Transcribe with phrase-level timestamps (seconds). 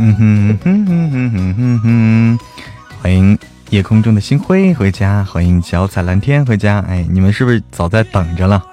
[0.00, 2.38] 嗯哼哼哼哼哼哼哼，
[3.02, 3.36] 欢迎
[3.70, 6.78] 夜空中的星辉回家，欢迎脚踩蓝天回家。
[6.88, 8.64] 哎，你们是不是早在等着了？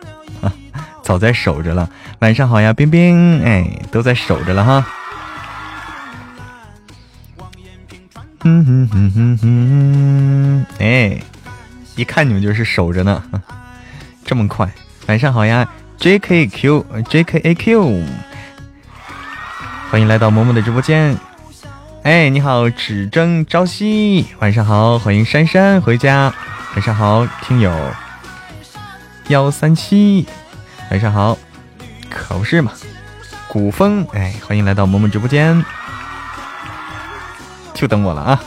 [0.42, 0.54] 啊
[1.02, 1.90] 早在守着了。
[2.20, 4.86] 晚上好呀，冰冰，哎，都在守着了哈。
[8.44, 11.20] 嗯哼哼哼哼，哎，
[11.96, 13.24] 一看你们就是守着呢，
[14.24, 14.72] 这么快。
[15.08, 15.68] 晚上好呀
[16.00, 18.04] ，JKQ，JKAQ，
[19.92, 21.18] 欢迎来到萌萌的直播间。
[22.04, 24.26] 哎，你好，只争朝夕。
[24.40, 26.34] 晚上好，欢迎珊珊回家。
[26.74, 27.72] 晚上好，听友
[29.30, 30.26] 幺三七。
[30.92, 31.38] 晚上好，
[32.10, 32.72] 可不是嘛，
[33.48, 35.64] 古风，哎，欢迎来到萌萌直播间。
[37.74, 38.44] 就等我了啊！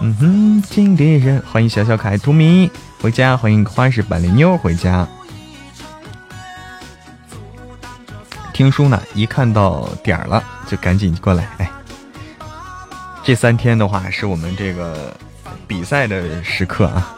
[0.00, 2.70] 嗯哼，经理人，欢迎小小可爱图米
[3.02, 5.06] 回家，欢迎花式板栗妞回家。
[8.60, 11.48] 听书呢，一看到点儿了就赶紧过来。
[11.56, 11.70] 哎，
[13.24, 15.16] 这三天的话是我们这个
[15.66, 17.16] 比赛的时刻啊。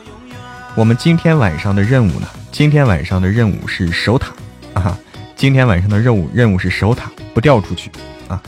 [0.77, 4.33] 我们今天晚上的任务呢，今天晚上的任务是守塔
[4.75, 4.97] 啊。
[5.35, 7.91] 今天晚上的任务任务是守塔，不掉出去
[8.29, 8.41] 啊。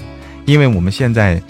[0.45, 1.43] 因为我们现在，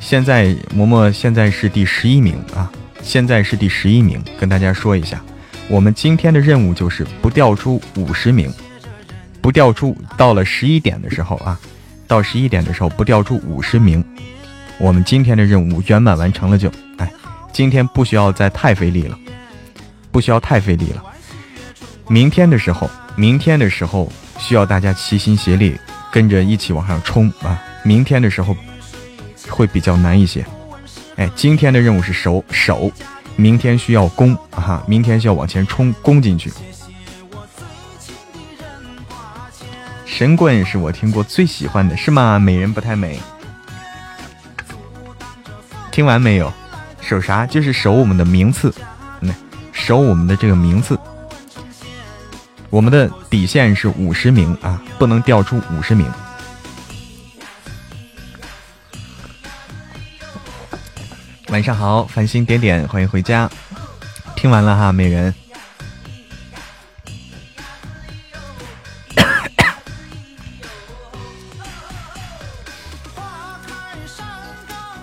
[0.00, 2.72] 现在嬷嬷现在是第十一名啊，
[3.02, 5.20] 现在是第十一名，跟大家说一下，
[5.68, 8.50] 我们今天的任务就是不掉出五十名，
[9.48, 11.58] 不掉出到了十一点的时候啊，
[12.06, 14.04] 到十一点的时候不掉出五十名，
[14.76, 17.10] 我们今天的任务圆满完成了就，哎，
[17.50, 19.18] 今天不需要再太费力了，
[20.12, 21.02] 不需要太费力了，
[22.08, 25.74] 明天的时候，明天的时候需要大家齐心协力，
[26.12, 27.58] 跟着一起往上冲啊！
[27.82, 28.54] 明天的时候
[29.48, 30.44] 会比较难一些，
[31.16, 32.92] 哎，今天的任务是守守，
[33.34, 36.52] 明天需要攻啊，明天需要往前冲攻进去。
[40.08, 42.40] 神棍是我听过最喜欢的，是吗？
[42.40, 43.20] 美人不太美，
[45.92, 46.52] 听完没有？
[47.00, 47.46] 守啥？
[47.46, 48.74] 就是守我们的名次，
[49.20, 49.32] 那
[49.70, 50.98] 守我们的这个名次，
[52.68, 56.10] 我们的底线是五十名啊，不能掉出五十名。
[61.50, 63.48] 晚上好，繁星点点，欢迎回家。
[64.34, 65.32] 听完了哈，美人。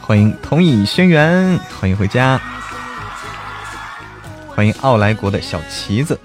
[0.08, 2.40] 欢迎同意轩辕，欢迎回家。
[4.48, 6.20] 欢迎奥莱国的小旗子，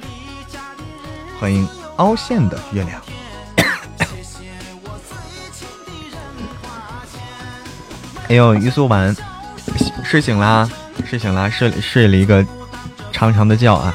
[1.40, 3.00] 欢迎凹陷的月亮。
[8.28, 9.16] 哎呦，于素晚。
[10.04, 10.68] 睡醒啦，
[11.06, 12.44] 睡醒啦，睡睡了一个
[13.10, 13.94] 长长的觉啊。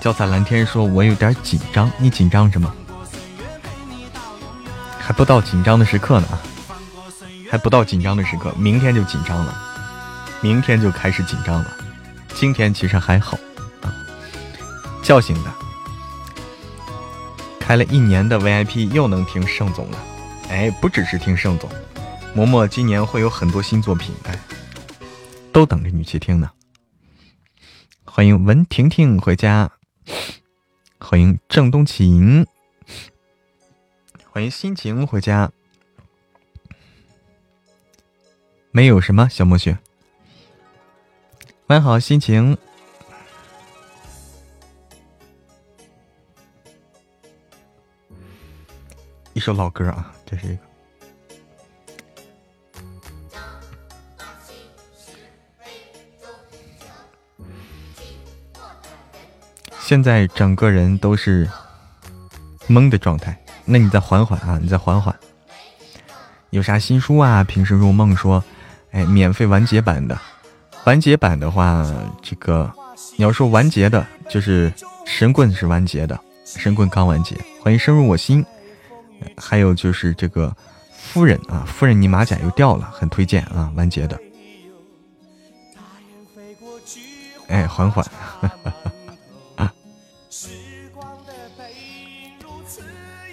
[0.00, 2.72] 脚踩蓝天说：“我有点紧张，你紧张什么？
[5.06, 6.26] 还不到紧张的时刻呢，
[7.48, 9.56] 还不到紧张的时刻，明天就紧张了，
[10.40, 11.76] 明天就开始紧张了。
[12.34, 13.38] 今天其实还好
[13.82, 13.94] 啊，
[15.04, 15.52] 叫醒的，
[17.60, 19.98] 开了一年的 VIP 又能听盛总了，
[20.48, 21.70] 哎，不只是听盛总。”
[22.34, 24.36] 嬷嬷今年会有很多新作品，哎，
[25.52, 26.50] 都等着你去听呢。
[28.04, 29.70] 欢迎文婷婷回家，
[30.98, 32.44] 欢迎郑东琴，
[34.36, 35.50] 欢迎心情回家。
[38.70, 39.78] 没有什么小墨雪，
[41.68, 42.58] 晚好心情。
[49.32, 50.62] 一首老歌啊，这是一个。
[59.80, 61.48] 现在整个人都是
[62.68, 65.14] 懵的状态，那你再缓缓啊，你再缓缓。
[66.50, 67.42] 有啥新书啊？
[67.44, 68.42] 平时入梦说，
[68.92, 70.18] 哎，免费完结版的，
[70.84, 71.84] 完结版的话，
[72.22, 72.72] 这个
[73.16, 74.72] 你要说完结的，就是
[75.04, 77.36] 神棍是完结的，神棍刚完结。
[77.60, 78.44] 欢迎深入我心。
[79.36, 80.54] 还有就是这个
[80.92, 84.18] 夫人啊，夫人你马甲又掉了，很推荐啊，完结的。
[87.48, 88.04] 哎，缓缓。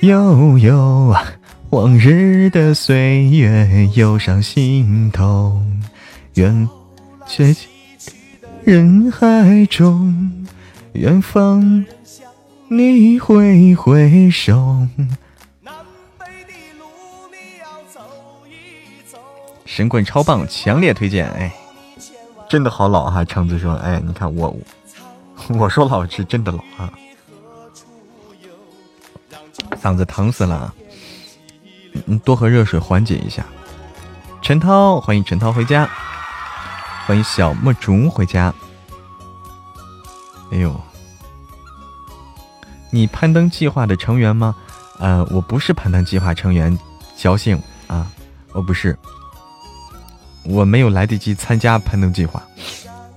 [0.04, 1.16] 悠悠，
[1.70, 5.64] 往日的岁月涌上心头，
[6.34, 6.68] 远
[7.26, 7.56] 却
[8.66, 10.46] 人海中，
[10.92, 11.86] 远方
[12.68, 14.86] 你挥挥手。
[19.64, 21.30] 神棍超棒，强烈推荐！
[21.30, 21.50] 哎，
[22.50, 23.24] 真的好老哈！
[23.24, 24.54] 橙子说：“哎，你看我，
[25.58, 26.92] 我说老是真的老啊。”
[29.82, 30.74] 嗓子疼死了，
[32.06, 33.46] 嗯，多喝热水缓解一下。
[34.42, 35.90] 陈涛，欢迎陈涛回家，
[37.06, 38.54] 欢迎小墨竹回家。
[40.52, 40.80] 哎呦，
[42.92, 44.56] 你攀登计划的成员吗？
[45.00, 46.78] 呃，我不是攀登计划成员，
[47.18, 48.08] 侥幸啊，
[48.52, 48.98] 我不是，
[50.44, 52.42] 我没有来得及参加攀登计划，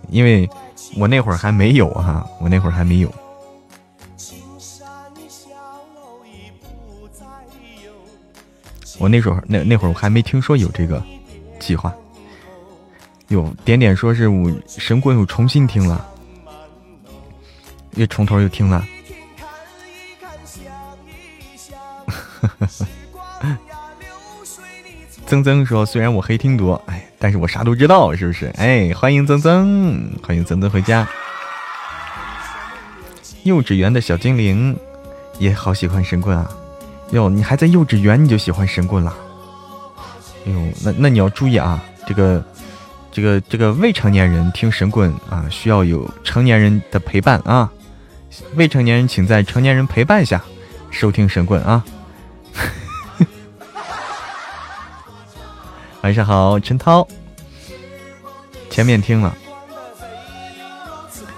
[0.08, 0.48] 因为
[0.96, 3.14] 我那会儿还没有哈，我那会儿还没有。
[8.98, 11.02] 我那时候那那会儿我还没听说有这个
[11.58, 11.92] 计划，
[13.28, 16.06] 有点点说是我神棍又重新听了，
[17.94, 18.84] 又从头又听了。
[25.26, 28.46] 曾曾说虽然我黑听多，哎，但是我啥都知道，是不是？
[28.56, 31.06] 哎，欢迎曾曾，欢迎曾曾回家。
[33.42, 34.78] 幼稚园的小精灵
[35.38, 36.48] 也好喜欢神棍啊。
[37.10, 39.16] 哟，你还在幼稚园你就喜欢神棍了？
[40.46, 42.44] 哎呦，那那你要注意啊，这个
[43.12, 47.70] 这个这个未成年人听神棍啊，需要有成年人的陪伴啊。
[48.54, 50.42] 未成年人请在成年人陪伴下
[50.90, 51.84] 收听神棍啊。
[56.02, 57.06] 晚上好，陈涛，
[58.68, 59.34] 前面听了。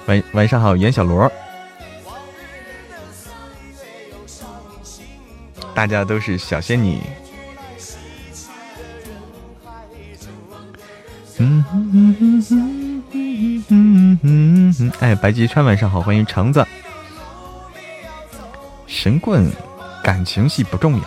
[0.06, 1.30] 晚晚上好，袁小罗。
[5.78, 6.98] 大家都是小仙女。
[11.36, 12.16] 嗯嗯
[13.68, 16.66] 嗯嗯哎，白吉川晚上好，欢迎橙子。
[18.88, 19.48] 神棍，
[20.02, 21.02] 感情戏不重要，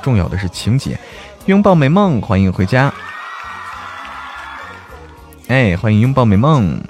[0.00, 0.96] 重要的是情节。
[1.46, 2.94] 拥抱美梦，欢迎回家。
[5.48, 6.80] 哎，欢迎拥抱美梦。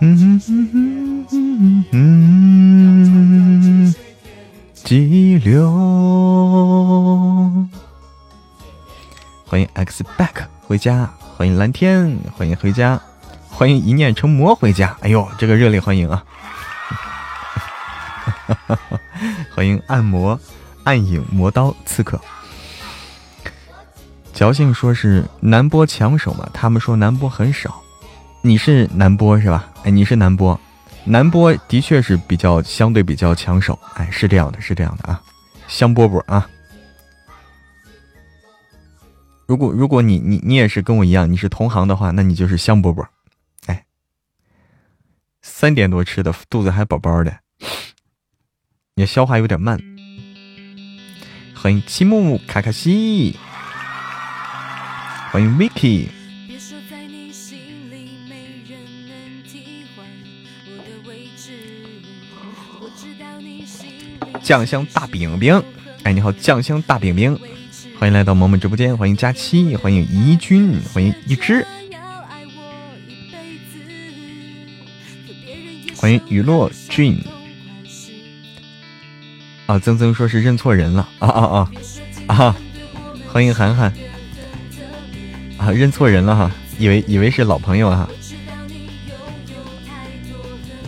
[0.00, 3.35] 嗯嗯嗯嗯嗯。
[4.86, 5.68] 激流，
[9.44, 13.00] 欢迎 X back 回家，欢迎蓝天，欢迎回家，
[13.50, 14.96] 欢迎一念成魔回家。
[15.00, 16.22] 哎呦，这个热烈欢迎啊！
[19.52, 20.38] 欢迎暗魔
[20.84, 22.20] 暗影魔刀刺客。
[24.32, 27.82] 侥幸说是南波抢手嘛，他们说南波很少，
[28.40, 29.68] 你是南波是吧？
[29.82, 30.56] 哎，你是南波。
[31.08, 35.22] 南波的确是比较相对比较抢手，哎，是这样的，是这样的啊，
[35.68, 36.50] 香饽饽啊。
[39.46, 43.06] 如果如果你你你也是跟我一样，你是同行的话，那你就是香饽饽，
[43.66, 43.86] 哎，
[45.42, 47.38] 三点多吃的，肚子还饱饱的，
[48.96, 49.78] 你消化有点慢。
[51.54, 53.38] 欢迎七木卡卡西，
[55.30, 56.15] 欢迎 Vicky。
[64.46, 65.60] 酱香大饼饼，
[66.04, 67.36] 哎，你好，酱香大饼饼，
[67.98, 71.66] 欢迎来到萌萌直播间，欢迎佳期，欢迎怡君，欢迎一只，
[75.96, 77.20] 欢迎雨落俊，
[79.66, 81.70] 啊，曾曾说是认错人了，啊啊啊。
[82.28, 82.56] 啊，
[83.26, 83.92] 欢迎涵涵，
[85.58, 88.08] 啊，认错人了哈，以为以为是老朋友哈，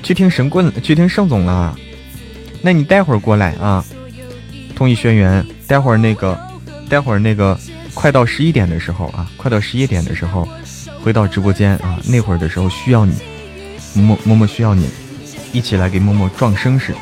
[0.05, 1.77] 去听神棍，去听盛总了。
[2.61, 3.85] 那你待会儿过来啊！
[4.75, 6.39] 同意轩辕，待会儿那个，
[6.89, 7.59] 待会儿那个，
[7.95, 10.47] 快到十一点的时候啊，快到十一点的时候，
[11.03, 13.15] 回到直播间啊，那会儿的时候需要你，
[13.95, 14.89] 默默默需要你，
[15.53, 16.95] 一起来给默默壮声势，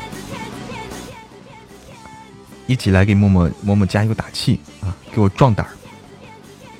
[2.67, 5.71] 一起来给默默默默加油打气啊，给我壮胆儿，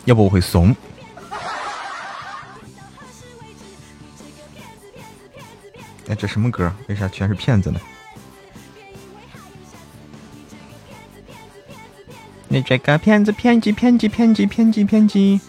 [0.05, 0.75] 要不我会怂。
[6.07, 6.72] 哎，这什么歌？
[6.88, 7.79] 为啥全是骗子呢？
[12.50, 15.39] 你这个骗子，骗子，骗子，骗子，骗子，骗子！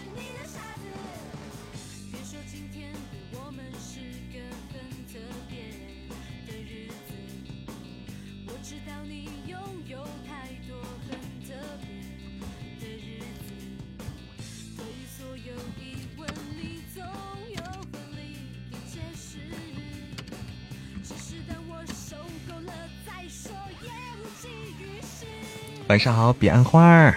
[25.89, 27.15] 晚上好，彼岸花儿，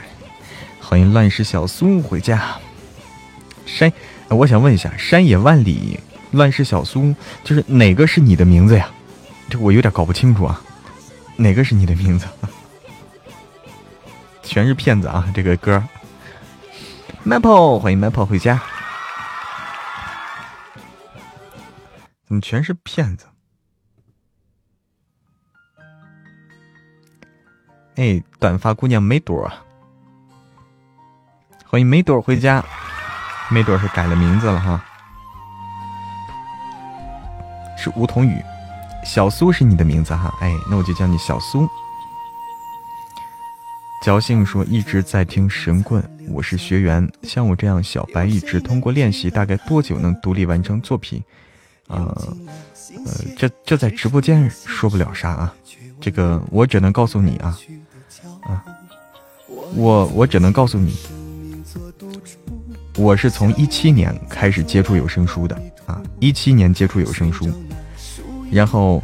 [0.81, 2.59] 欢迎乱世小苏回家。
[3.67, 3.93] 山，
[4.31, 6.01] 我想问一下，山野万里，
[6.31, 7.15] 乱世小苏，
[7.45, 8.91] 就是哪个是你的名字呀？
[9.51, 10.59] 这我有点搞不清楚啊，
[11.37, 12.27] 哪个是你的名字？
[14.43, 15.31] 全是骗子啊！
[15.35, 15.85] 这个歌。
[17.27, 18.59] Maple，欢迎 Maple 回家。
[22.27, 23.27] 怎么全是骗子？
[27.97, 29.51] 哎，短发姑娘梅朵，
[31.67, 32.65] 欢迎梅朵回家。
[33.51, 34.83] 梅朵是改了名字了哈，
[37.77, 38.43] 是梧桐雨。
[39.05, 41.69] 小苏是你的名字哈，哎，那我就叫你小苏。
[44.03, 47.07] 侥幸说一直在听神棍，我是学员。
[47.23, 51.23] 像我这样小白，一直通过练习，大概多久能独立完成作品？
[51.89, 51.99] 呃
[53.05, 55.55] 呃，这这在直播间说不了啥啊，
[56.01, 57.59] 这个我只能告诉你啊
[58.43, 58.65] 啊，
[59.75, 60.97] 我我只能告诉你。
[62.99, 65.57] 我是从一七年开始接触有声书的
[65.87, 67.51] 啊，一七年接触有声书，
[68.51, 69.03] 然后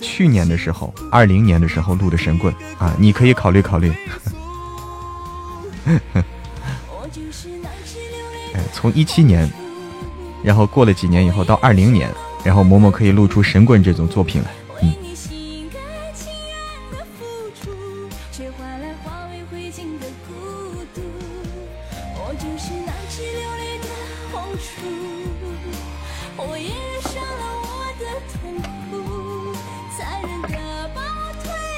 [0.00, 3.90] 去年的时候，二零年的时候录的神棍啊，你可以考虑考虑。
[8.54, 9.50] 哎，从一七年，
[10.44, 12.12] 然后过了几年以后到二零年，
[12.44, 14.50] 然后嬷嬷可以录出神棍这种作品来。
[14.82, 14.92] 嗯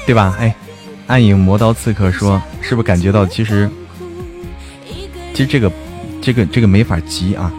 [0.05, 0.35] 对吧？
[0.39, 0.55] 哎，
[1.07, 3.69] 暗影魔刀刺客说，是不是感觉到其实，
[5.33, 5.71] 其实这个，
[6.21, 7.51] 这个，这个没法急啊！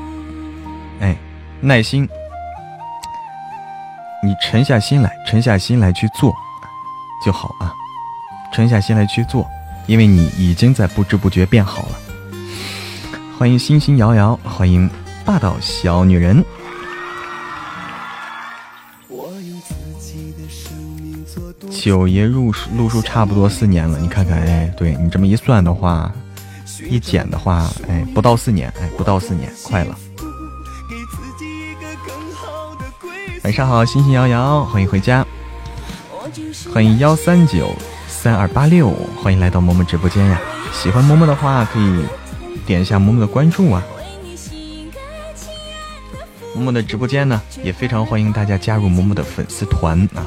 [1.01, 1.17] 哎，
[1.61, 2.09] 耐心，
[4.23, 6.33] 你沉下心来，沉下心来去做
[7.25, 7.75] 就好啊！
[8.53, 9.45] 沉下心来去做，
[9.87, 11.99] 因为你已经在不知不觉变好了。
[13.37, 14.89] 欢迎星星摇摇，欢迎
[15.25, 16.45] 霸道小女人。
[19.09, 20.86] 我有自己的生
[21.71, 26.13] 九爷入录书差不多四年了，你看看，哎，对你这么一算的话，
[26.89, 29.97] 一减的话，哎，不到四年，哎，不到四年，快了。
[33.45, 35.25] 晚上好，星星摇摇，欢迎回家，
[36.73, 37.75] 欢迎幺三九
[38.09, 38.91] 三二八六，
[39.23, 40.41] 欢迎来到嬷嬷直播间呀！
[40.73, 42.05] 喜欢嬷嬷的话，可以
[42.65, 43.83] 点一下嬷嬷的关注啊。
[46.57, 50.27] 嬷嬷的直播间呢，也非常欢迎大家加入嬷嬷的粉丝团啊。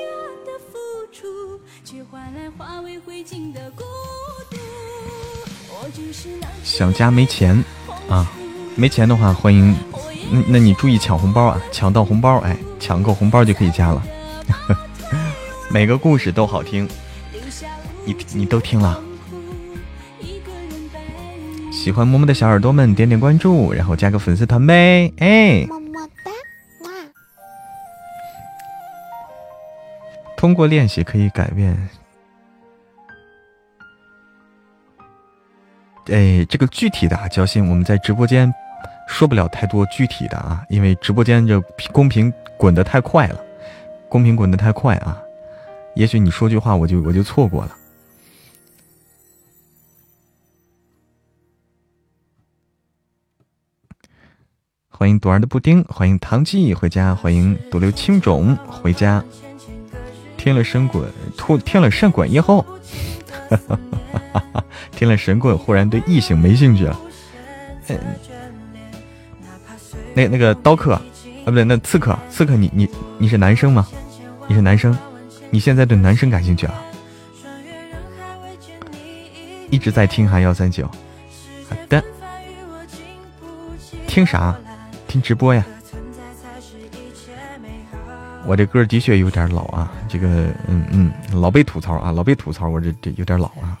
[6.63, 7.63] 想加没钱
[8.09, 8.31] 啊？
[8.75, 9.75] 没钱的话，欢迎，
[10.31, 11.61] 那那你注意抢红包啊！
[11.71, 14.01] 抢到红包，哎，抢够红包就可以加了。
[15.69, 16.87] 每个故事都好听，
[18.05, 19.01] 你你都听了。
[21.71, 25.67] 喜欢么么的小耳朵们，点点关注，然后加个粉丝团呗，哎。
[30.41, 31.77] 通过练习可以改变。
[36.07, 38.51] 哎，这个具体的啊，交心，我们在直播间
[39.07, 41.61] 说不了太多具体的啊，因为直播间这
[41.93, 43.39] 公屏滚得太快了，
[44.09, 45.15] 公屏滚得太快啊，
[45.93, 47.77] 也许你说句话，我就我就错过了。
[54.89, 59.23] 欢迎朵儿的布丁，欢迎唐记回家，欢迎独留青种回家。
[60.41, 61.07] 听了神滚，
[61.37, 62.65] 突听了神滚以后。
[63.47, 63.79] 哈哈
[64.11, 64.63] 哈哈哈！
[64.91, 66.99] 听了神棍， 忽然对异性没兴趣了。
[70.15, 71.01] 那那个刀客啊，
[71.45, 73.87] 不对，那刺客，刺客，你你你是男生吗？
[74.47, 74.97] 你是男生？
[75.51, 76.73] 你现在对男生感兴趣啊？
[79.69, 80.87] 一直在听哈幺三九，
[81.69, 82.03] 好的。
[84.07, 84.57] 听啥？
[85.07, 85.63] 听直播呀。
[88.45, 90.27] 我这歌的确有点老啊，这个
[90.67, 93.79] 嗯嗯，老被吐槽啊，老被吐槽，我这这有点老啊。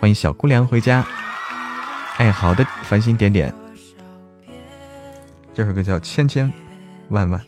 [0.00, 1.06] 欢迎小姑娘回家。
[2.16, 3.52] 哎，好的，繁星点点。
[5.54, 6.52] 这首歌叫《千千
[7.10, 7.40] 万万》。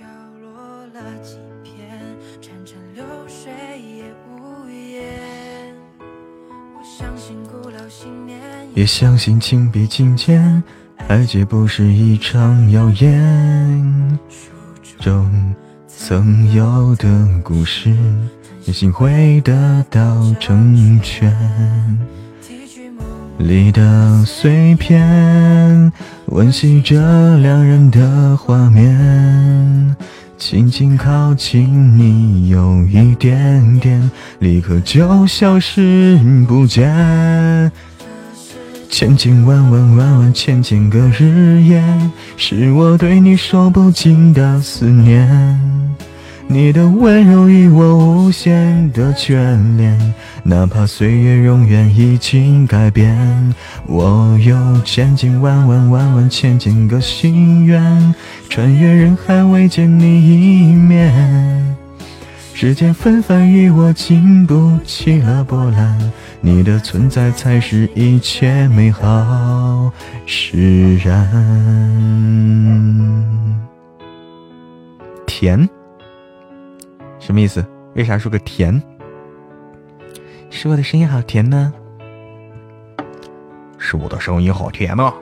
[8.75, 10.62] 也相信情比金坚，
[11.09, 14.19] 爱绝不是一场谣言。
[15.00, 15.55] 中
[15.87, 17.09] 曾有的
[17.43, 17.95] 故事，
[18.64, 21.33] 也许会得到成全。
[23.38, 25.93] 里的碎片，
[26.26, 29.97] 温习着两人的画面。
[30.37, 37.71] 轻轻靠近你，有一点点，立刻就消失不见。
[38.90, 41.83] 千千万万万万千千个日夜，
[42.37, 45.28] 是我对你说不尽的思念。
[46.49, 53.14] 你的温柔与我无限的眷恋，哪怕岁月永远已经改变。
[53.87, 58.14] 我有千千万万万万千千个心愿，
[58.49, 61.76] 穿越人海未见你一面。
[62.61, 65.97] 时间纷繁与我经不起了波澜。
[66.41, 69.93] 你的存在才是一切美好
[70.27, 71.25] 释然。
[75.25, 75.69] 甜，
[77.21, 77.65] 什么意思？
[77.95, 78.83] 为啥说个甜？
[80.50, 81.73] 是我的声音好甜呢？
[83.79, 85.15] 是我的声音好甜呢。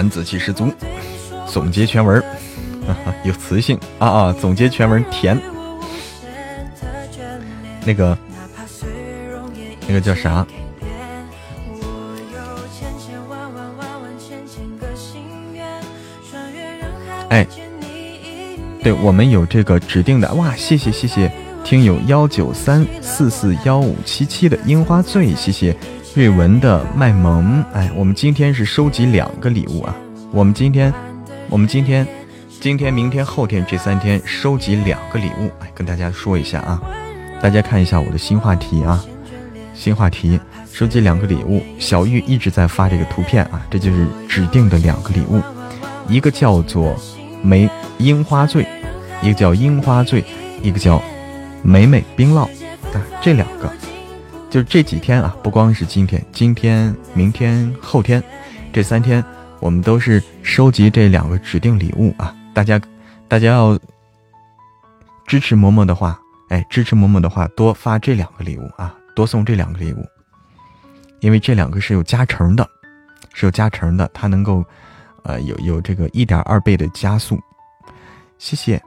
[0.00, 0.72] 男子气十足，
[1.46, 2.24] 总结全文，
[3.22, 4.36] 有磁性啊啊！
[4.40, 5.38] 总结全文甜，
[7.84, 8.16] 那个
[9.86, 10.46] 那个叫啥？
[17.28, 17.46] 哎，
[18.82, 20.56] 对我们有这个指定的哇！
[20.56, 21.30] 谢谢谢谢，
[21.62, 25.76] 听友幺九三四四幺五七七的樱花醉，谢谢。
[26.12, 29.94] 瑞文的卖萌，哎，我们今天是收集两个礼物啊！
[30.32, 30.92] 我们今天，
[31.48, 32.04] 我们今天，
[32.60, 36.82] 今天、明天、后天这三天收集两个礼物，哎，跟大家说一下啊！
[37.40, 39.04] 大家看一下我的新话题啊，
[39.72, 40.40] 新话题，
[40.72, 41.62] 收集两个礼物。
[41.78, 45.40] 小玉一直在发这个图片啊，这就是指定的两个礼物，
[46.08, 46.96] 一个叫做
[47.40, 48.66] 梅樱花醉，
[49.22, 50.24] 一个叫樱花醉，
[50.60, 51.00] 一个叫
[51.62, 52.40] 美美冰酪
[52.92, 53.72] 啊，这两个。
[54.50, 58.20] 就这几天啊，不光是今天，今天、明天、后天，
[58.72, 59.24] 这三天
[59.60, 62.34] 我们都是收集这两个指定礼物啊。
[62.52, 62.80] 大家，
[63.28, 63.78] 大家要
[65.24, 70.04] 支持嬷嬷的话，哎，支持嬷嬷的话，多发这两个礼物啊，多送这两个礼物，
[71.20, 72.68] 因为这两个是有加成的，
[73.32, 74.64] 是有加成的，它能够，
[75.22, 77.38] 呃，有有这个一点二倍的加速。
[78.36, 78.82] 谢谢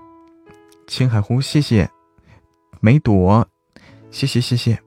[0.88, 1.89] 青海湖，谢谢
[2.82, 3.47] 梅朵，
[4.12, 4.78] 谢谢谢谢。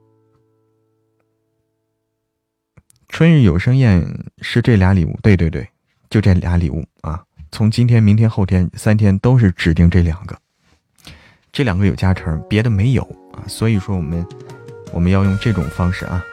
[3.17, 4.07] 春日有声宴
[4.43, 5.67] 是这俩礼物，对对对，
[6.07, 7.19] 就这俩礼物啊！
[7.51, 10.37] 从今天、明天、后天三天都是指定这两个，
[11.51, 13.01] 这两个有加成，别的没有
[13.33, 13.41] 啊。
[13.47, 14.23] 所以说我们
[14.93, 16.23] 我们要用这种方式啊。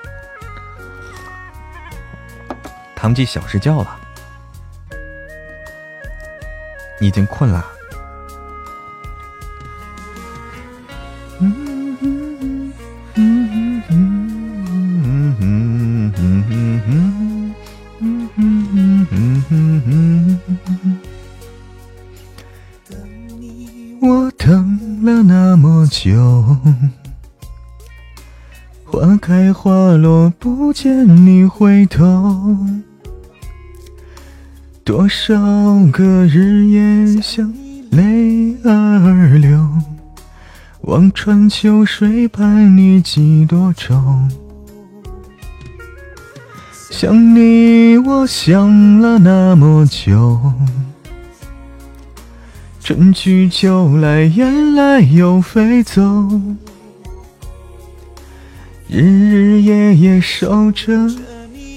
[2.94, 3.99] 唐记小睡觉了，
[7.01, 7.66] 你已经困了。
[28.85, 32.57] 花开花落不见你回头，
[34.85, 35.35] 多少
[35.92, 39.68] 个日夜想你泪儿流，
[40.83, 43.94] 望穿秋水伴你几多愁，
[46.90, 50.40] 想你我想了那么久。
[52.85, 56.03] 春去秋来，雁来又飞走，
[58.87, 60.92] 日日夜夜守着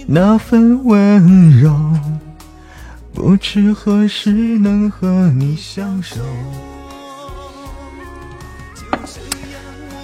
[0.05, 1.73] 那份温柔，
[3.13, 6.17] 不知何时能和你相守。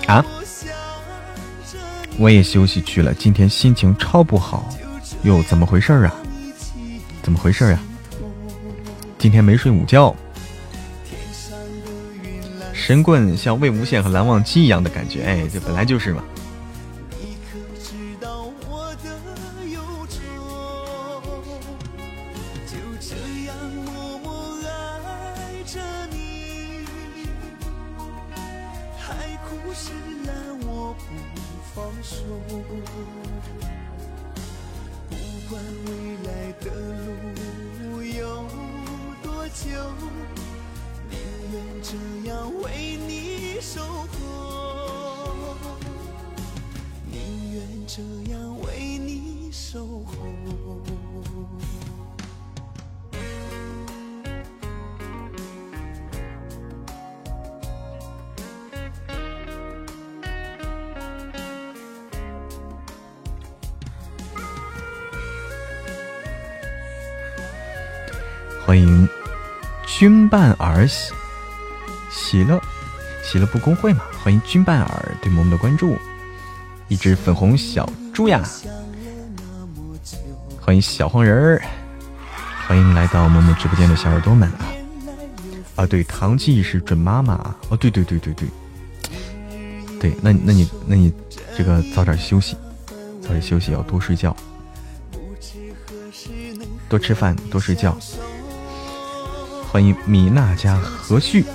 [0.07, 0.25] 啊！
[2.17, 4.69] 我也休息去了，今天心情超不好，
[5.23, 6.15] 哟，怎么回事啊？
[7.21, 7.79] 怎么回事呀？
[9.19, 10.15] 今天没睡午觉。
[12.85, 16.21] 神棍像魏无羡和蓝忘机一样的感觉哎这本来就是嘛。
[17.11, 20.19] 你可知道我的忧愁
[22.67, 23.15] 就这
[23.45, 25.79] 样默默爱着
[26.11, 26.85] 你
[28.97, 29.93] 海枯石
[30.27, 30.35] 烂
[30.67, 31.05] 我不
[31.73, 32.17] 放手。
[35.09, 35.15] 不
[35.49, 35.89] 管未
[36.27, 36.69] 来的
[37.79, 38.45] 路有
[39.23, 39.69] 多久
[41.53, 41.93] 愿这
[42.27, 45.55] 样为你守候，
[47.11, 50.15] 宁愿这样为你守候。
[68.65, 69.07] 欢迎
[69.85, 71.13] 君伴儿媳，
[72.33, 72.59] 喜乐
[73.21, 74.01] 喜乐不公会嘛？
[74.23, 75.95] 欢迎君伴儿对萌萌的关注，
[76.87, 78.41] 一只粉红小猪呀！
[80.59, 81.61] 欢迎小黄人儿，
[82.67, 84.65] 欢迎来到萌萌直播间的小耳朵们啊！
[85.75, 87.55] 啊，对，唐季是准妈妈啊！
[87.69, 88.49] 哦，对对对对对，
[89.99, 91.13] 对，那那你那你
[91.55, 92.57] 这个早点休息，
[93.21, 94.35] 早点休息，要多睡觉，
[96.89, 97.95] 多吃饭，多睡觉。
[99.71, 101.45] 欢迎米娜家何旭，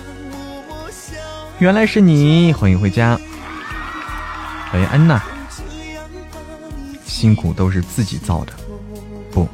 [1.59, 3.18] 原来是你，欢迎回家。
[4.71, 5.21] 欢迎安娜，
[7.05, 8.53] 辛苦都是自己造的。
[9.33, 9.49] 不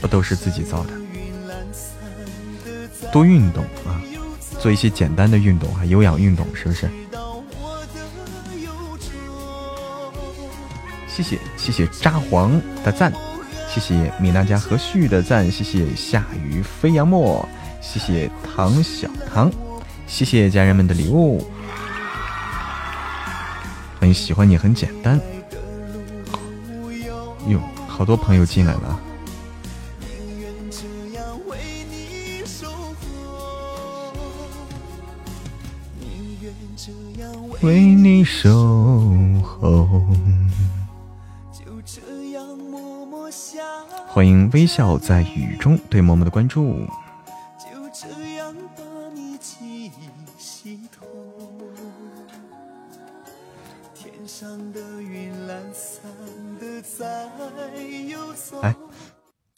[0.00, 0.90] 不都是自己造的，
[3.12, 4.02] 多运动啊，
[4.58, 6.90] 做一些简单的运动啊，有氧运动是不是？
[11.06, 13.12] 谢谢谢谢扎黄的赞，
[13.72, 17.48] 谢谢米娜家和煦的赞，谢谢夏雨飞扬墨，
[17.80, 19.48] 谢谢唐小唐，
[20.06, 21.44] 谢谢家人们的礼物，
[23.98, 25.20] 欢迎喜欢你很简单，
[27.48, 29.00] 哟，好多朋友进来了。
[37.62, 38.50] 为你守
[39.42, 40.04] 候。
[44.08, 46.86] 欢迎微笑在雨中对默默的关注。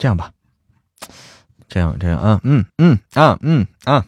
[0.04, 0.34] 这样吧，
[1.66, 4.04] 这样这样啊，嗯嗯啊嗯啊，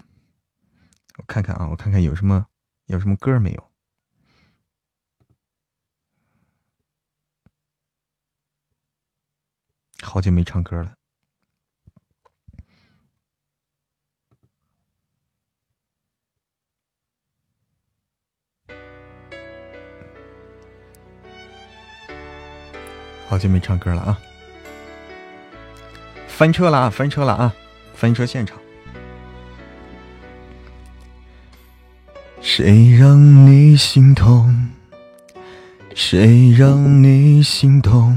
[1.16, 2.46] 我看看啊，我看看有什么
[2.84, 3.72] 有什么歌没有。
[10.02, 10.94] 好久没唱歌了，
[23.26, 24.20] 好久没唱歌了啊！
[26.36, 26.90] 翻车了啊！
[26.90, 27.54] 翻车了啊！
[27.94, 28.58] 翻车现场，
[32.42, 34.68] 谁让你心痛？
[35.94, 38.14] 谁让你心动？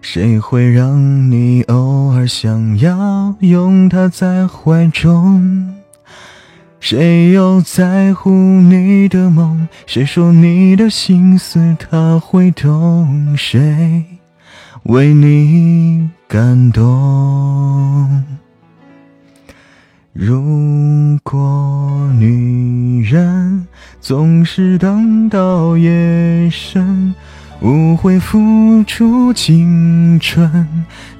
[0.00, 5.76] 谁会让你偶尔想要拥他在怀中？
[6.80, 9.68] 谁又在乎你的梦？
[9.86, 13.36] 谁说你的心思他会懂？
[13.36, 14.04] 谁
[14.84, 18.24] 为你感动？
[20.12, 23.66] 如果女人
[24.00, 27.14] 总是等到夜深。
[27.62, 30.66] 不会付出青春，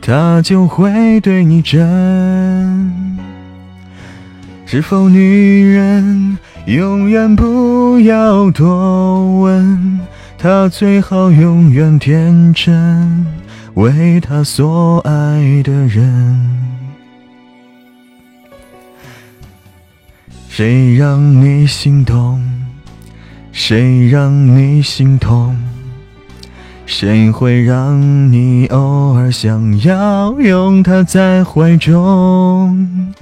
[0.01, 1.81] 他就会对你真。
[4.67, 10.01] 是否女人永远不要多问，
[10.37, 13.25] 他最好永远天真，
[13.75, 16.59] 为他所爱的人。
[20.49, 22.43] 谁让你心动？
[23.51, 25.57] 谁让你心痛？
[26.85, 33.15] 谁会让你偶尔想要拥他在怀中？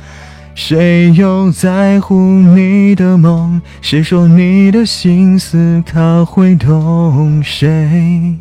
[0.57, 3.63] 谁又在乎你的梦？
[3.81, 7.41] 谁说你的心思他会懂？
[7.41, 8.37] 谁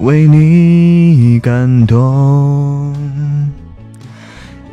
[0.00, 2.94] 为你感动？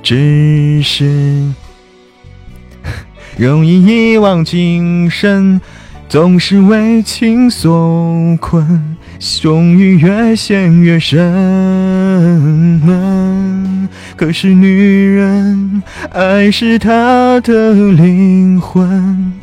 [0.02, 1.44] 只是
[3.36, 5.60] 容易一往情深，
[6.08, 8.96] 总是为情所困。
[9.42, 11.20] 终于越陷越深，
[14.16, 19.34] 可是女人爱是她的灵魂，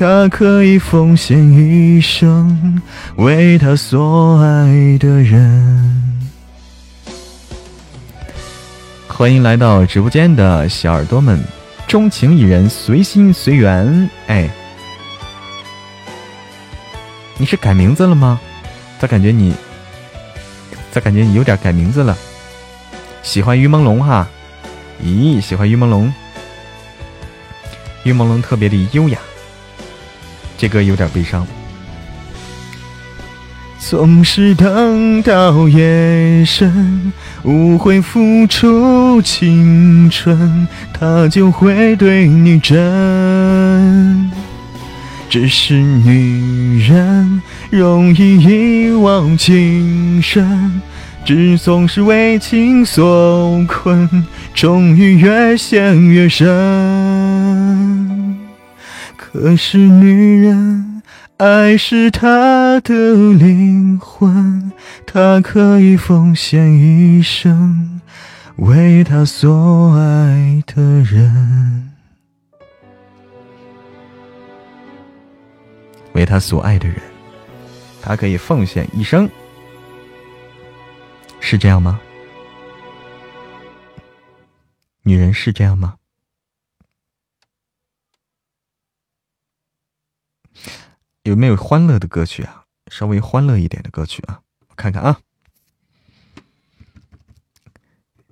[0.00, 2.80] 她可以奉献一生
[3.16, 6.22] 为他所爱的人。
[9.06, 11.38] 欢迎来到直播间的小耳朵们，
[11.86, 14.08] 钟情一人随心随缘。
[14.26, 14.48] 哎，
[17.36, 18.40] 你是改名字了吗？
[18.98, 19.52] 咋感觉你，
[20.90, 22.16] 咋感觉你有点改名字了？
[23.22, 24.26] 喜欢于朦胧哈？
[25.04, 26.10] 咦，喜欢于朦胧？
[28.04, 29.18] 于朦胧特别的优雅，
[30.60, 31.46] 这歌有点悲伤。
[33.78, 37.10] 总是等到夜深，
[37.42, 44.30] 无悔付出青春，他就会对你真。
[45.30, 50.82] 只是女人容易一往情深，
[51.24, 56.46] 只总是为情所困，终于越陷越深。
[59.32, 61.02] 可是女人，
[61.36, 64.72] 爱是她的灵魂，
[65.06, 68.00] 她可以奉献一生，
[68.56, 71.92] 为她所爱的人，
[76.12, 76.98] 为她所爱的人，
[78.02, 79.30] 她可以奉献一生。
[81.38, 82.00] 是这样吗？
[85.04, 85.94] 女人是这样吗？
[91.22, 92.64] 有没有欢乐的歌曲啊？
[92.90, 95.20] 稍微欢乐一点的歌曲啊，我看看啊。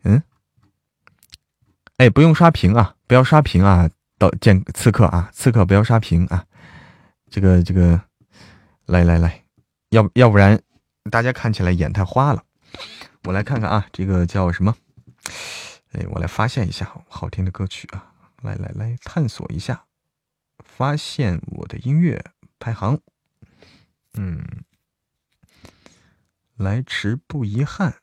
[0.05, 0.23] 嗯，
[1.99, 6.47] 哎，不用刷屏啊，不要刷屏啊，到见刺客啊，刺客不要刷屏啊。
[7.31, 8.01] 这个这个，
[8.87, 9.45] 来来来，
[9.91, 10.61] 要要不然
[11.11, 12.43] 大家看起来眼太花了。
[13.25, 14.75] 我来看看啊，这个叫什么？
[15.93, 18.13] 哎，我来发现一下好听的歌曲啊！
[18.43, 19.85] 来来来，探索一下，
[20.65, 22.25] 发现我的音乐
[22.59, 23.01] 排行。
[24.15, 24.65] 嗯，
[26.57, 28.01] 来迟不遗憾，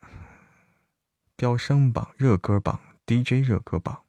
[1.36, 4.04] 飙升榜热歌榜 DJ 热歌榜。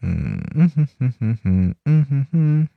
[0.00, 2.68] 嗯嗯哼哼哼哼嗯哼哼。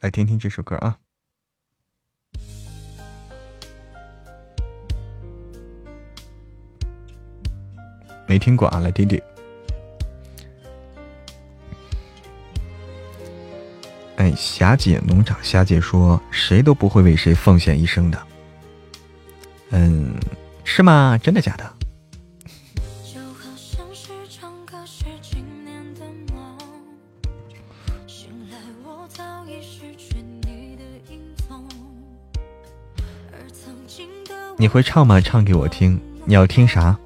[0.00, 1.00] 来听听这首歌啊，
[8.30, 9.20] 没听过啊，来听听。
[14.18, 18.22] 哎，霞姐农场，霞姐说谁都不会为谁奉献一生的。
[19.70, 20.14] 嗯，
[20.62, 21.18] 是吗？
[21.20, 21.74] 真的假的？
[34.56, 35.20] 你会唱吗？
[35.20, 36.00] 唱给我听。
[36.26, 36.96] 你要听啥？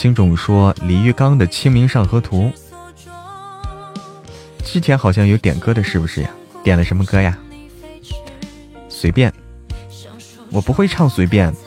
[0.00, 2.50] 青种说李玉刚的《清明上河图》，
[4.64, 6.30] 之前好像有点歌的，是不是呀？
[6.64, 7.36] 点了什么歌呀？
[8.88, 9.30] 随便，
[10.50, 11.52] 我不会唱随便。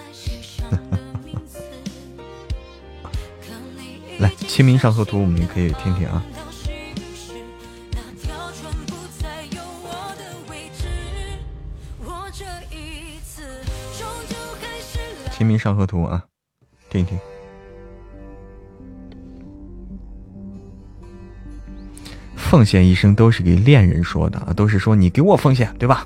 [4.18, 6.24] 来，《清明上河图》，我们可以听听啊。
[15.32, 16.24] 清明上河图啊，
[16.90, 17.20] 听一听。
[22.54, 26.06] 奉献一生都是给恋人说的啊，都是说你给我奉献，对吧？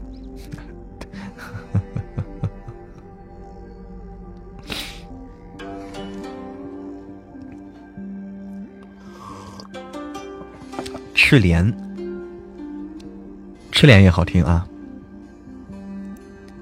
[11.14, 11.76] 赤莲，
[13.70, 14.66] 赤莲也好听啊。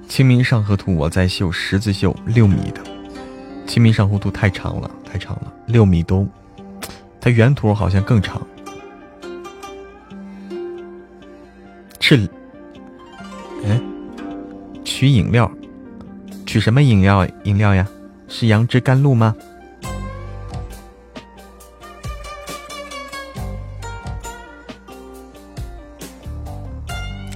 [0.08, 2.82] 清明上河图，我在绣十字绣，六米的。
[3.68, 6.26] 清明上河图太长了，太长了，六米都。
[7.20, 8.44] 它原图好像更长。
[14.96, 15.50] 取饮料，
[16.46, 17.26] 取什么饮料？
[17.44, 17.86] 饮料呀？
[18.28, 19.36] 是杨枝甘露吗？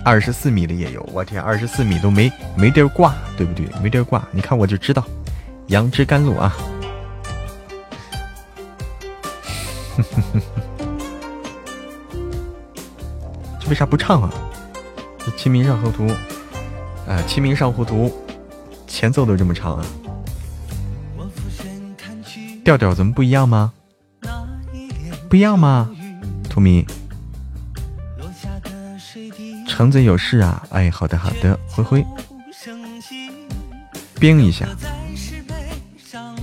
[0.03, 3.67] 二十四米的也有，我天，二十四米都没没地儿挂，对不对？
[3.83, 5.05] 没地儿挂，你看我就知道，
[5.67, 6.57] 杨枝甘露啊。
[13.61, 14.33] 这为啥不唱啊？
[15.19, 16.07] 这《清明上河图》
[17.11, 18.09] 啊，《清明上河图》
[18.87, 19.85] 前奏都这么长啊，
[22.65, 23.73] 调调怎么不一样吗？
[25.29, 25.91] 不一样吗？
[26.49, 26.87] 图米。
[29.67, 30.65] 橙子有事啊？
[30.71, 32.07] 哎，好的好的，灰灰，
[34.21, 34.69] 冰一下。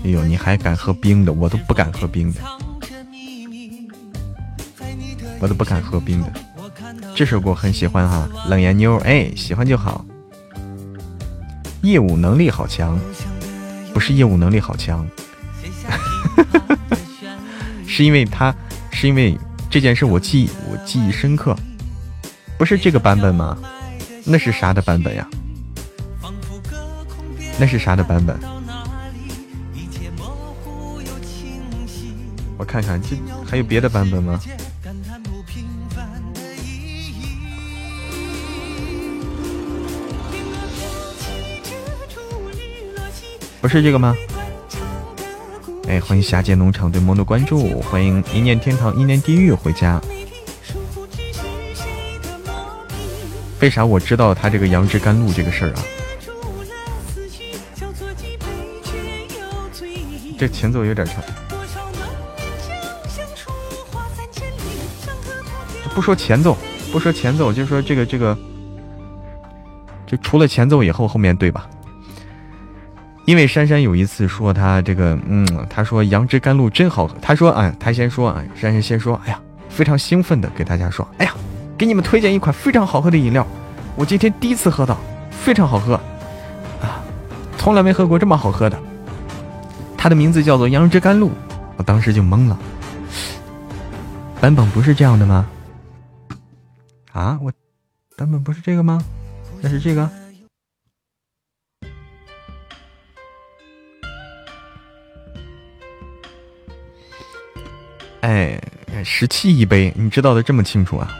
[0.03, 1.31] 哎呦，你还敢喝冰的？
[1.31, 2.41] 我都不敢喝冰的，
[5.39, 6.33] 我都不敢喝冰的。
[7.15, 10.03] 这首歌我很喜欢哈，冷颜妞，哎，喜欢就好。
[11.87, 12.99] 业务能力好强，
[13.93, 15.07] 不是业务能力好强，
[17.87, 18.53] 是因为他，
[18.91, 21.55] 是因为这件事我记我记忆深刻。
[22.57, 23.57] 不是这个版本吗？
[24.25, 25.25] 那是啥的版本呀？
[27.57, 28.37] 那是啥的版本？
[32.57, 33.15] 我看看，这
[33.49, 34.37] 还有别的版本吗？
[43.59, 44.15] 不是这个吗？
[45.87, 50.01] 哎，欢迎霞姐农场对萌的关注，欢迎一念天堂一念地狱回家。
[53.59, 55.81] 为啥我知道他这个杨枝甘露这个事儿啊？
[60.37, 61.15] 这前奏有点长。
[65.95, 66.55] 不说前奏，
[66.91, 68.37] 不说前奏，就说这个这个，
[70.05, 71.67] 就除了前奏以后，后面对吧？
[73.27, 77.13] 因为珊珊有一次说他这个，嗯，他说杨枝甘露真好喝。
[77.21, 81.33] 他说，啊，他先说，啊，珊珊先说，哎呀，非常兴奋的给大家说，哎呀。
[81.77, 83.45] 给你们推荐一款非常好喝的饮料，
[83.95, 84.97] 我今天第一次喝到，
[85.29, 85.93] 非常好喝，
[86.81, 87.03] 啊，
[87.55, 88.75] 从来没喝过这么好喝的。
[89.95, 91.29] 它的名字叫做杨枝甘露，
[91.75, 92.57] 我当时就懵了。
[94.41, 95.45] 版本不是这样的吗？
[97.11, 97.51] 啊，我
[98.17, 98.99] 版本不是这个吗？
[99.61, 100.09] 那是这个。
[108.27, 108.59] 哎，
[109.05, 111.17] 十七一杯，你知道的这么清楚啊？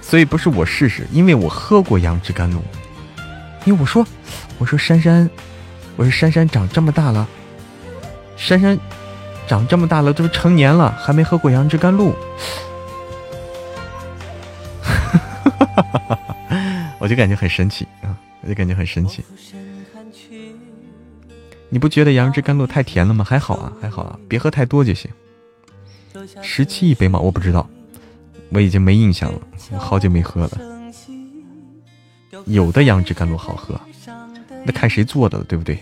[0.00, 2.60] 所以不是我试试，因为我喝过杨枝甘露。
[3.64, 4.04] 因为我说，
[4.58, 5.30] 我说珊珊，
[5.94, 7.24] 我说珊珊长这么大了，
[8.36, 8.76] 珊珊
[9.46, 12.10] 长这么大了都成年了，还没喝过杨枝甘露。
[16.98, 18.10] 我就感觉很神奇啊，
[18.42, 19.24] 我就感觉很神奇。
[21.70, 23.24] 你不觉得杨枝甘露太甜了吗？
[23.24, 25.10] 还好啊，还好啊，别喝太多就行。
[26.42, 27.18] 十七一杯吗？
[27.18, 27.66] 我不知道。
[28.52, 29.40] 我已经没印象了，
[29.78, 30.50] 好久没喝了。
[32.46, 33.80] 有的杨枝甘露好喝，
[34.64, 35.78] 那看谁做的了，对不对？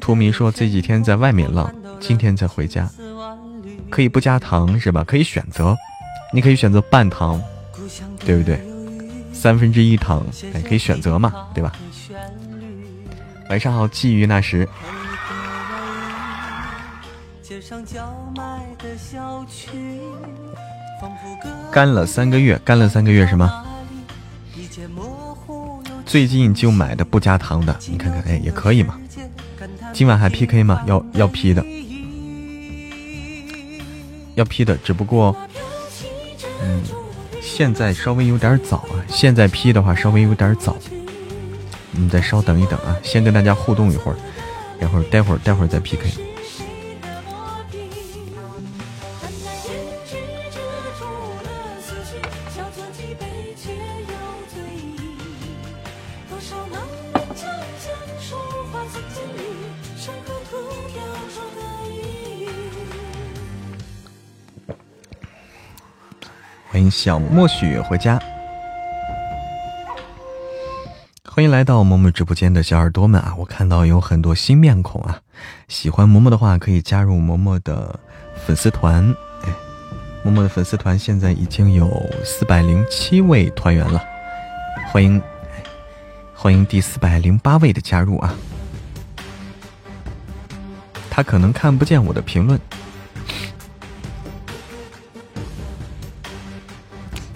[0.00, 2.88] 图迷说这几天在外面浪，今天才回家。
[3.90, 5.04] 可以不加糖是吧？
[5.04, 5.76] 可以选择，
[6.32, 7.38] 你可以选择半糖，
[8.20, 8.58] 对不对？
[9.32, 10.24] 三分之一糖，
[10.54, 11.70] 哎，可以选择嘛，对吧？
[13.48, 14.68] 晚上好，鲫鱼那时。
[21.70, 23.64] 干了三个月，干了三个月是吗？
[26.04, 28.98] 最近就买的不加糖的，你看看，哎，也可以嘛。
[29.92, 30.82] 今晚还 PK 吗？
[30.86, 31.64] 要要 P 的，
[34.34, 35.36] 要 P 的，只不过，
[36.62, 36.82] 嗯，
[37.40, 39.02] 现在稍微有点早啊。
[39.08, 40.76] 现在 P 的话稍微有点早，
[41.98, 44.16] 你再稍等一等啊，先跟大家互动一会儿，
[44.78, 46.24] 然后待会儿待会儿再 PK。
[66.68, 68.20] 欢迎小莫雪回家，
[71.36, 73.34] 欢迎来到嬷嬷直播间的小耳朵们啊！
[73.36, 75.20] 我看到有很多新面孔啊，
[75.68, 78.00] 喜欢嬷嬷的话可以加入嬷嬷的
[78.46, 79.14] 粉丝团。
[79.42, 79.52] 哎，
[80.24, 81.90] 嬷嬷的粉丝团现在已经有
[82.24, 84.02] 四百零七位团员了，
[84.90, 85.20] 欢迎
[86.34, 88.34] 欢迎第四百零八位的加入啊！
[91.10, 92.58] 他可能看不见我的评论。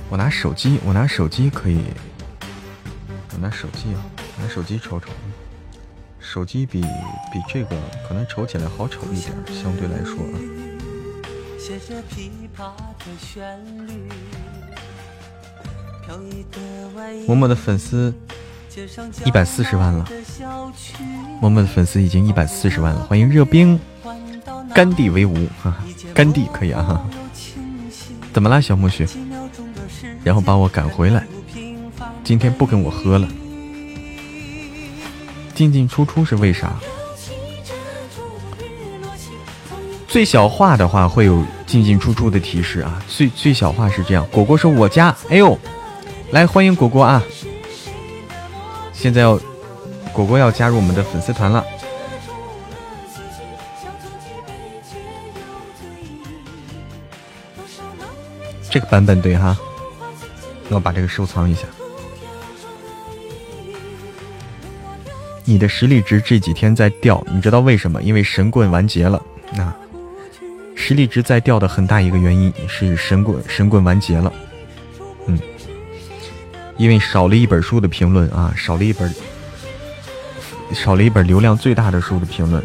[0.09, 1.85] 我拿手机，我拿手机可以，
[3.41, 4.05] 拿手机啊，
[4.39, 5.09] 拿手机瞅瞅，
[6.21, 7.77] 手机比比这个
[8.07, 10.37] 可能瞅起来好瞅一点，相对来说啊。
[17.27, 18.13] 默默的粉丝
[19.25, 20.07] 一百四十万了，
[21.41, 23.81] 默默的粉丝已经一百四十万了，欢迎热冰，
[24.75, 25.49] 甘地为伍，
[26.13, 27.07] 甘地可以啊哈，
[28.35, 29.09] 怎么了，小木雪？
[30.23, 31.27] 然后把我赶回来，
[32.31, 33.27] 今天不跟我喝了。
[35.53, 36.77] 进进出出是为啥？
[40.07, 43.03] 最小化的话会有进进出出的提示啊。
[43.09, 44.25] 最最小化是这样。
[44.31, 45.59] 果果说我家，哎呦，
[46.31, 47.21] 来欢迎果果啊！
[48.93, 49.37] 现在要
[50.13, 51.67] 果果要加入我们的粉丝团了。
[58.71, 59.59] 这个版本对哈。
[60.69, 61.63] 我把这个收藏一下。
[65.51, 68.01] 你的实力值这几天在掉，你知道为什么？
[68.05, 69.21] 因为神棍完结了。
[69.53, 69.75] 那
[70.77, 74.33] 实力值在掉的很大一个原因是神棍神棍完结了。
[75.27, 75.37] 嗯，
[76.77, 79.13] 因为少了一本书的评论啊，少了一本，
[80.73, 82.65] 少了一本流量最大的书的评论。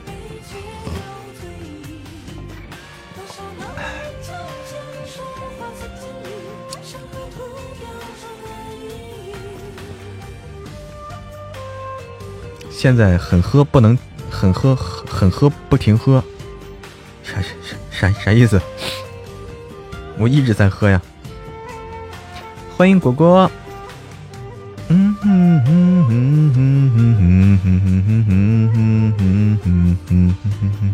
[12.86, 13.98] 现在很喝不能
[14.30, 16.24] 很喝很喝不停喝，
[17.24, 17.48] 啥啥
[17.90, 18.62] 啥啥意思？
[20.20, 21.02] 我一直在喝呀。
[22.78, 23.50] 欢迎果果。
[24.90, 30.94] 嗯哼哼哼哼哼哼哼哼哼哼哼哼哼。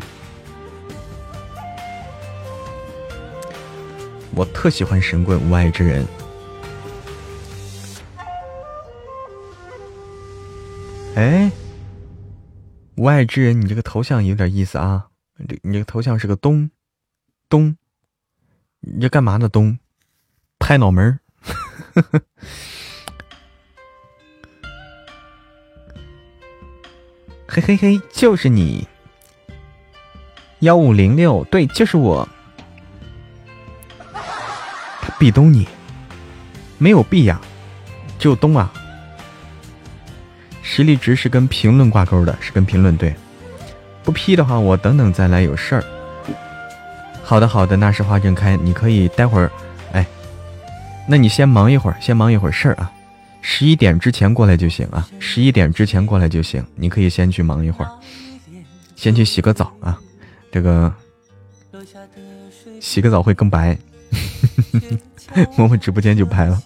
[4.33, 6.07] 我特喜欢神棍无爱之人。
[11.15, 11.51] 哎，
[13.01, 15.07] 无爱之人，你这个头像有点意思啊！
[15.49, 16.69] 这你这个头像是个东
[17.49, 17.75] 东，
[18.81, 19.49] 你这干嘛呢？
[19.49, 19.79] 东
[20.59, 21.17] 拍脑门儿，
[27.49, 28.87] 嘿嘿嘿，就是你，
[30.59, 32.29] 幺五零六，对，就是我。
[34.13, 35.67] 他壁咚你，
[36.77, 37.41] 没有壁呀，
[38.19, 38.71] 只有东啊。
[40.73, 43.13] 实力值是跟评论挂钩的，是跟评论对。
[44.05, 45.83] 不批的话，我等等再来有事儿。
[47.21, 49.51] 好的，好的，那是花正开，你可以待会儿，
[49.91, 50.07] 哎，
[51.09, 52.89] 那你先忙一会儿，先忙一会儿事儿啊。
[53.41, 56.65] 十一点之前过来就行啊，十一点之前过来就行。
[56.75, 57.91] 你可以先去忙一会儿，
[58.95, 59.99] 先去洗个澡啊。
[60.53, 60.93] 这个
[62.79, 63.77] 洗个澡会更白。
[65.57, 66.57] 嬷嬷直播间就拍了，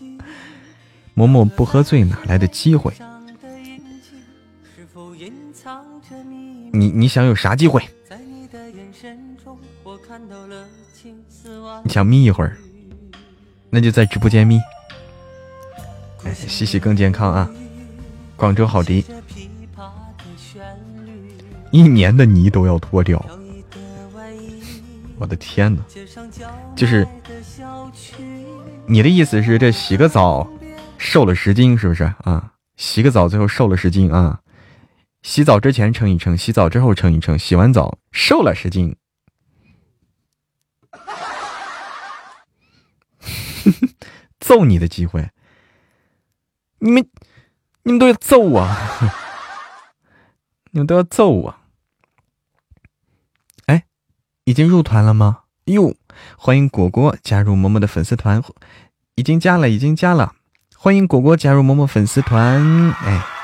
[1.16, 2.94] 嬷嬷不喝醉哪来的机会？
[6.76, 7.82] 你你想有啥机会？
[11.84, 12.58] 你想眯一会儿，
[13.70, 14.60] 那就在直播间眯。
[16.34, 17.50] 洗洗更健康啊！
[18.36, 19.06] 广州好迪，
[21.72, 23.24] 一年的泥都要脱掉。
[25.18, 25.82] 我的天哪！
[26.76, 27.08] 就是
[28.86, 30.46] 你的意思是这洗个澡
[30.98, 32.52] 瘦了十斤是不是啊？
[32.76, 34.42] 洗个澡最后瘦了十斤啊？
[35.26, 38.96] 洗澡之前称一称，洗澡之后称一称，洗完澡瘦了十斤。
[44.40, 45.32] 揍你的机会，
[46.78, 47.10] 你们
[47.82, 48.70] 你们都要揍我，
[50.70, 51.56] 你们都要揍我。
[53.66, 53.86] 哎，
[54.44, 55.46] 已经入团了吗？
[55.64, 55.96] 哟，
[56.38, 58.44] 欢迎果果加入嬷嬷的粉丝团，
[59.16, 60.36] 已经加了，已经加了。
[60.76, 63.35] 欢迎果果加入嬷嬷粉丝团，哎。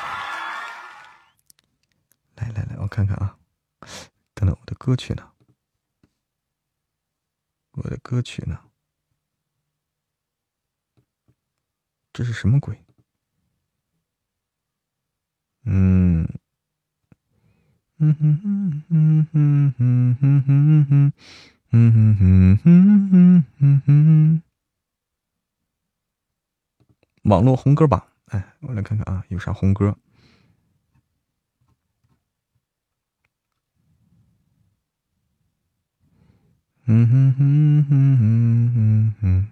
[2.65, 3.37] 来，我看看啊，
[4.33, 5.31] 等等，我的歌曲呢？
[7.71, 8.59] 我的歌曲呢？
[12.13, 12.83] 这是什么鬼？
[15.63, 16.27] 嗯，
[17.97, 21.13] 嗯哼哼哼哼哼哼哼哼，
[21.71, 24.43] 嗯哼哼哼哼哼。
[27.23, 29.95] 网络红歌榜，哎，我来看看啊，有啥红歌？
[36.85, 39.47] 嗯哼哼哼哼哼哼。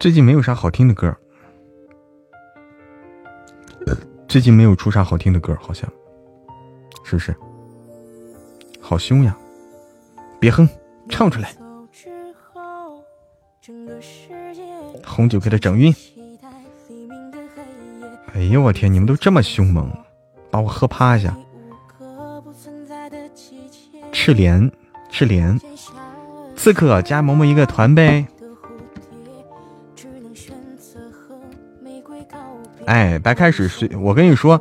[0.00, 1.14] 最近没有啥好听的歌，
[4.28, 5.90] 最近没有出啥好听的歌，好像，
[7.04, 7.34] 是不是？
[8.80, 9.36] 好凶呀！
[10.40, 10.68] 别哼，
[11.10, 11.54] 唱出来。
[15.18, 15.92] 红酒给他整晕。
[18.34, 18.92] 哎呦我天！
[18.92, 19.90] 你们都这么凶猛，
[20.48, 21.36] 把我喝趴下。
[24.12, 24.70] 赤莲，
[25.10, 25.60] 赤莲，
[26.54, 28.24] 刺客加萌萌一个团呗。
[32.86, 34.60] 哎，白开水水，我跟你说，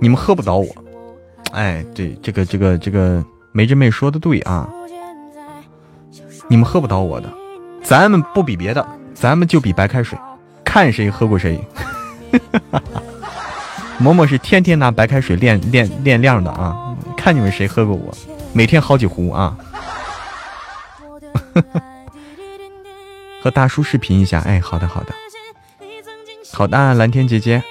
[0.00, 0.66] 你们喝不倒我。
[1.52, 4.68] 哎，对，这个这个这个梅真妹说的对啊，
[6.48, 7.32] 你们喝不倒我的，
[7.84, 8.84] 咱们不比别的，
[9.14, 10.18] 咱们就比白开水，
[10.64, 11.60] 看谁喝过谁。
[14.00, 16.96] 嬷嬷是天天拿白开水练练练量的啊！
[17.16, 18.12] 看你们谁喝过我，
[18.52, 19.56] 每天好几壶啊！
[23.40, 25.14] 和大叔视频一下，哎，好的好的，
[26.52, 27.62] 好的，蓝天姐姐，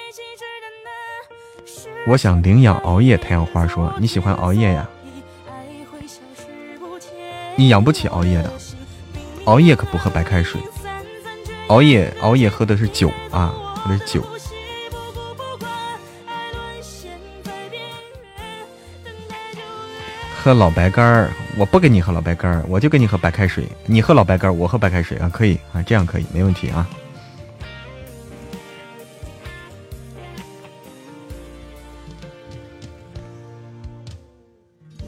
[2.07, 3.17] 我想领养熬夜。
[3.17, 4.87] 太阳花说你喜欢熬夜呀？
[7.57, 8.53] 你养不起熬夜的，
[9.45, 10.61] 熬夜可不喝白开水，
[11.71, 14.21] 熬夜熬夜喝的是酒啊，喝的是酒。
[20.37, 23.65] 喝老白干儿，我不跟你喝老白干儿，我就跟你喝白开水。
[23.85, 26.85] 你喝老白干儿，我喝白开水啊，可以啊，这样可以，没问题啊。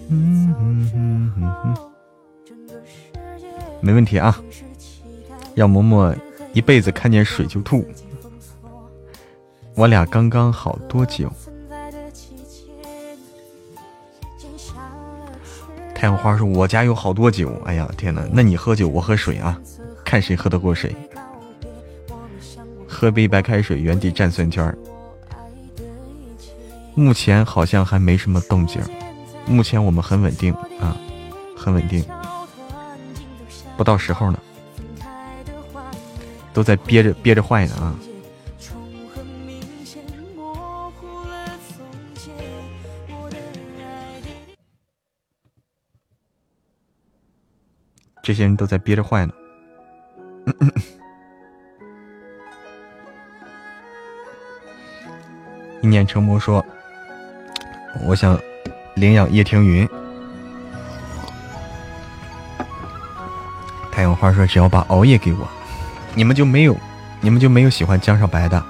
[0.08, 1.76] 嗯嗯嗯嗯嗯。
[3.82, 4.42] 没问题啊。
[5.56, 6.16] 要嬷嬷
[6.54, 7.86] 一辈子看见水就吐。
[9.76, 11.32] 我俩刚刚好多久？
[15.96, 18.24] 太阳花说：“我家有好多酒。”哎呀，天哪！
[18.32, 19.60] 那你喝酒，我喝水啊，
[20.04, 20.96] 看谁喝得过谁。
[22.88, 24.76] 喝杯白开水，原地转三圈
[26.94, 28.82] 目前好像还没什么动静。
[29.48, 30.96] 目前我们很稳定啊，
[31.58, 32.06] 很稳定。
[33.76, 34.38] 不到时候呢，
[36.54, 37.96] 都在憋着憋着坏呢啊。
[48.24, 49.34] 这些人都在憋着坏呢。
[55.82, 56.66] 一念成魔说
[58.08, 58.40] ：“我想
[58.96, 59.86] 领养叶庭云。”
[63.92, 65.46] 太阳花说：“只要把熬夜给我，
[66.16, 66.78] 你们就没有，
[67.22, 68.64] 你们就没有喜欢江少白的。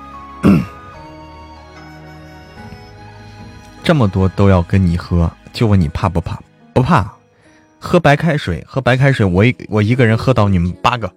[3.84, 6.40] 这么多都要跟你喝，就问你怕不怕？
[6.74, 7.12] 不怕。”
[7.86, 11.14] 喝白开水，喝白开水，我一我一个人喝倒你们八个。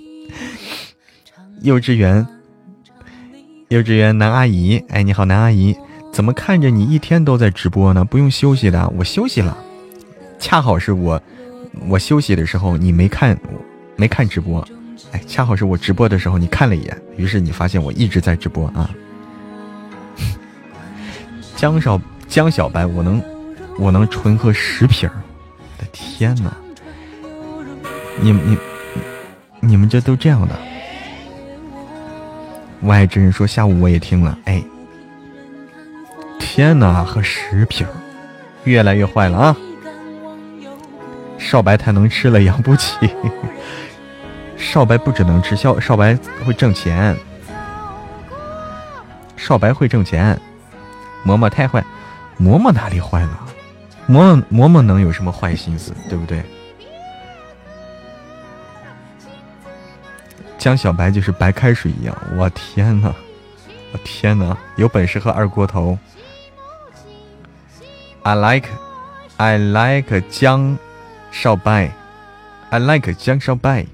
[1.62, 2.26] 幼稚园，
[3.68, 5.74] 幼稚园男阿姨，哎，你好，男阿姨，
[6.12, 8.04] 怎么看着你一天都在直播呢？
[8.04, 9.56] 不用休息的，我休息了，
[10.38, 11.18] 恰好是我
[11.88, 13.34] 我休息的时候，你没看
[13.96, 14.66] 没看直播，
[15.12, 18.90] 哎，恰好是我直播的时候，你看了一眼，于是你发现我一直在直播啊。
[21.56, 23.22] 江少江小白，我能。
[23.78, 25.20] 我能纯喝十瓶儿，
[25.76, 26.50] 的天哪！
[28.18, 28.56] 你你
[29.60, 30.58] 你们这都这样的？
[32.80, 34.64] 我爱真人说下午我也听了，哎，
[36.38, 37.92] 天哪，喝十瓶儿，
[38.64, 39.56] 越来越坏了啊！
[41.36, 42.96] 少白太能吃了，养不起。
[44.56, 47.16] 少白不只能吃，少少白会挣钱，
[49.36, 50.38] 少白会挣钱。
[51.24, 51.84] 嬷嬷太坏，
[52.38, 53.46] 嬷嬷哪里坏了？
[54.08, 56.42] 嬷嬷嬷嬷能有什么坏心思，对不对？
[60.58, 63.12] 江小白就是白开水一样，我天哪，
[63.92, 65.98] 我天哪，有本事喝二锅头。
[68.22, 68.68] I like,
[69.36, 70.76] I like 江
[71.30, 71.90] 少白
[72.70, 73.86] ，I like 江少白。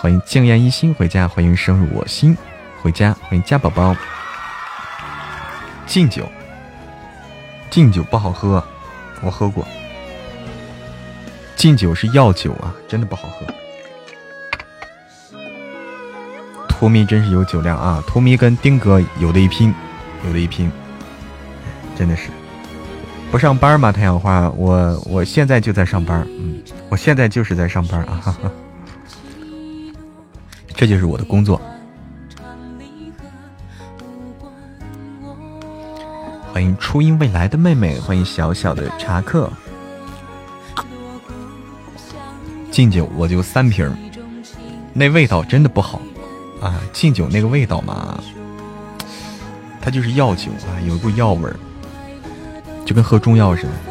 [0.00, 2.34] 欢迎静言一心回家，欢迎深入我心
[2.80, 3.94] 回家，欢迎家宝宝。
[5.84, 6.26] 敬酒。
[7.68, 8.64] 敬酒不好喝，
[9.20, 9.68] 我喝过。
[11.54, 13.46] 敬酒是药酒啊，真的不好喝。
[16.66, 19.74] 图迷真是有酒量啊，图迷跟丁哥有的一拼，
[20.24, 20.72] 有的一拼，
[21.94, 22.30] 真的是。
[23.30, 23.92] 不上班吗？
[23.92, 28.50] 太阳花，我我现在就在上班，嗯，我现在就是在上班啊，哈哈
[30.80, 31.60] 这就是我的工作。
[36.54, 39.52] 欢迎初音未来的妹妹，欢迎小小的茶客。
[42.70, 43.94] 敬酒我就三瓶，
[44.94, 46.00] 那味道真的不好
[46.62, 46.80] 啊！
[46.94, 48.18] 敬酒那个味道嘛，
[49.82, 51.56] 它就是药酒啊，有一股药味儿，
[52.86, 53.89] 就跟喝中药似的。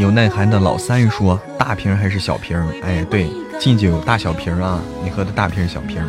[0.00, 6.02] 有耐寒的老三说：“大瓶还是小瓶？”哎，对，敬酒大小瓶啊，你喝的大瓶小瓶，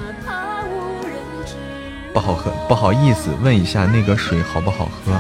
[2.13, 5.11] 不好喝，不好意思，问一下那个水好不好喝？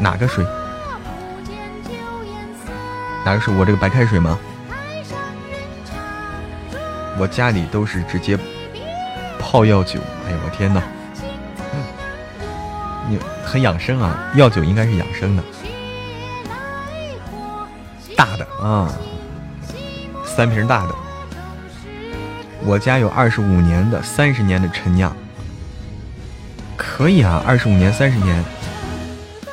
[0.00, 0.44] 哪个水？
[3.24, 3.54] 哪个水？
[3.54, 4.36] 我这个白开水吗？
[7.18, 8.36] 我家里都是直接
[9.38, 10.00] 泡药酒。
[10.26, 10.82] 哎呦我天哪！
[13.08, 15.42] 你很养生啊，药酒应该是养生的。
[18.16, 18.90] 大的啊，
[20.24, 20.94] 三瓶大的。
[22.64, 25.14] 我家有二十五年的、三十年的陈酿，
[26.76, 28.44] 可以啊，二十五年、三十年，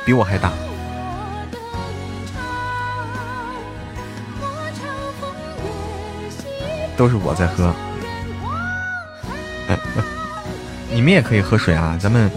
[0.04, 0.50] 比我还大。
[6.96, 7.74] 都是我在喝，
[10.90, 12.30] 你们也可以喝水啊，咱们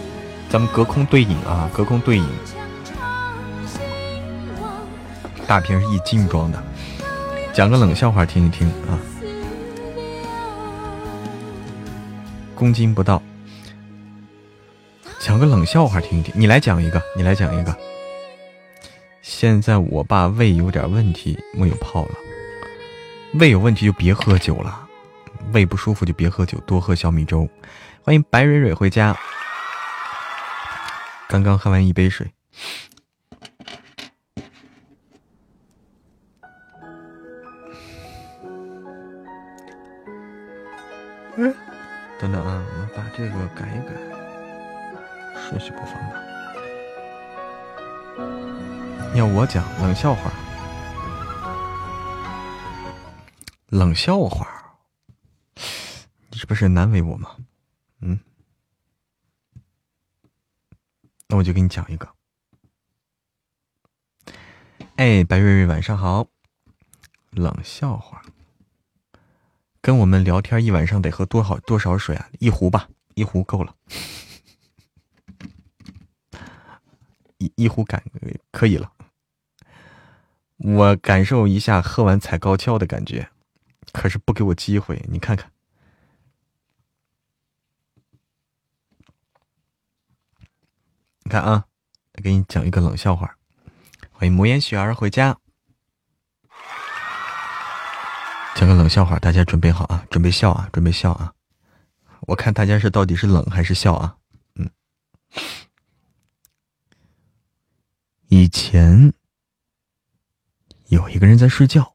[0.50, 2.28] 咱们隔空对饮啊，隔空对饮。
[5.48, 6.62] 大瓶是一斤装的，
[7.54, 9.00] 讲个冷笑话听一听啊。
[12.54, 13.24] 公斤不到，
[15.20, 16.34] 讲个冷笑话听一听。
[16.36, 17.74] 你来讲一个，你来讲一个。
[19.22, 22.12] 现在我爸胃有点问题，没有泡了。
[23.36, 24.86] 胃有问题就别喝酒了，
[25.54, 27.48] 胃不舒服就别喝酒，多喝小米粥。
[28.02, 29.16] 欢迎白蕊蕊回家，
[31.30, 32.28] 刚刚喝完一杯水。
[41.40, 41.54] 嗯，
[42.20, 43.94] 等等啊，我们把这个改一改，
[45.40, 46.20] 顺序播放吧。
[49.16, 50.32] 要我讲冷笑话？
[53.68, 54.48] 冷笑话？
[56.30, 57.36] 你这不是难为我吗？
[58.02, 58.20] 嗯，
[61.28, 62.10] 那我就给你讲一个。
[64.96, 66.26] 哎，白瑞瑞，晚上好。
[67.30, 68.24] 冷笑话。
[69.88, 72.30] 跟我们聊天一晚上得喝多少多少水啊？
[72.40, 73.74] 一壶吧，一壶够了，
[77.40, 78.04] 一一壶感
[78.52, 78.92] 可以了。
[80.58, 83.30] 我感受一下喝完踩高跷的感觉，
[83.94, 85.02] 可是不给我机会。
[85.08, 85.50] 你看看，
[91.24, 91.64] 你看啊，
[92.22, 93.38] 给你讲一个冷笑话。
[94.12, 95.38] 欢迎魔岩雪儿回家。
[98.58, 101.32] 讲个冷笑话，大家准备好啊，准备笑啊，准备笑啊！
[102.22, 104.18] 我看大家是到底是冷还是笑啊？
[104.56, 104.68] 嗯，
[108.30, 109.14] 以前
[110.88, 111.94] 有一个人在睡觉，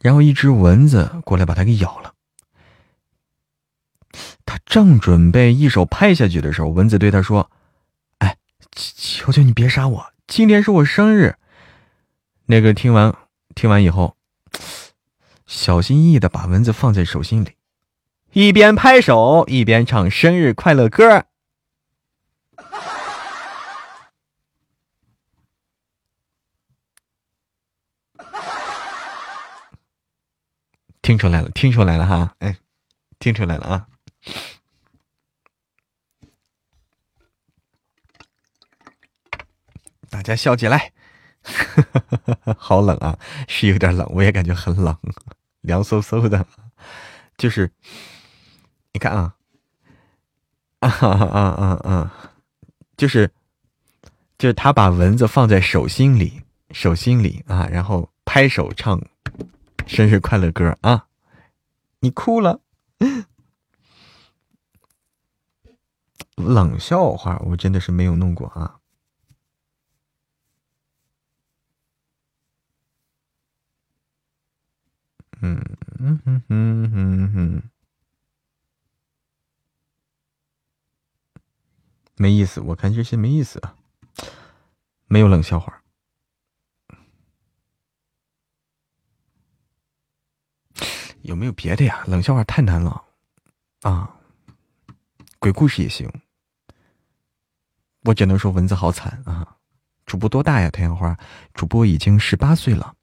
[0.00, 2.14] 然后一只蚊子过来把他给咬了。
[4.46, 7.50] 他正准备一手拍下去的时候，蚊子对他说
[8.18, 8.36] ：“哎，
[8.70, 11.34] 求求你别杀我，今天是我生日。”
[12.46, 13.12] 那个听完
[13.56, 14.16] 听完以后。
[15.50, 17.56] 小心翼翼的把蚊子放在手心里，
[18.30, 21.26] 一边拍手一边唱生日快乐歌。
[31.02, 32.56] 听出来了，听出来了哈，哎，
[33.18, 33.88] 听出来了啊！
[40.08, 40.92] 大家笑起来，
[42.56, 44.96] 好冷啊，是有点冷，我也感觉很冷。
[45.60, 46.46] 凉飕飕的，
[47.36, 47.70] 就是
[48.92, 49.34] 你看啊，
[50.80, 52.12] 啊啊啊啊，
[52.96, 53.30] 就是
[54.38, 59.00] 就是他把蚊子放在手心里，手心里啊，然后拍手唱
[59.86, 61.06] 生日快乐歌啊，
[62.00, 62.60] 你哭了，
[66.36, 68.79] 冷笑话我真的是没有弄过啊。
[75.42, 75.60] 嗯
[75.98, 77.62] 嗯嗯嗯嗯，
[82.16, 83.76] 没意思，我看这些没意思啊，
[85.06, 85.82] 没有冷笑话。
[91.22, 92.02] 有没有别的呀？
[92.06, 93.04] 冷笑话太难了
[93.82, 94.16] 啊！
[95.38, 96.10] 鬼故事也行，
[98.02, 99.56] 我只能说蚊子好惨啊！
[100.06, 100.70] 主播多大呀？
[100.70, 101.16] 太阳花，
[101.54, 102.96] 主播已经十八岁了。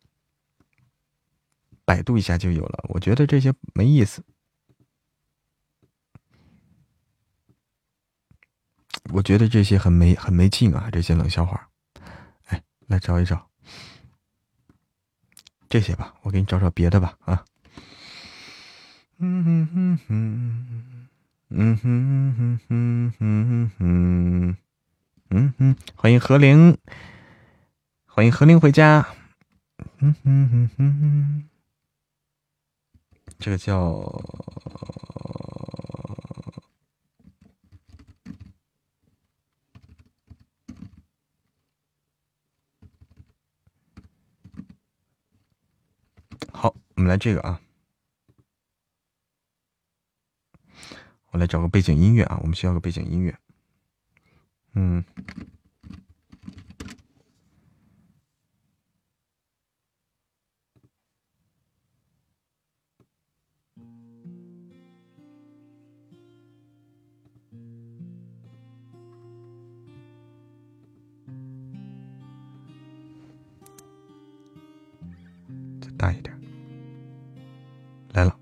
[1.87, 4.21] 百度一下就有了，我觉得这些没意思。
[9.13, 11.69] 我觉得这些很没很没劲啊，这些冷笑话。
[12.47, 13.49] 哎，来找一找
[15.69, 17.45] 这些吧，我给你找找别的吧啊。
[19.19, 21.07] 嗯哼哼哼，
[21.51, 24.57] 嗯哼哼哼哼哼哼，
[25.29, 26.77] 嗯哼，欢迎何玲，
[28.05, 29.07] 欢迎何玲回家。
[29.99, 31.49] 嗯哼哼哼哼。
[33.39, 34.01] 这个叫
[46.51, 47.61] 好，我们来这个啊，
[51.31, 53.37] 我来找个背景音乐啊，我们需要个背景音乐，
[54.73, 55.05] 嗯。
[75.97, 76.33] 大一点，
[78.13, 78.37] 来了。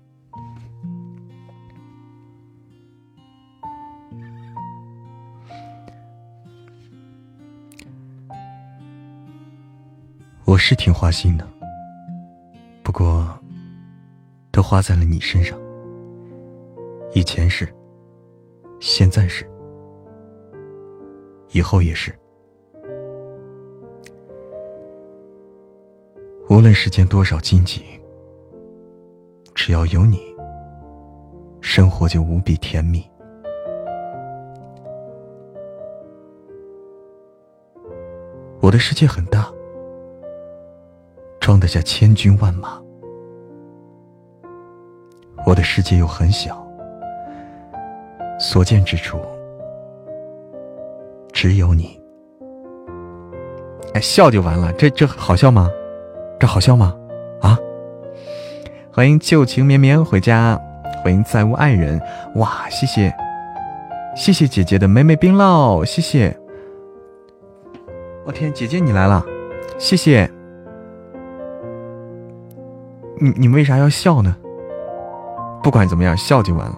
[10.44, 11.48] 我是挺花心的，
[12.82, 13.26] 不过
[14.52, 15.58] 都花在了你身上。
[17.14, 17.74] 以前是，
[18.78, 19.50] 现在是，
[21.52, 22.14] 以后也是。
[26.48, 27.82] 无论世间多少荆棘，
[29.54, 30.20] 只要有你，
[31.60, 33.04] 生活就无比甜蜜。
[38.60, 39.52] 我的世界很大，
[41.40, 42.80] 装得下千军万马；
[45.44, 46.64] 我的世界又很小，
[48.38, 49.18] 所见之处
[51.32, 52.00] 只有你。
[53.94, 55.68] 哎，笑就完了，这这好笑吗？
[56.38, 56.94] 这好笑吗？
[57.40, 57.58] 啊！
[58.92, 60.60] 欢迎旧情绵绵回家，
[61.02, 62.00] 欢迎再无爱人。
[62.34, 63.14] 哇，谢谢，
[64.14, 66.36] 谢谢姐姐的美美冰酪，谢谢。
[68.24, 69.24] 我天，姐姐你来了，
[69.78, 70.30] 谢谢。
[73.18, 74.36] 你你为啥要笑呢？
[75.62, 76.76] 不管怎么样，笑就完了。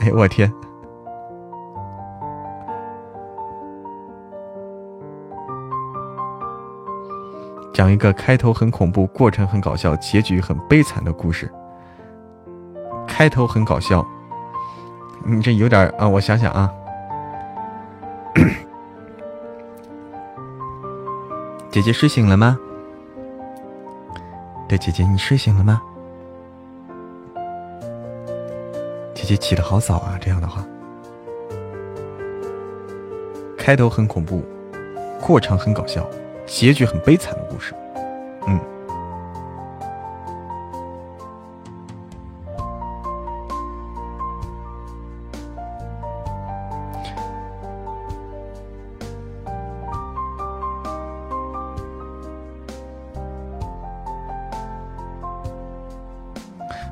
[0.00, 0.52] 哎，我天！
[7.82, 11.50] 讲一个开头很恐怖、过程很搞笑、结局很悲惨的故事。
[13.08, 14.06] 开头很搞笑，
[15.24, 16.72] 你这有点啊，我想想啊。
[21.72, 22.56] 姐姐睡醒了吗？
[24.68, 25.82] 对，姐姐你睡醒了吗？
[29.12, 30.64] 姐姐起的好早啊，这样的话，
[33.58, 34.44] 开头很恐怖，
[35.20, 36.08] 过程很搞笑，
[36.46, 37.74] 结局很悲惨的故事，
[38.46, 38.60] 嗯。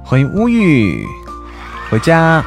[0.05, 1.07] 欢迎乌玉
[1.88, 2.44] 回家，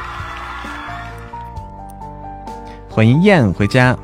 [2.90, 3.96] 欢迎燕回家。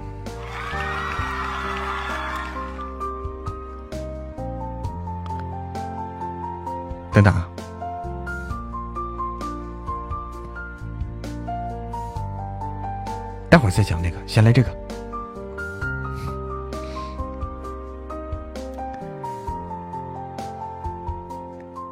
[14.31, 14.71] 先来这个。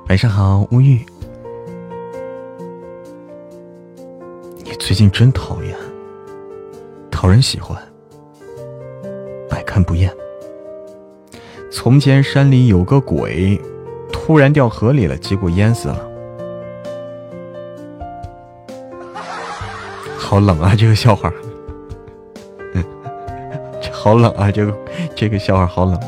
[0.08, 1.04] 晚上好，乌玉。
[4.78, 5.76] 最近真讨厌，
[7.10, 7.76] 讨人喜欢，
[9.50, 10.08] 百看不厌。
[11.72, 13.60] 从前山里有个鬼，
[14.12, 16.08] 突然掉河里了，结果淹死了。
[20.16, 21.32] 好冷啊，这个笑话。
[24.08, 24.74] 好冷啊， 这个
[25.14, 26.00] 这个笑话好冷。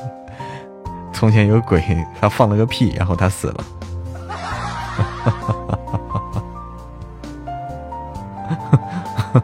[1.13, 1.85] 从前有鬼，
[2.19, 3.65] 他放了个屁，然后他死了。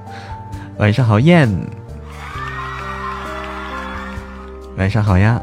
[0.79, 1.47] 晚上好，燕。
[4.79, 5.39] 晚上好呀！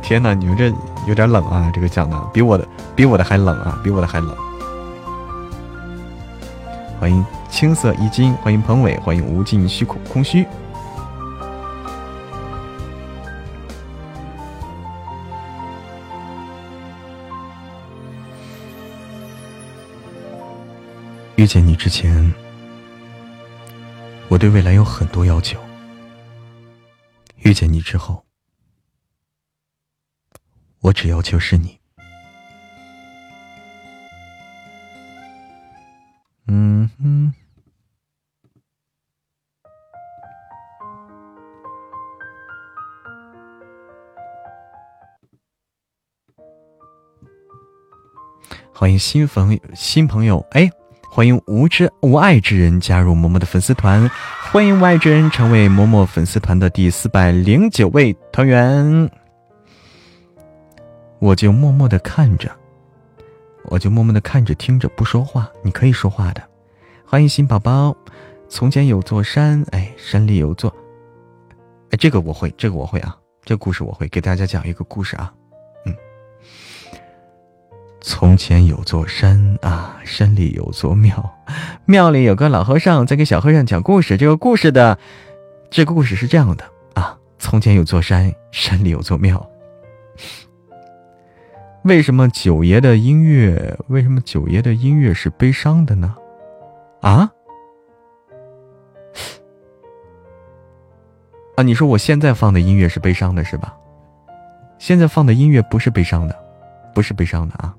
[0.00, 0.72] 天哪，你们这
[1.06, 1.70] 有点冷啊！
[1.74, 4.34] 这个讲的比我的比我的还冷啊，比我的还冷。
[6.98, 10.46] 欢迎青色衣襟，欢迎彭伟，欢迎无尽虚空空虚。
[21.44, 22.32] 遇见你之前。
[24.30, 25.62] 我对未来有很多要求，
[27.36, 28.24] 遇见你之后，
[30.80, 31.78] 我只要求是你。
[36.46, 37.34] 嗯哼，
[48.72, 50.70] 欢迎新朋新朋友，哎。
[51.14, 54.10] 欢迎无知无爱之人加入嬷嬷的粉丝团，
[54.50, 59.08] 欢迎无爱之人成为嬷嬷粉丝团的第四百零九位团员。
[61.20, 62.50] 我就默默的看着，
[63.66, 66.42] 我就默默的看着听着不说话，你可以说话的。
[67.06, 67.96] 欢迎新宝宝。
[68.48, 70.74] 从前有座山，哎，山里有座，
[71.90, 75.32] 哎，这个我会，这个我会啊，这故事我会给大家讲一个故事啊。
[78.06, 81.34] 从前有座山啊，山里有座庙，
[81.86, 84.18] 庙里有个老和尚在给小和尚讲故事。
[84.18, 84.98] 这个故事的，
[85.70, 89.42] 这个故事是这样的啊：从前有座山，山里有座庙。
[91.84, 93.74] 为什么九爷的音乐？
[93.88, 96.14] 为什么九爷的音乐是悲伤的呢？
[97.00, 97.32] 啊？
[101.56, 101.62] 啊？
[101.62, 103.74] 你说我现在放的音乐是悲伤的，是吧？
[104.78, 106.38] 现在放的音乐不是悲伤的，
[106.94, 107.74] 不是悲伤的啊。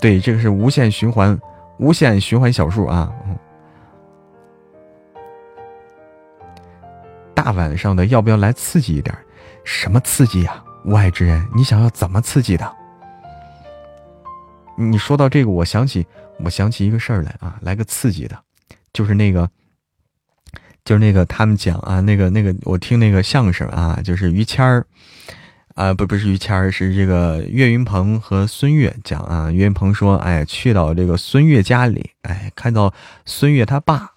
[0.00, 1.38] 对，这个是无限循环，
[1.78, 3.12] 无限循环小数啊！
[7.34, 9.16] 大晚上的，要不要来刺激一点？
[9.64, 10.62] 什么刺激呀？
[10.84, 12.76] 无爱之人，你想要怎么刺激的？
[14.76, 16.06] 你说到这个，我想起
[16.38, 18.38] 我想起一个事儿来啊，来个刺激的，
[18.92, 19.50] 就是那个，
[20.84, 24.86] 就是那个他们讲啊，那个那个我听那个相声啊，就是于谦儿
[25.76, 29.50] 啊，不不是于谦儿，是这个岳云鹏和孙越讲啊。
[29.52, 32.92] 岳云鹏说：“哎，去到这个孙越家里，哎，看到
[33.24, 34.14] 孙越他爸，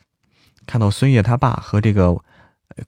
[0.66, 2.18] 看到孙越他爸和这个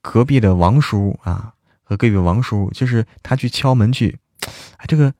[0.00, 1.52] 隔壁的王叔啊，
[1.84, 4.18] 和隔壁王叔，就是他去敲门去，
[4.78, 5.14] 哎，这个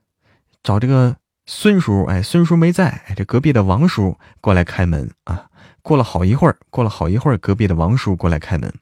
[0.61, 5.45] 找这个。”孙叔，哎，孙叔没在，这隔壁的王叔过来开门啊。
[5.81, 8.73] 过了好一会儿，过了好一会儿，隔壁的王叔过来开门。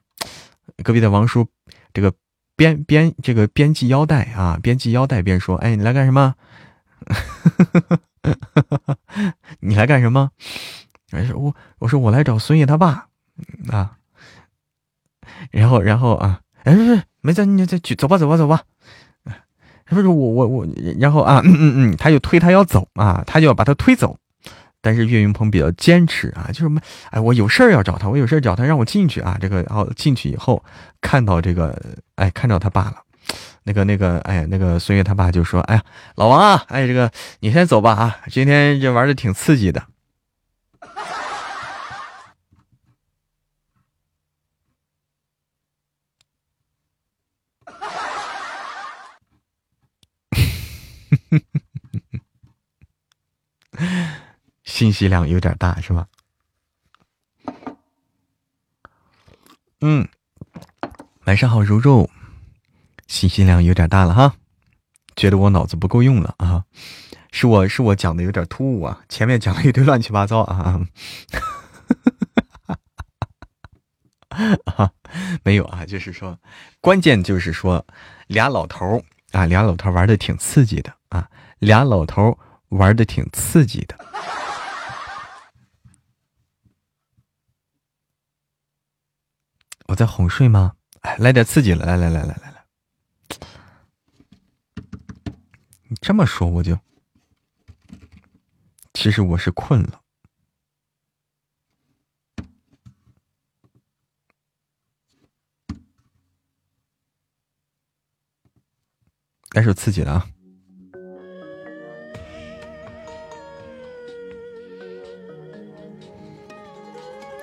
[0.83, 1.47] 隔壁的王叔，
[1.91, 2.13] 这个
[2.61, 6.35] 边边这个边系腰带啊，边系腰带边说：“哎，你来干什么？
[9.61, 10.29] 你来干什么？”
[11.09, 13.07] 哎，说我我说我来找孙爷他爸
[13.71, 13.97] 啊。
[15.49, 16.75] 然后然后啊，哎，
[17.21, 18.61] 没在，你再去走吧，走吧，走吧。
[19.87, 20.67] 不是我我我，
[20.99, 24.19] 然后啊，嗯嗯嗯，他就推他要走啊，他就要把他推走，
[24.81, 26.75] 但是岳云鹏比较坚持啊，就是，
[27.11, 30.63] 哎，我有事儿要找他，我有事儿找他，让我进去啊，这个，然后进去以后
[30.99, 31.79] 看到这个，
[32.15, 32.95] 哎，看到他爸了，
[33.63, 35.83] 那个那个，哎，那个孙越他爸就说，哎呀，
[36.15, 37.11] 老王啊，哎，这个
[37.41, 39.85] 你先走吧啊，今天这玩的挺刺激的。
[54.71, 56.07] 信息量有点大，是吧？
[59.81, 60.07] 嗯，
[61.25, 62.09] 晚上好，柔柔。
[63.05, 64.33] 信息量有点大了哈，
[65.17, 66.63] 觉得我脑子不够用了啊？
[67.33, 70.79] 是我是我讲的有点突兀啊，前面讲了一堆乱七八糟啊。
[74.29, 74.89] 啊，
[75.43, 76.39] 没有啊，就是说，
[76.79, 77.85] 关键就是说，
[78.27, 79.03] 俩老头
[79.33, 83.97] 啊，俩老头玩的挺刺激的啊，俩老头玩的挺刺激的。
[89.91, 90.75] 我在哄睡吗？
[91.01, 92.65] 哎，来点刺激了，来来来来来来，
[95.89, 96.79] 你这么说我就，
[98.93, 99.99] 其实我是困了。
[109.51, 110.25] 来首刺激的啊！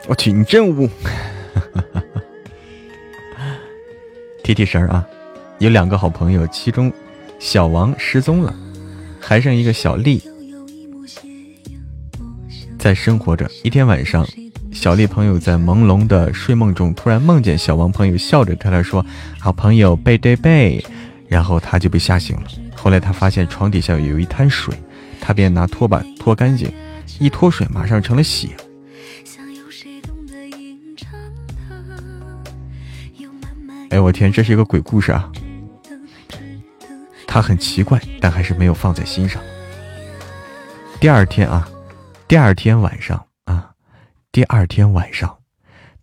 [0.07, 0.89] 我去，你真污！
[4.49, 5.07] 提提神啊！
[5.59, 6.91] 有两个好朋友，其中
[7.39, 8.55] 小王失踪了，
[9.21, 10.23] 还剩一个小丽
[12.79, 13.47] 在生活着。
[13.63, 14.27] 一天晚上，
[14.73, 19.05] 小丽朋友在朦胧的睡梦中，突然梦见小王朋友笑着对他说
[19.39, 20.83] ：“好朋友背对背。”
[21.29, 22.45] 然后他就被吓醒了。
[22.75, 24.75] 后来他发现床底下有一滩水，
[25.21, 26.73] 他便拿拖把拖干净，
[27.19, 28.49] 一脱水马上成了血。
[33.91, 35.33] 哎，我天，这是一个鬼故事啊！
[37.27, 39.43] 他很奇怪，但还是没有放在心上。
[41.01, 41.67] 第二天啊，
[42.27, 43.71] 第二天晚上啊，
[44.31, 45.39] 第二天晚上，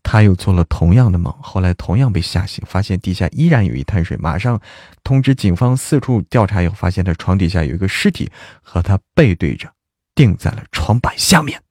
[0.01, 4.59] 他又做了同样的梦，后来同样被吓醒，发现地下依然有一滩水，马上
[5.03, 8.31] 通知警方四处调查，以后发现他床底下有一个尸体，
[8.63, 9.69] 和他背对着，
[10.15, 11.61] 钉在了床板下面。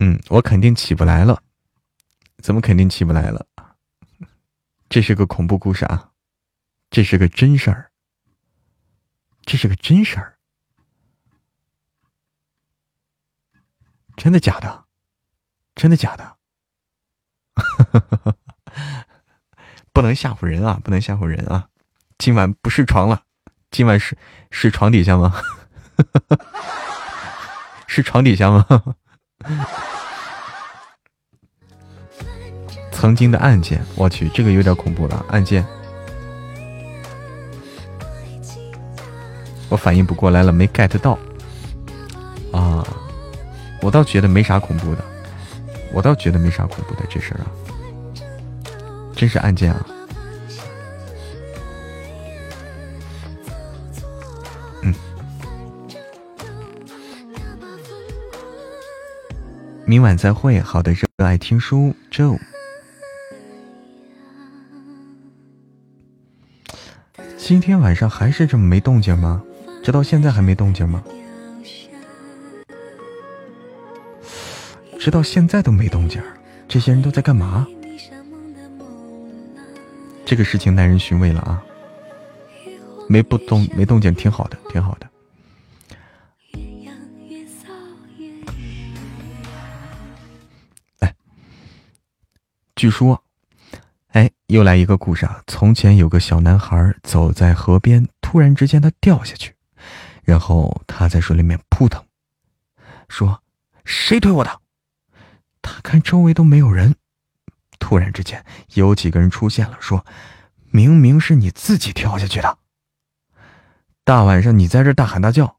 [0.00, 1.42] 嗯，我肯定起不来了。
[2.42, 3.46] 怎么肯定起不来了？
[4.88, 6.10] 这是个恐怖故事啊！
[6.90, 7.90] 这是个真事儿。
[9.44, 10.38] 这是个真事儿。
[14.16, 14.84] 真的假的？
[15.74, 16.36] 真的假的？
[19.92, 20.80] 不能吓唬人啊！
[20.84, 21.68] 不能吓唬人啊！
[22.18, 23.24] 今晚不是床了，
[23.70, 24.18] 今晚是
[24.50, 25.40] 是床底下吗？
[27.86, 28.66] 是床底下吗？
[32.90, 35.26] 曾经的案件，我去，这个有点恐怖了。
[35.28, 35.64] 案件，
[39.68, 41.18] 我反应不过来了，没 get 到。
[42.52, 42.86] 啊，
[43.82, 45.04] 我倒觉得没啥恐怖的，
[45.92, 47.46] 我倒觉得没啥恐怖的这事儿啊，
[49.14, 49.84] 真是案件啊。
[59.94, 60.58] 明晚再会。
[60.58, 62.36] 好的，热爱听书，Joe。
[67.38, 69.40] 今天晚上还是这么没动静吗？
[69.84, 71.04] 直到现在还没动静吗？
[74.98, 76.20] 直到现在都没动静，
[76.66, 77.64] 这些人都在干嘛？
[80.24, 81.62] 这个事情耐人寻味了啊！
[83.08, 85.08] 没不动没动静，挺好的，挺好的。
[92.76, 93.22] 据说，
[94.08, 95.42] 哎，又来一个故事啊！
[95.46, 99.54] 从前有个小男孩走在河边，突然之间他掉下去，
[100.24, 102.04] 然后他在水里面扑腾，
[103.08, 103.42] 说
[103.84, 104.60] ：“谁推我的？”
[105.62, 106.96] 他看周围都没有人，
[107.78, 108.44] 突然之间
[108.74, 110.04] 有几个人出现了，说
[110.72, 112.58] ：“明明是你自己跳下去的。”
[114.02, 115.58] 大晚上你在这大喊大叫，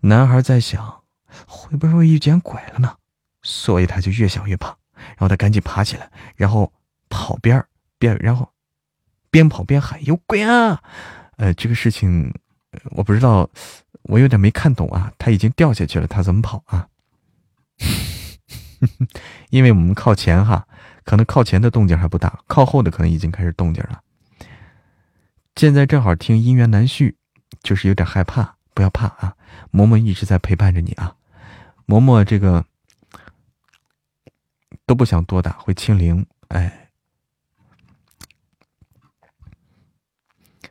[0.00, 1.02] 男孩在想，
[1.46, 2.96] 会不会遇见鬼了呢？
[3.42, 4.76] 所以他就越想越怕，
[5.08, 6.72] 然后他赶紧爬起来，然后
[7.08, 7.64] 跑边
[7.98, 8.50] 边，然后
[9.30, 10.82] 边跑边喊有鬼啊！
[11.36, 12.32] 呃，这个事情
[12.90, 13.48] 我不知道，
[14.02, 15.12] 我有点没看懂啊。
[15.18, 16.88] 他已经掉下去了，他怎么跑啊？
[19.50, 20.66] 因为我们靠前哈，
[21.04, 24.00] 可能靠前的动静还不大，靠后的可能已经开始动静了。
[25.56, 27.16] 现在正好听姻缘难续。
[27.64, 29.34] 就是有点害怕，不要怕啊！
[29.70, 31.14] 嬷嬷一直在陪伴着你啊，
[31.86, 32.64] 嬷嬷这个
[34.90, 36.26] 都不想多打，会清零。
[36.48, 36.90] 哎，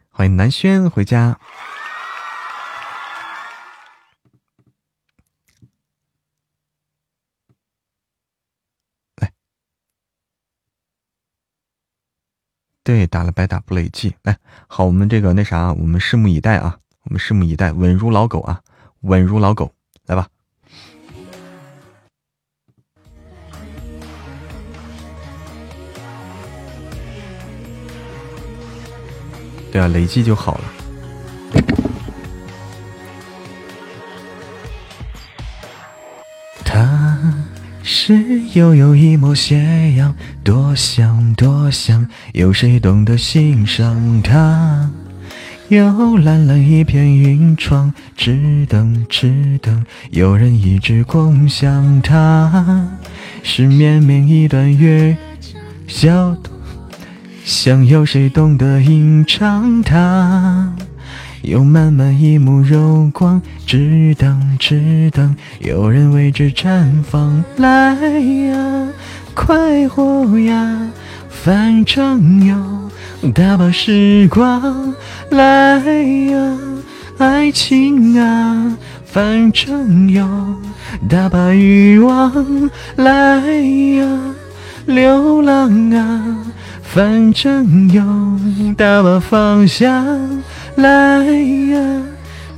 [0.09, 1.39] 欢迎南轩回家。
[9.15, 9.32] 来，
[12.84, 14.17] 对，打了白打不累计。
[14.24, 16.82] 来，好，我们这个那啥，我们拭目以待啊。
[17.03, 18.61] 我们拭目以待，稳如老狗啊，
[18.99, 20.28] 稳如老狗，来吧。
[29.80, 30.63] 对啊，累计就好了。
[36.65, 37.45] 他
[37.82, 40.13] 是悠悠一抹斜阳，
[40.43, 44.91] 多想多想，有谁懂得欣赏他？
[45.69, 52.86] 有蓝蓝一片云窗，只等只等有人一直共享它。
[53.43, 55.15] 是绵绵一段月，
[55.88, 56.36] 小，
[57.49, 60.71] 想有谁懂得吟唱它？
[61.41, 67.43] 有满满一幕柔光，只等只等有人为之绽放。
[67.57, 68.89] 来呀，
[69.33, 70.91] 快活呀，
[71.27, 72.55] 反正有。
[73.33, 74.93] 大把时光
[75.31, 76.57] 来呀，
[77.17, 80.23] 爱情啊，反正有
[81.09, 84.07] 大把欲望来呀，
[84.85, 86.37] 流浪啊，
[86.91, 88.03] 反正有
[88.73, 90.43] 大把方向
[90.75, 92.01] 来呀，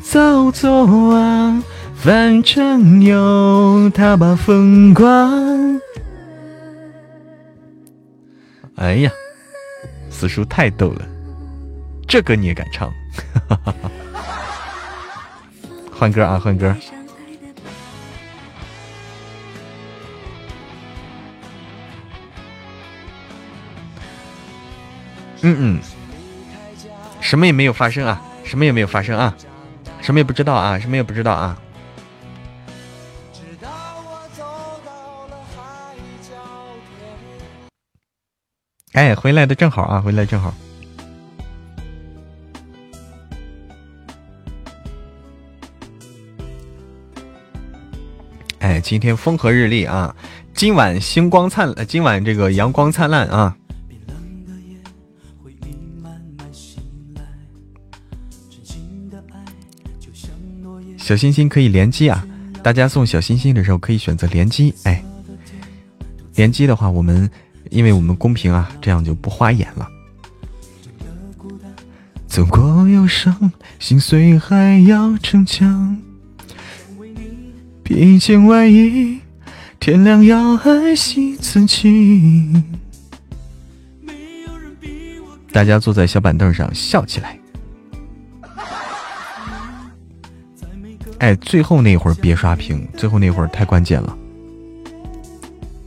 [0.02, 1.62] 走走啊，
[1.96, 5.80] 反正有大把风光。
[8.76, 9.12] 哎呀！
[10.10, 11.06] 四叔太逗了，
[12.08, 12.90] 这歌你也敢唱？
[15.92, 16.74] 换歌啊，换歌！
[25.44, 25.80] 嗯嗯，
[27.20, 29.36] 什么也没有发生啊，什么也没有发生啊，
[30.02, 31.58] 什么也不知道啊，什么也不知道啊。
[38.94, 40.54] 哎，回来的正好啊，回来正好。
[48.60, 50.16] 哎，今天风和日丽啊，
[50.54, 53.56] 今晚星光灿，今晚这个阳光灿烂啊。
[61.12, 62.26] 小心心可以连击啊，
[62.64, 64.74] 大家送小心心的时候可以选择连击。
[64.84, 65.04] 哎，
[66.36, 67.30] 连击的话，我们。
[67.70, 69.90] 因为我们公平啊，这样就不花眼了。
[72.28, 75.98] 走过忧伤，心碎还要逞强。
[77.84, 79.20] 披件外衣，
[79.82, 82.64] 天亮要爱惜自己。
[85.52, 87.38] 大家坐在小板凳上笑起来。
[91.22, 94.18] 哎，最后那会儿别刷屏，最后那会儿太关键了。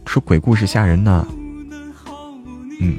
[0.07, 1.27] 说鬼故事吓人呢。
[2.81, 2.97] 嗯，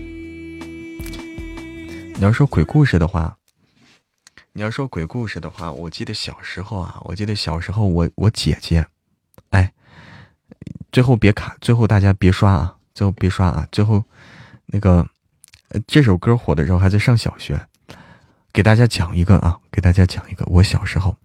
[2.14, 3.38] 你要说鬼故事的话，
[4.52, 8.86] 你要说鬼故事的话，我记得小时候啊，我记得小时候我我姐姐，
[9.52, 9.72] 哎，
[10.92, 14.04] 最后别卡，最后大家别刷啊，最后别刷啊，最后
[14.66, 15.08] 那个
[15.88, 17.58] 这首歌火的时候还在上小学，
[18.52, 21.16] 给大家讲一个啊，给大家讲一个，我小时候，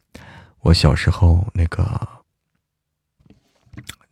[0.63, 2.25] 我小时候那个，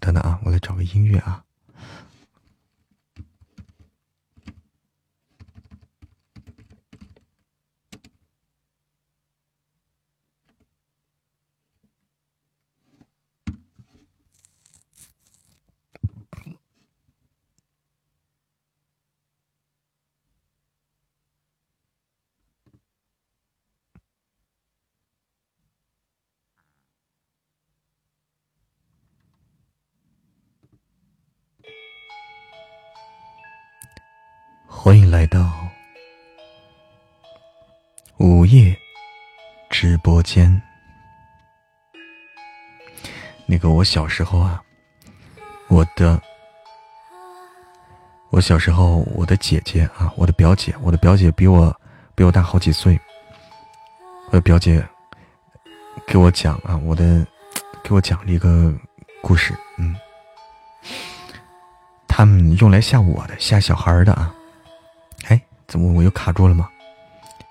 [0.01, 1.45] 等等啊，我来找个音乐啊。
[34.81, 35.53] 欢迎来到
[38.19, 38.79] 午夜
[39.69, 40.63] 直播间。
[43.45, 44.63] 那个，我小时候啊，
[45.67, 46.23] 我的，
[48.31, 51.77] 我小时候，我的姐姐啊，我的表姐，我的表姐比我
[52.15, 52.99] 比我大好几岁。
[54.29, 54.89] 我的表姐
[56.07, 57.27] 给我讲啊，我的
[57.83, 58.73] 给我讲了一个
[59.23, 59.97] 故事，嗯，
[62.07, 64.33] 他们用来吓我的，吓小孩的啊。
[65.69, 66.69] 怎么我又卡住了吗？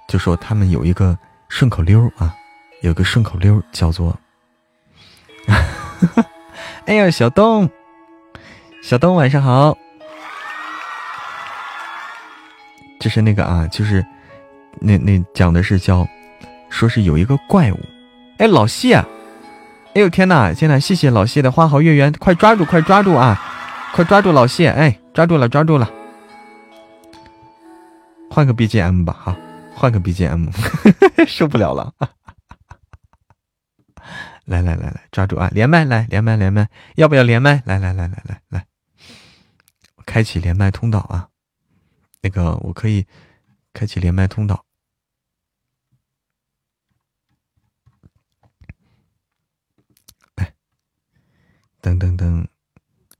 [0.09, 1.17] 就说他们有一个
[1.49, 2.33] 顺口溜啊，
[2.81, 4.17] 有个顺口溜叫做。
[6.85, 7.69] 哎呀，小东，
[8.81, 9.77] 小东晚上好。
[12.99, 14.03] 就是那个啊，就是
[14.79, 16.07] 那那讲的是叫，
[16.69, 17.79] 说是有一个怪物。
[18.39, 20.53] 哎，老谢，哎呦天哪！
[20.53, 23.39] 现在谢谢老谢的花好月圆，快抓住，快抓住啊！
[23.93, 25.89] 快抓住老谢，哎，抓住了，抓住了。
[28.37, 29.35] 换个 BGM 吧，好，
[29.73, 30.51] 换个 BGM，
[31.27, 31.91] 受不了了。
[34.45, 35.49] 来来来来，抓住啊！
[35.51, 37.63] 连麦来，连麦连麦，要不要连麦？
[37.65, 38.67] 来来来来来来，
[40.05, 41.29] 开启连麦通道啊！
[42.21, 43.07] 那个我可以
[43.73, 44.63] 开启连麦通道。
[50.35, 50.53] 哎，
[51.81, 52.45] 噔噔噔，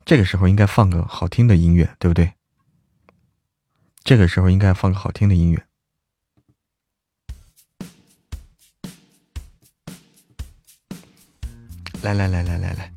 [0.06, 2.37] 这个时候应该放个好听的音乐，对不对？
[4.08, 5.62] 这个时候应该放个好听的音乐。
[12.02, 12.94] 来来来来来来，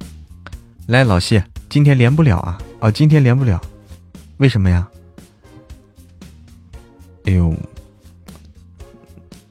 [0.87, 2.63] 来老谢，今天连不了啊！
[2.79, 3.61] 哦，今天连不了，
[4.37, 4.89] 为什么呀？
[7.25, 7.53] 哎呦，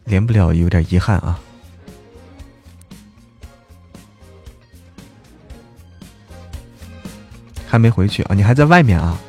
[0.05, 1.38] 连不了有点遗憾啊！
[7.68, 8.34] 还没回去啊？
[8.34, 9.20] 你还在外面啊？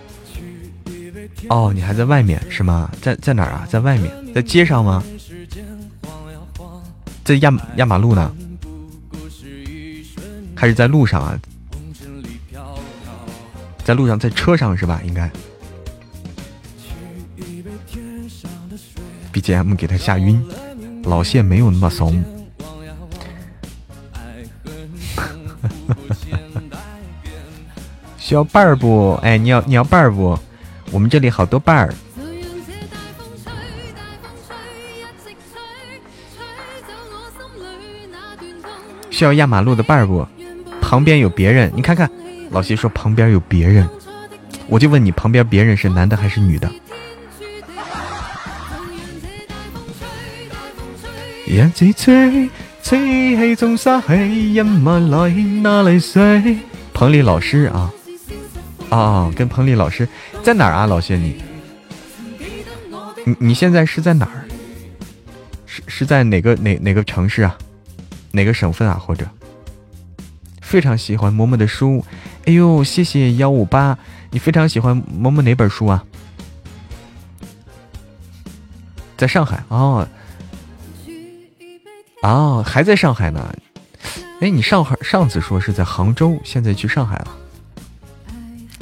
[1.50, 2.88] 哦，你还在外面是吗？
[3.02, 3.66] 在在哪儿啊？
[3.68, 5.02] 在外面，在街上吗？
[7.24, 8.32] 在压压马路呢？
[10.54, 11.36] 还是在路上啊，
[13.82, 15.00] 在路上，在车上是吧？
[15.04, 15.28] 应该。
[19.32, 20.40] BGM 给他吓晕，
[21.02, 22.22] 老谢没有那么怂。
[28.18, 29.14] 需要伴儿不？
[29.22, 30.38] 哎，你要你要伴儿不？
[30.90, 31.94] 我们这里好多伴儿。
[39.10, 40.26] 需要压马路的伴儿不？
[40.80, 42.10] 旁边有别人，你看看，
[42.50, 43.86] 老谢说旁边有别人，
[44.66, 46.70] 我就问你，旁边别人是男的还是女的？
[56.92, 57.92] 彭丽老师啊，
[58.88, 60.08] 啊，跟彭丽老师
[60.42, 60.86] 在哪儿啊？
[60.86, 61.42] 老谢你，
[63.24, 64.44] 你你现在是在哪儿？
[65.66, 67.56] 是是在哪个哪哪个城市啊？
[68.32, 68.94] 哪个省份啊？
[68.94, 69.28] 或者？
[70.60, 72.04] 非常喜欢嬷嬷的书，
[72.46, 73.98] 哎呦，谢谢幺五八，
[74.30, 76.04] 你非常喜欢嬷嬷哪本书啊？
[79.16, 80.08] 在上海哦，
[82.22, 83.54] 哦，还在上海呢。
[84.40, 87.36] 哎，你上海上次说是在杭州，现在去上海了。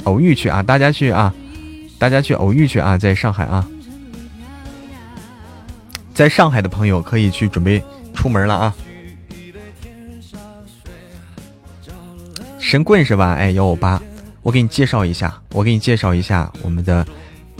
[0.05, 1.33] 偶遇去啊，大家去啊，
[1.99, 3.67] 大家去偶遇去啊，在上海啊，
[6.15, 8.73] 在上海的朋友可以去准备出门了啊。
[12.57, 13.33] 神棍是吧？
[13.33, 14.01] 哎，幺五八，
[14.41, 17.05] 我给你介绍一下，我给你介绍一下我们的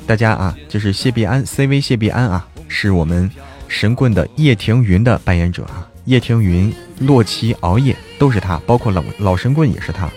[0.08, 3.30] 大家啊，就是谢必安，CV 谢必安啊，是我们
[3.68, 10.10] 神棍的叶庭云的扮演者啊，叶庭云、洛奇、熬夜都是他，包括老老神棍也是他。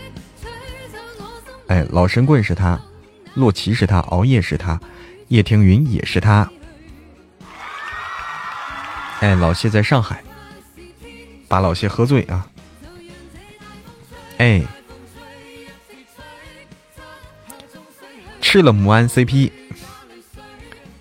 [1.68, 2.78] 哎，老神棍是他，
[3.34, 4.80] 洛奇是他，熬夜是他，
[5.28, 6.48] 叶庭云也是他。
[9.20, 10.22] 哎，老谢在上海，
[11.48, 12.46] 把老谢喝醉啊！
[14.38, 14.62] 哎。
[18.40, 19.50] 吃了母安 CP，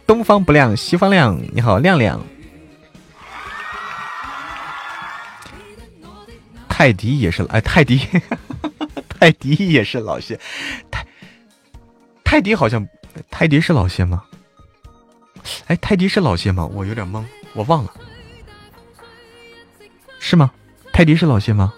[0.07, 1.37] 东方不亮西方亮。
[1.53, 2.21] 你好，亮亮。
[6.69, 8.07] 泰迪也是，哎，泰迪，
[9.19, 10.39] 泰迪也是老谢。
[10.89, 11.05] 泰
[12.31, 12.87] 泰迪好像，
[13.29, 14.23] 泰迪是老谢吗？
[15.67, 16.65] 哎，泰迪是老谢吗？
[16.67, 17.93] 我有点懵，我忘了，
[20.17, 20.49] 是吗？
[20.93, 21.73] 泰迪是老谢吗？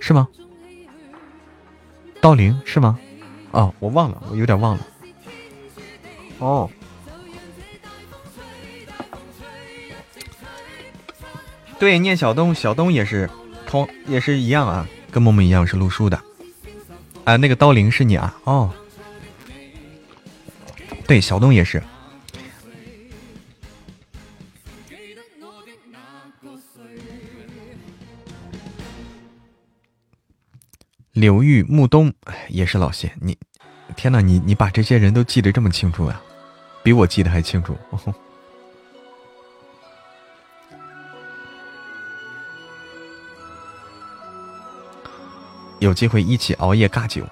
[0.00, 0.26] 是吗？
[2.20, 2.98] 道灵是吗？
[3.52, 4.84] 哦，我忘了，我有点忘了。
[6.40, 6.68] 哦，
[11.78, 13.30] 对，念小东，小东也是
[13.68, 14.84] 同，也是一样啊，
[15.18, 16.22] 跟默默一样是录书的。
[17.24, 18.38] 啊，那个刀灵是你啊？
[18.44, 18.72] 哦，
[21.08, 21.82] 对，小东也是。
[31.10, 32.14] 刘玉木东
[32.48, 33.36] 也是老谢，你
[33.96, 36.20] 天哪，你你把这些人都记得这么清楚呀？
[36.84, 37.76] 比我记得还清楚。
[45.80, 47.24] 有机会一起熬夜尬酒。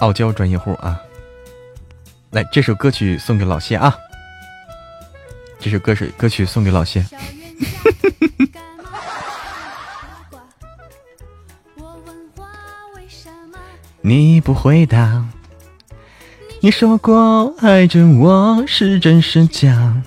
[0.00, 1.00] 傲娇专业户啊！
[2.30, 3.96] 来，这首歌曲送给老谢啊！
[5.58, 7.02] 这首歌是歌曲送给老谢。
[14.02, 15.26] 你不回答，
[16.64, 20.00] 你说过爱着我是真是假？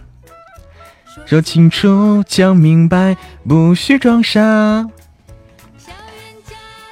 [1.27, 3.15] 说清楚，讲明白，
[3.47, 4.87] 不许装傻。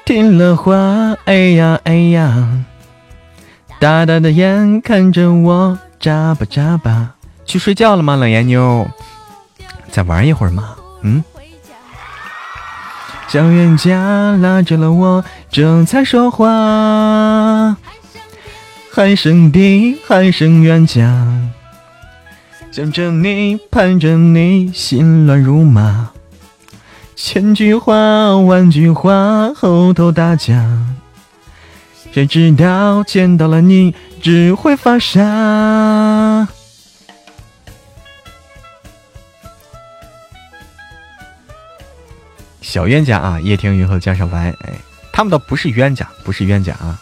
[0.06, 2.64] 听了话，哎呀哎呀。
[3.80, 7.16] 大大的眼看着我，眨巴眨巴。
[7.44, 8.88] 去睡觉了吗，冷颜妞？
[9.90, 10.76] 再玩一会儿嘛。
[11.02, 11.24] 嗯。
[13.28, 17.76] 小冤家拉着了我，这才说话。
[18.96, 21.52] 喊声弟，喊声冤家。
[22.72, 26.12] 想着你，盼着你，心乱如麻。
[27.14, 30.66] 千句话，万句话，后头打架。
[32.14, 36.48] 谁知道见到了你只会发傻？
[42.62, 44.72] 小冤家啊，叶天云和江小白，哎，
[45.12, 46.98] 他们倒不是冤家，不是冤家啊。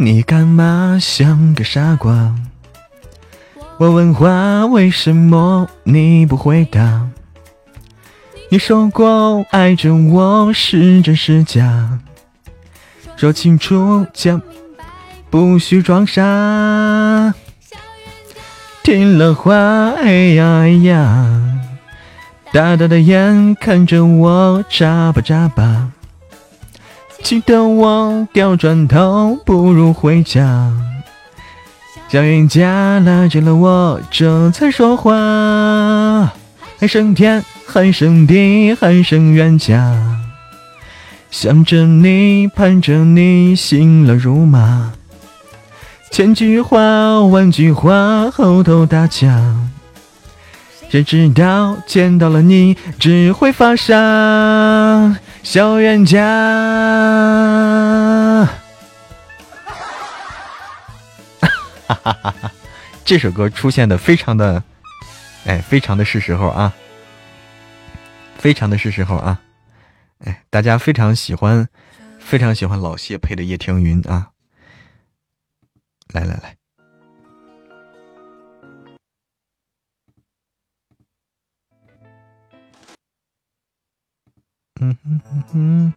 [0.00, 2.32] 你干嘛像个傻瓜？
[3.78, 7.08] 我问话，为什么你不回答？
[8.48, 11.98] 你说过爱着我是真是假？
[13.16, 14.40] 说清楚讲，
[15.30, 17.34] 不许装傻。
[18.84, 21.58] 听了话，哎呀哎呀，
[22.52, 25.90] 大大的眼看着我，眨巴眨巴，
[27.22, 30.72] 气得我掉转头，不如回家。
[32.08, 35.12] 小冤家拉着了我，这才说话。
[36.78, 39.94] 喊声天，喊声地，喊声冤家。
[41.30, 44.92] 想着你，盼着你，心乱如麻。
[46.10, 49.54] 千句话，万句话，后头打架。
[50.88, 53.94] 谁知道见到了你，只会发傻。
[55.42, 56.18] 小冤家。
[63.04, 64.62] 这首歌出现的非常的，
[65.46, 66.74] 哎，非常的是时候啊，
[68.36, 69.40] 非常的是时候啊，
[70.18, 71.66] 哎，大家非常喜欢，
[72.20, 74.32] 非常喜欢老谢配的叶听云啊，
[76.12, 76.57] 来来来，
[84.80, 85.92] 嗯哼哼哼。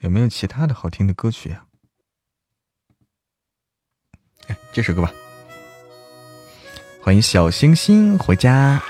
[0.00, 1.64] 有没有其他的好听的歌曲呀？
[4.48, 5.10] 哎，这首歌吧。
[7.02, 8.82] 欢迎小星星回家，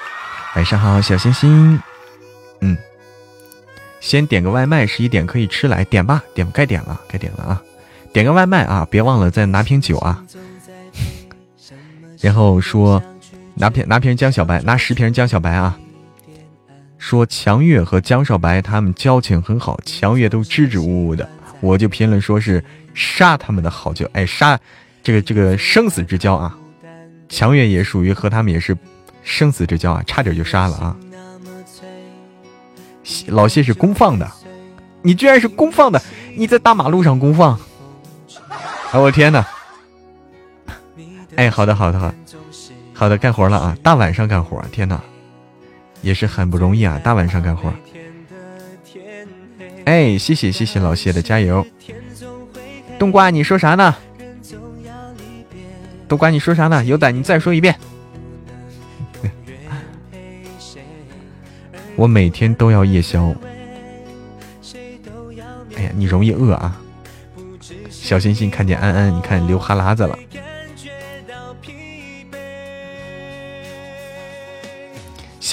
[0.56, 1.80] 晚上好，小星星。
[2.60, 2.76] 嗯，
[4.00, 7.62] 先点个外卖，十一点可以吃来点吧，点该点了，该点了啊！
[8.12, 10.26] 点个外卖啊，别忘了再拿瓶酒啊。
[12.24, 13.02] 然后说
[13.52, 15.78] 拿瓶拿瓶江小白，拿十瓶江小白啊。
[16.96, 21.28] 说强月和江少白他们交情很好，强月都支支吾吾的，
[21.60, 22.64] 我就评论说是
[22.94, 24.58] 杀他们的好交，哎杀
[25.02, 26.56] 这个这个生死之交啊，
[27.28, 28.74] 强月也属于和他们也是
[29.22, 30.96] 生死之交啊，差点就杀了啊。
[33.26, 34.26] 老谢是公放的，
[35.02, 36.00] 你居然是公放的，
[36.34, 37.60] 你在大马路上公放，
[38.92, 39.46] 哎我天哪！
[41.36, 42.14] 哎好的好的好，
[42.92, 45.00] 好的干活了啊，大晚上干活，天哪！
[46.00, 47.72] 也是很不容易啊，大晚上干活。
[49.84, 51.66] 哎，谢谢谢谢老谢的加油。
[52.98, 53.94] 冬瓜，你说啥呢？
[56.06, 56.84] 冬瓜，你说啥呢？
[56.84, 57.74] 有胆你再说一遍。
[61.96, 63.34] 我每天都要夜宵。
[65.76, 66.80] 哎呀，你容易饿啊。
[67.90, 70.16] 小星星看见安安，你看流哈喇子了。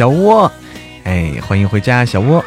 [0.01, 0.51] 小窝，
[1.03, 2.43] 哎，欢迎回家，小窝。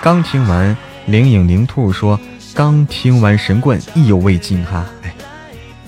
[0.00, 0.76] 刚听完
[1.06, 2.16] 灵影灵兔说，
[2.54, 4.86] 刚听完神棍，意犹未尽哈。
[5.02, 5.12] 哎，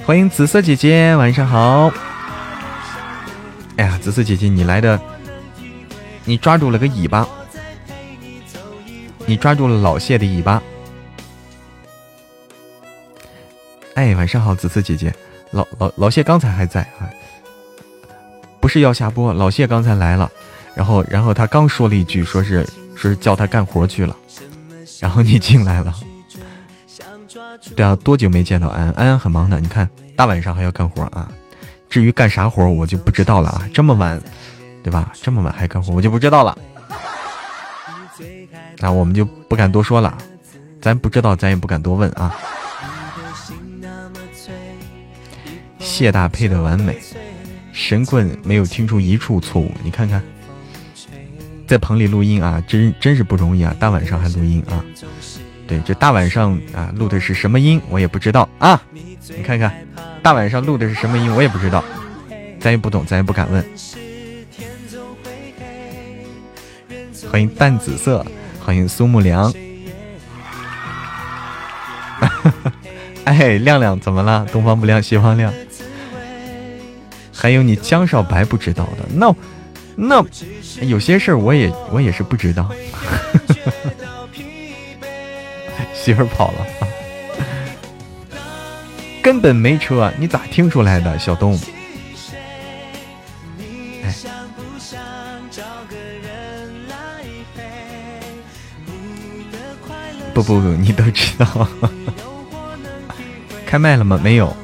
[0.04, 1.92] 欢迎紫色姐姐，晚上好。
[3.76, 5.00] 哎呀，紫色姐姐，你来的，
[6.24, 7.24] 你抓住了个尾巴，
[9.24, 10.60] 你抓住了老谢的尾巴。
[13.94, 15.14] 哎，晚上好，紫色姐姐，
[15.52, 17.06] 老老老谢刚才还在啊，
[18.58, 20.28] 不是要下播，老谢刚才来了，
[20.76, 22.62] 然后然后他刚说了一句，说是
[22.94, 24.14] 说是叫他干活去了，
[25.00, 25.94] 然后你进来了。
[27.74, 28.92] 对啊，多久没见到安安？
[28.92, 31.28] 安安很忙的，你看大晚上还要干活啊。
[31.88, 33.68] 至于干啥活，我就不知道了啊！
[33.72, 34.20] 这么晚，
[34.82, 35.12] 对吧？
[35.22, 36.56] 这么晚还干活，我就不知道了。
[38.78, 40.16] 那我们就不敢多说了，
[40.82, 42.36] 咱不知道，咱也不敢多问啊。
[45.78, 46.98] 谢大配的完美，
[47.72, 49.72] 神棍没有听出一处错误。
[49.82, 50.22] 你看看，
[51.66, 53.74] 在棚里录音啊，真真是不容易啊！
[53.78, 54.84] 大晚上还录音啊？
[55.66, 58.80] 对，这大晚上啊，录的是什么音，我也不知道啊。
[59.36, 59.74] 你看看。
[60.22, 61.32] 大晚上录的是什么音？
[61.34, 61.84] 我也不知道，
[62.58, 63.64] 咱也不懂，咱也不敢问。
[67.30, 68.26] 欢迎淡紫色，
[68.64, 69.52] 欢迎苏木良。
[73.24, 74.44] 哎，亮亮怎么了？
[74.52, 75.52] 东方不亮西方亮。
[77.32, 79.32] 还有你江少白不知道的，那
[79.96, 80.24] 那
[80.82, 82.70] 有些事儿我也我也是不知道。
[85.94, 86.66] 媳妇跑了。
[89.22, 91.58] 根本没车，你咋听出来的，小东？
[94.04, 94.14] 哎，
[100.32, 101.66] 不不不，你都知道。
[103.66, 104.20] 开麦了吗？
[104.22, 104.56] 没有，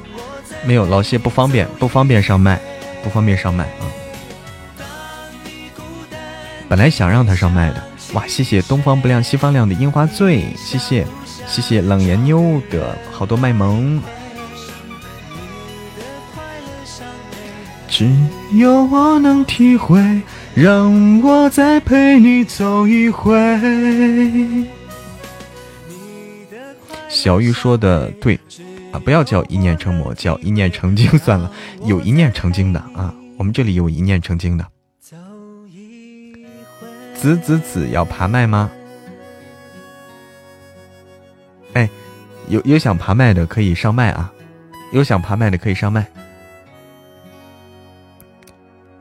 [0.65, 0.87] 没有。
[0.87, 2.61] 老谢不方便，不方便上麦，
[3.03, 3.83] 不方便上麦啊。
[6.73, 7.85] 本来想让他上麦的。
[8.15, 11.07] 哇，谢谢东方不亮西方亮的樱花醉，谢谢
[11.47, 14.01] 谢谢冷颜妞的好多卖萌。
[17.87, 18.11] 只
[18.55, 20.23] 有我能体会，
[20.55, 23.37] 让我再陪你走一回。
[27.11, 28.41] 小玉说的对
[28.93, 31.53] 啊，不要叫一念成魔，叫一念成精算了。
[31.85, 34.67] 有一念成精的啊，我们这里有一念成精的。
[37.23, 38.69] 子子子要爬麦吗？
[41.73, 41.89] 哎，
[42.49, 44.33] 有有想爬麦的可以上麦啊，
[44.91, 46.05] 有想爬麦的可以上麦。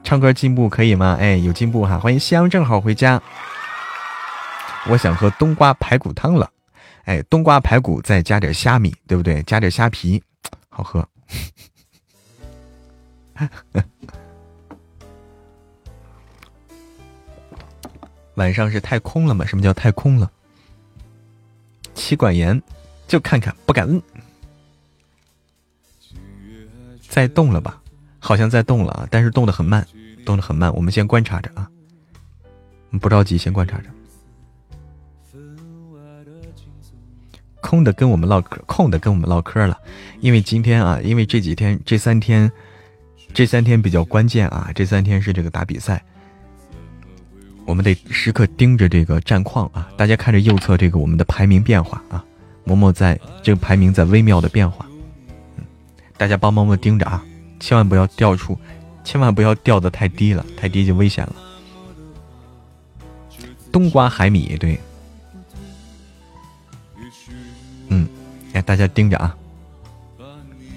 [0.03, 1.18] 唱歌进步可以吗？
[1.19, 1.98] 哎，有进步哈！
[1.98, 3.19] 欢迎夕阳正好回家。
[4.85, 6.48] 我想喝冬瓜排骨汤了，
[7.06, 9.41] 哎，冬瓜排骨再加点虾米，对不对？
[9.43, 10.22] 加点虾皮，
[10.69, 11.03] 好喝。
[18.41, 19.45] 晚上是太空了吗？
[19.45, 20.31] 什么叫太空了？
[21.93, 22.59] 妻管严，
[23.07, 24.01] 就看看，不敢问。
[27.07, 27.80] 在动了吧？
[28.18, 29.88] 好像在动了啊，但是动的很慢。
[30.26, 31.69] 动得很慢，我们先观察着啊，
[32.99, 33.85] 不着急，先观察着。
[37.61, 39.77] 空的跟我们唠嗑，空的跟我们唠嗑了，
[40.19, 42.51] 因为今天啊，因为这几天这三天，
[43.35, 46.03] 这三天比较关键啊，这三天是这个打比赛，
[47.65, 49.89] 我们得时刻盯着这个战况啊。
[49.97, 52.23] 大家看着右侧这个我们的排名变化啊，
[52.65, 54.85] 嬷嬷在这个排名在微妙的变化，
[55.57, 55.63] 嗯，
[56.17, 57.23] 大家帮嬷嬷盯着啊，
[57.59, 58.57] 千万不要掉出。
[59.03, 61.35] 千万不要掉的太低了，太低就危险了。
[63.71, 64.79] 冬瓜海米，对，
[67.88, 68.07] 嗯，
[68.53, 69.35] 哎，大家盯着啊！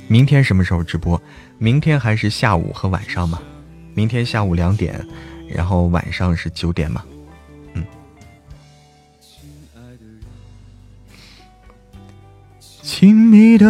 [0.09, 1.21] 明天什么时候直播？
[1.59, 3.43] 明天还是下午和晚上吧？
[3.93, 5.07] 明天下午两点，
[5.49, 7.05] 然后晚上是九点嘛？
[7.75, 7.85] 嗯。
[12.83, 13.69] 亲密的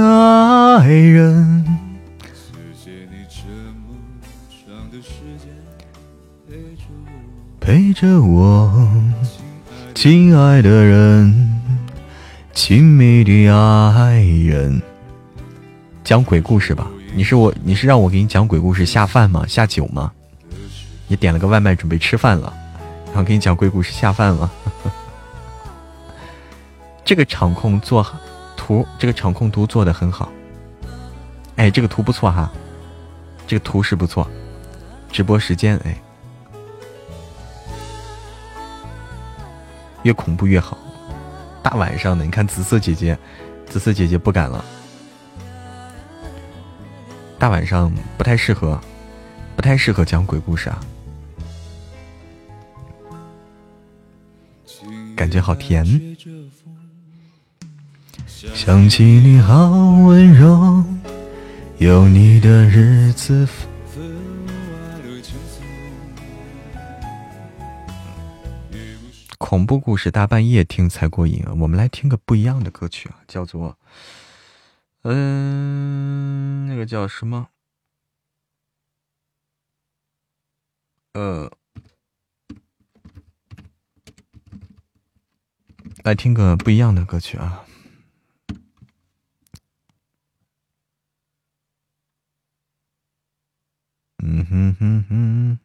[0.79, 1.65] 爱人。
[7.61, 8.91] 陪着我，
[9.95, 11.61] 亲爱的人，
[12.53, 14.83] 亲密的爱人。
[16.05, 19.47] 讲鬼故事吧，你是我，你是让我给你讲鬼故事下饭吗？
[19.47, 20.13] 下酒吗？
[21.07, 22.53] 你点了个外卖准备吃饭了，
[23.07, 24.51] 然后给你讲鬼故事下饭了。
[27.05, 28.07] 这个场控做
[28.57, 30.33] 图，这个场控图做的很好。
[31.57, 32.51] 哎，这个图不错哈，
[33.47, 34.29] 这个图是不错。
[35.13, 35.97] 直播时间，哎。
[40.03, 40.77] 越恐怖越好，
[41.63, 43.17] 大晚上的，你看紫色姐姐，
[43.67, 44.65] 紫色姐姐不敢了。
[47.39, 48.81] 大晚上不太适合，
[49.57, 50.81] 不太适合讲鬼故事啊。
[55.17, 55.85] 感觉好甜。
[58.27, 59.71] 想起你好
[60.03, 60.85] 温柔，
[61.79, 63.49] 有你的日子。
[69.39, 71.53] 恐怖故事大半夜听才过瘾啊！
[71.59, 73.79] 我们来听个不一样的歌曲啊，叫做，
[75.03, 77.49] 嗯，那个叫什么？
[81.13, 81.53] 呃，
[86.05, 87.65] 来听个不一样的歌曲啊。
[94.23, 95.59] 嗯哼哼哼。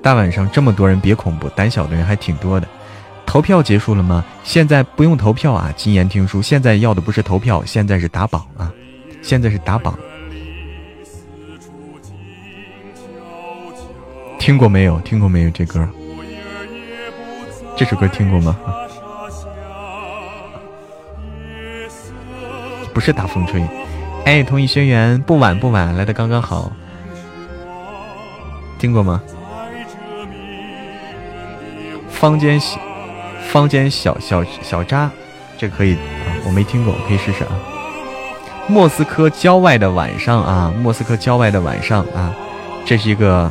[0.00, 2.68] 大晚上这么多人，别恐怖，胆小的人还挺多的。
[3.36, 4.24] 投票结束了吗？
[4.44, 5.70] 现在不用投票啊！
[5.76, 8.72] 金言听书，现在要的不是投票，现在是打榜啊！
[9.20, 9.94] 现在是打榜。
[14.38, 14.98] 听过没有？
[15.00, 15.50] 听过没有？
[15.50, 15.86] 这歌，
[17.76, 18.56] 这首歌听过吗？
[22.94, 23.62] 不是大风吹。
[24.24, 26.72] 哎，同一学员，不晚不晚，来的刚刚好。
[28.78, 29.22] 听过吗？
[32.08, 32.78] 坊间喜，
[33.50, 35.10] 坊间小小小渣，
[35.56, 35.96] 这可以，
[36.44, 37.50] 我没听过，可以试试啊。
[38.68, 42.34] 莫斯科郊外的晚上啊，莫斯科郊外的晚上啊，
[42.84, 43.50] 这是一个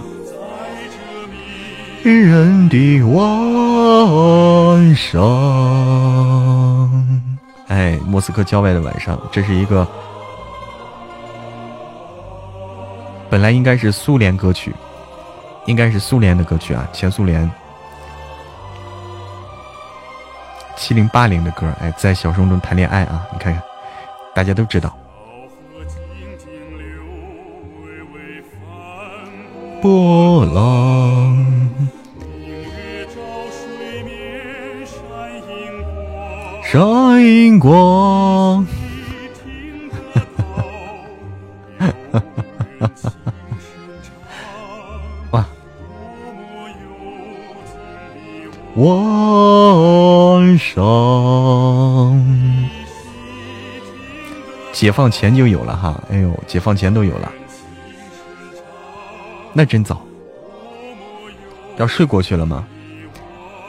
[2.04, 5.22] 迷人的晚上。
[7.68, 9.88] 哎，莫斯科郊外的晚上，这是一个
[13.30, 14.76] 本来应该是苏联歌曲，
[15.66, 17.50] 应该是苏联的歌曲啊，前苏联。
[20.76, 23.28] 七零八零的歌，哎，在小声中谈恋爱啊！
[23.32, 23.62] 你看看，
[24.34, 24.96] 大家都知道。
[29.82, 31.46] 波浪，
[36.64, 38.66] 闪银光。
[48.76, 50.84] 晚上，
[54.74, 57.32] 解放前就有了哈，哎呦，解放前都有了，
[59.54, 60.02] 那真早，
[61.78, 62.68] 要睡过去了吗？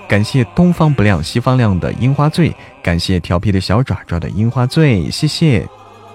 [0.09, 2.53] 感谢东方不亮西方亮的樱花醉，
[2.83, 5.65] 感谢调皮的小爪爪的樱花醉，谢谢，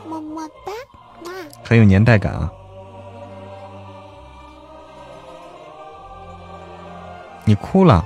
[0.10, 0.72] 么么哒，
[1.64, 2.52] 很有年代感啊，
[7.46, 8.06] 你哭了。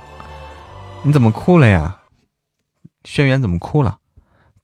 [1.06, 2.00] 你怎么哭了呀？
[3.04, 4.00] 轩辕怎么哭了？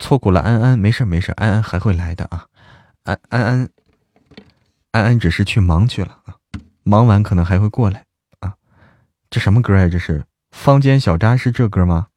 [0.00, 2.48] 错过了安安，没事没事，安安还会来的啊！
[3.04, 3.70] 安安安
[4.90, 6.34] 安安只是去忙去了啊，
[6.82, 8.04] 忙完可能还会过来
[8.40, 8.54] 啊。
[9.30, 9.86] 这什么歌呀？
[9.88, 12.08] 这是坊间小渣是这歌吗？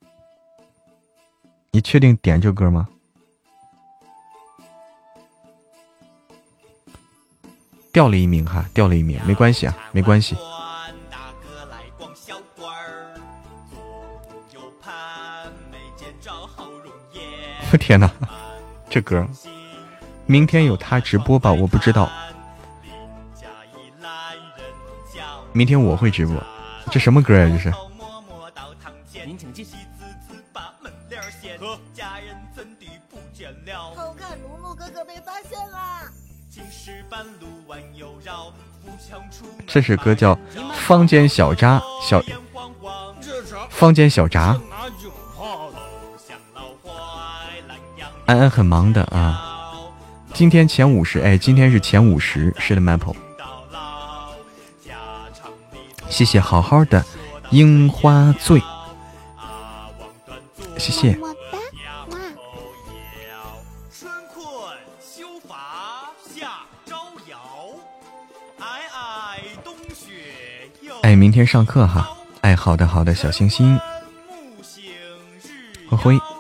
[1.69, 2.89] 你确定点这歌吗？
[7.93, 10.35] 掉了一名哈，掉了一名，没关系啊，没关系。
[17.71, 18.09] 我 天哪，
[18.89, 19.27] 这歌，
[20.25, 21.51] 明天有他直播吧？
[21.51, 22.09] 我不知道，
[25.51, 26.35] 明天我会直播。
[26.91, 27.49] 这什么歌呀？
[27.51, 27.73] 这是。
[39.67, 40.35] 这首歌叫
[40.73, 42.21] 《坊间小渣小》，
[43.69, 44.57] 坊间小渣。
[48.25, 49.39] 安安很忙的啊，
[50.33, 53.15] 今天前五十，哎，今天是前五十，是的，Maple，
[56.09, 57.05] 谢谢好好的
[57.51, 58.59] 樱花醉，
[60.77, 61.17] 谢谢。
[71.03, 72.09] 哎，明天上课哈，
[72.41, 73.79] 哎，好的好的，小星星，
[75.87, 76.34] 灰灰。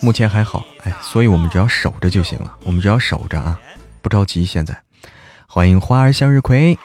[0.00, 3.60] 目前还好，哎，所以我们只要守着就行了，我们只要守着啊，
[4.00, 4.44] 不着急。
[4.44, 4.80] 现在，
[5.46, 6.78] 欢迎花儿向日葵，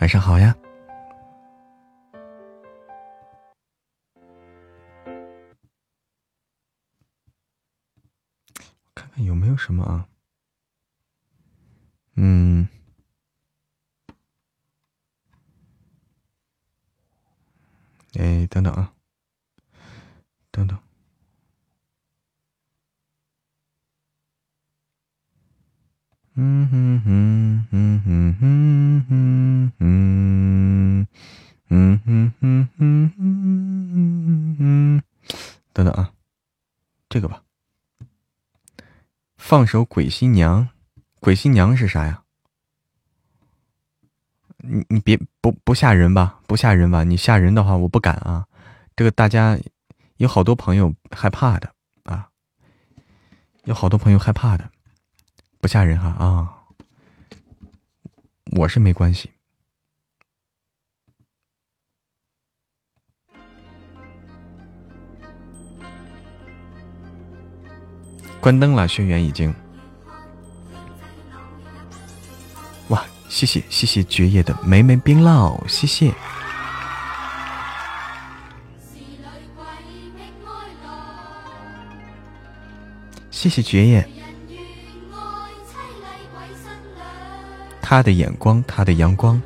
[0.00, 0.54] 晚上好呀，
[8.94, 10.06] 看看有没有什么啊，
[12.16, 12.66] 嗯。
[18.18, 18.92] 哎，等等啊，
[20.50, 20.78] 等等。
[26.38, 31.06] 嗯哼哼哼哼哼哼哼，
[31.68, 35.02] 嗯哼哼哼哼哼哼，
[35.72, 36.12] 等等啊，
[37.08, 37.42] 这个吧，
[39.38, 40.64] 放首《鬼新娘》，
[41.20, 42.22] 《鬼新娘》是啥呀？
[44.68, 46.40] 你你别不不吓人吧？
[46.46, 47.04] 不吓人吧？
[47.04, 48.46] 你吓人的话，我不敢啊。
[48.94, 49.58] 这个大家
[50.16, 51.72] 有好多朋友害怕的
[52.04, 52.28] 啊，
[53.64, 54.70] 有好多朋友害怕的，
[55.60, 56.52] 不吓人哈啊。
[58.56, 59.30] 我是没关系。
[68.40, 69.52] 关灯了，轩辕已经。
[73.28, 76.12] 谢谢谢谢爵爷的梅梅冰酪，谢谢。
[83.30, 84.08] 谢谢爵爷。
[87.82, 89.40] 他的眼光，他的阳光。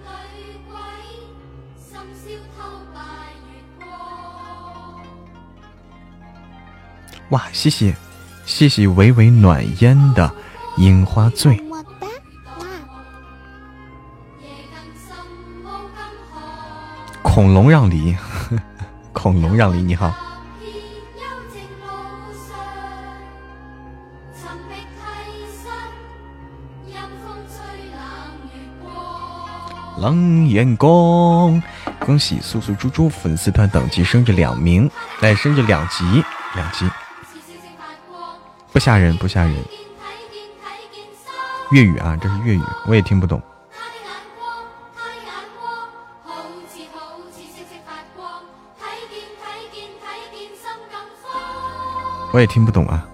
[7.31, 7.95] 哇，谢谢，
[8.47, 10.33] 谢谢微微暖烟的
[10.79, 11.70] 樱花醉。
[17.23, 18.17] 恐龙让梨，
[19.13, 20.13] 恐龙让梨，你好。
[29.99, 31.63] 冷眼光，
[31.99, 34.91] 恭喜素素猪猪粉丝团等级升至两名，
[35.21, 36.25] 来升至两级，
[36.55, 36.89] 两级，
[38.73, 39.55] 不吓人，不吓人。
[41.71, 43.41] 粤语啊，这是粤语，我也听不懂。
[52.33, 53.07] 我也听不懂啊，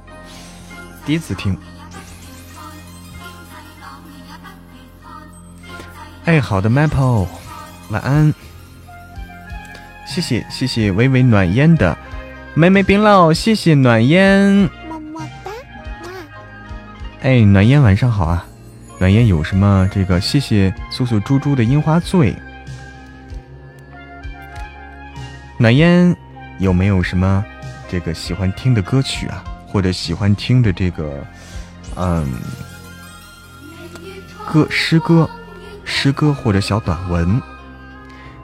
[1.05, 1.56] 第一次听。
[6.26, 7.26] 哎，好的，Maple，
[7.90, 8.34] 晚安。
[10.06, 11.97] 谢谢谢谢微微暖烟的
[12.55, 15.51] 妹妹冰酪，谢谢暖烟，么么哒，
[17.22, 18.44] 哎，暖烟晚上好啊，
[18.98, 20.20] 暖烟有什么这个？
[20.20, 22.34] 谢谢素素猪猪的樱花醉。
[25.59, 26.14] 暖烟
[26.59, 27.44] 有没有什么
[27.90, 29.44] 这个喜欢听的歌曲啊？
[29.68, 31.24] 或者喜欢听的这个
[31.96, 32.26] 嗯
[34.46, 35.28] 歌诗歌？
[35.84, 37.40] 诗歌或者小短文，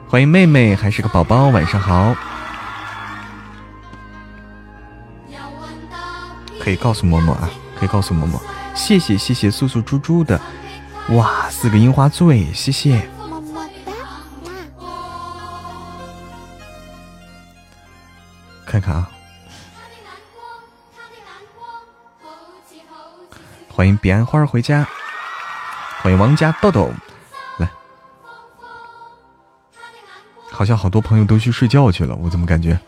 [0.07, 2.15] 欢迎妹妹，还是个宝宝，晚上好。
[6.57, 8.39] 可以告诉嬷嬷啊，可以告诉嬷嬷，
[8.73, 10.39] 谢谢谢谢素素猪猪的，
[11.09, 13.05] 哇，四个樱花醉，谢谢。
[18.65, 19.11] 看看啊，
[23.75, 24.87] 欢迎彼岸花回家，
[26.03, 26.91] 欢迎王家豆豆
[27.57, 27.67] 来。
[30.51, 32.79] 好像好多朋友都去睡觉去了，我怎么感觉？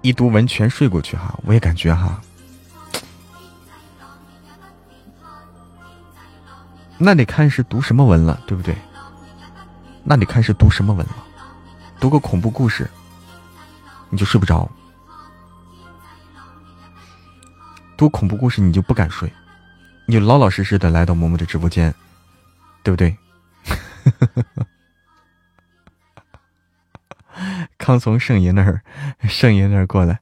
[0.00, 2.18] 一读文全睡过去哈，我也感觉哈。
[6.96, 8.74] 那得看是读什么文了，对不对？
[10.02, 11.16] 那得看是读什么文了。
[12.00, 12.90] 读个恐怖故事，
[14.12, 14.68] 你就睡不着；
[17.96, 19.32] 读恐怖故事，你就不敢睡。
[20.04, 21.94] 你就老老实实的来到嬷嬷的直播间，
[22.82, 23.16] 对不对？
[27.78, 28.82] 刚从圣爷那儿，
[29.28, 30.20] 圣爷那儿过来。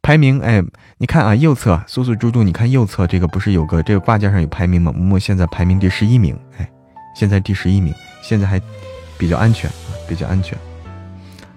[0.00, 0.64] 排名，哎，
[0.96, 4.90] 你看啊，右侧苏苏猪猪，你看右侧这个不是有个这个挂件上有排名吗？
[4.96, 6.66] 嬷嬷现在排名第十一名，哎，
[7.14, 8.58] 现在第十一名，现在还
[9.18, 9.70] 比较安全，
[10.08, 10.58] 比较安全。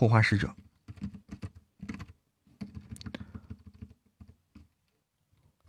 [0.00, 0.50] 护花使者。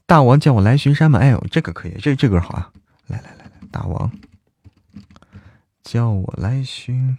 [0.05, 1.19] 大王叫我来巡山吗？
[1.19, 2.71] 哎呦，这个可以，这这歌好啊！
[3.07, 4.09] 来来来来，大王
[5.83, 7.17] 叫我来巡。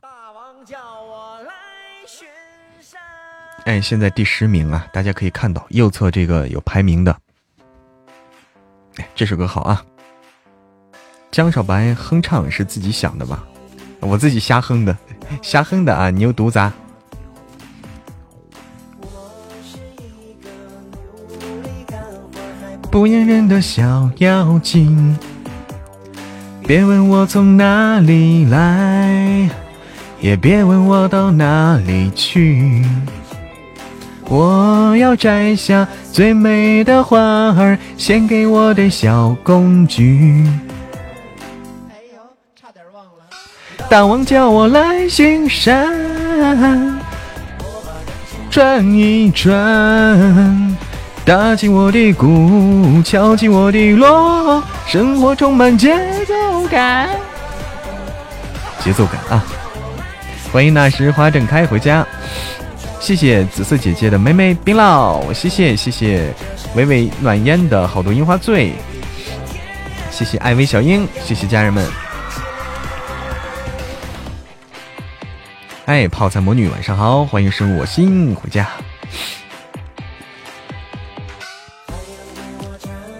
[0.00, 1.52] 大王叫我来
[2.06, 2.28] 巡
[2.80, 3.00] 山。
[3.64, 7.23] 哎，现在第十名啊，大家可以看到右侧这个有排名的。
[9.14, 9.84] 这首歌好啊！
[11.30, 13.44] 江少白哼唱是自己想的吧？
[14.00, 14.96] 我自己瞎哼的，
[15.42, 16.10] 瞎哼的啊！
[16.10, 16.60] 你又犊子！
[22.90, 25.18] 不粘人的小妖精，
[26.64, 29.50] 别问我从哪里来，
[30.20, 32.84] 也别问我到哪里去。
[34.28, 37.18] 我要摘下最美的花
[37.58, 40.46] 儿，献给我的小公举。
[41.90, 42.20] 哎呦，
[42.60, 43.10] 差点忘了。
[43.88, 46.98] 大王叫我来巡山，
[48.50, 50.76] 转一转。
[51.26, 55.96] 打起我的鼓，敲起我的锣，生活充满节
[56.26, 57.08] 奏感，
[58.80, 59.44] 节奏感啊！
[60.52, 62.06] 欢迎那时花正开回家，
[63.04, 66.32] 谢谢紫色姐姐的妹妹冰酪，谢谢谢谢
[66.74, 68.72] 微微暖烟的好多樱花醉，
[70.10, 71.86] 谢谢艾薇小樱，谢谢家人们。
[75.84, 78.66] 哎，泡菜魔女晚上好，欢迎生我心回家。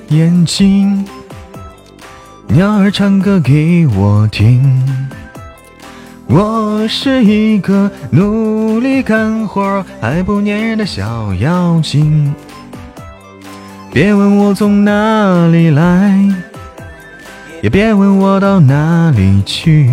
[0.08, 1.06] 眼睛，
[2.48, 5.03] 鸟儿唱歌给我听。
[6.26, 12.34] 我是一个努力干活还不粘人的小妖精。
[13.92, 16.18] 别问我从哪里来，
[17.62, 19.88] 也别问我到哪里去。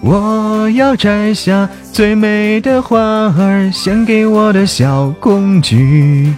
[0.00, 6.32] 我要摘下最美的花儿，献给我的小公举。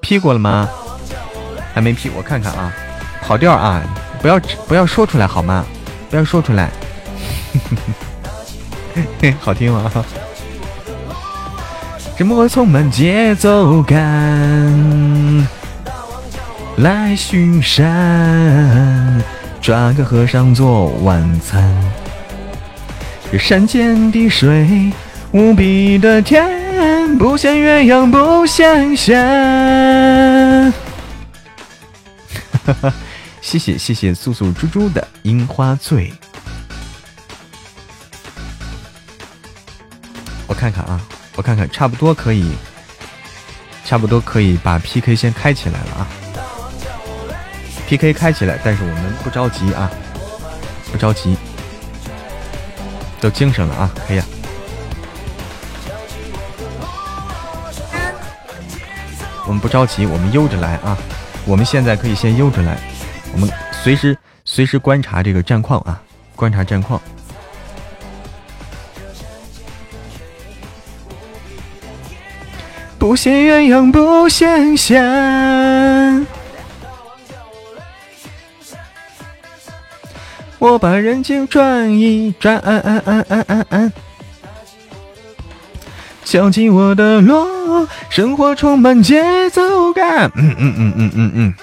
[0.00, 0.68] P 过了吗？
[1.72, 2.72] 还没 P，我看看啊，
[3.22, 3.82] 跑调啊，
[4.20, 5.64] 不要不要说出来好吗？
[6.10, 6.70] 不要说出来，
[8.94, 9.90] 嘿 嘿好听吗？
[12.16, 15.46] 这么充满节奏感，
[16.78, 19.22] 来巡山，
[19.60, 21.62] 抓个和尚做晚餐。
[23.30, 24.90] 这山间的水，
[25.32, 26.56] 无比的甜。
[27.18, 30.72] 不羡鸳鸯不羡仙，
[32.64, 32.92] 哈 哈
[33.40, 36.12] 谢谢谢谢素素猪猪的樱花醉。
[40.46, 41.00] 我看看啊，
[41.36, 42.52] 我看看，差不多可以，
[43.84, 46.06] 差不多可以把 PK 先开起来了啊。
[47.86, 49.90] PK 开起来，但是我们不着急啊，
[50.92, 51.36] 不着急，
[53.20, 54.26] 都精神了啊，可以啊。
[59.46, 60.98] 我们不着急，我们悠着来啊！
[61.46, 62.78] 我们现在可以先悠着来，
[63.32, 66.02] 我们随时随时观察这个战况啊，
[66.34, 67.00] 观察战况。
[72.98, 76.26] 不羡鸳鸯不羡仙，
[80.58, 82.60] 我把人间转一转。
[86.24, 90.30] 敲起我的锣，生活充满节奏感。
[90.34, 91.54] 嗯嗯嗯嗯嗯嗯。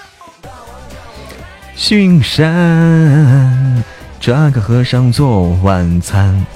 [1.76, 3.84] 巡山，
[4.18, 6.46] 抓个和尚做晚餐。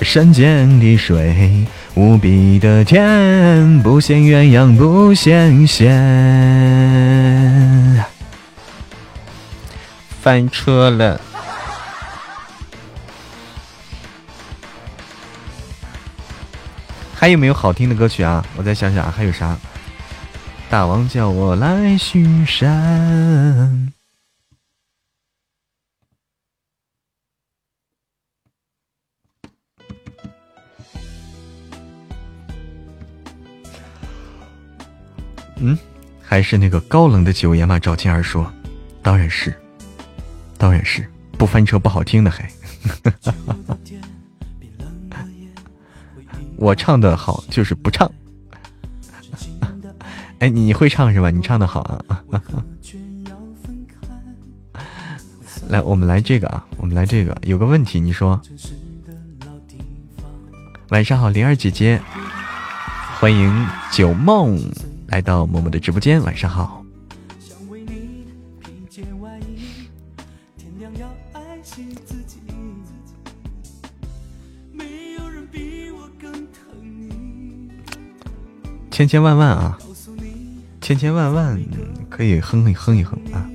[0.00, 1.64] 山间的水
[1.94, 5.94] 无比的甜，不羡鸳鸯不羡仙。
[10.20, 11.20] 翻车了。
[17.14, 18.44] 还有没有好听的歌曲啊？
[18.56, 19.56] 我再想想，还有啥？
[20.74, 23.92] 大王叫我来巡山。
[35.58, 35.78] 嗯，
[36.20, 37.78] 还是那个高冷的九爷吗？
[37.78, 38.52] 赵青儿说
[39.00, 39.54] ：“当然是，
[40.58, 42.50] 当然是，不翻车不好听的还。”
[46.58, 48.12] 我唱的好就是不唱，
[50.44, 51.30] 哎，你会唱是吧？
[51.30, 52.22] 你唱的好啊！
[55.70, 57.34] 来，我们来这个啊，我们来这个。
[57.44, 58.38] 有个问题，你说。
[60.90, 61.98] 晚上好，灵儿姐姐，
[63.18, 64.60] 欢迎九梦
[65.06, 66.22] 来到默默的直播间。
[66.22, 66.84] 晚上好。
[78.90, 79.78] 千千万万啊，
[80.84, 81.58] 千千万万
[82.10, 83.48] 可以哼一哼一哼啊！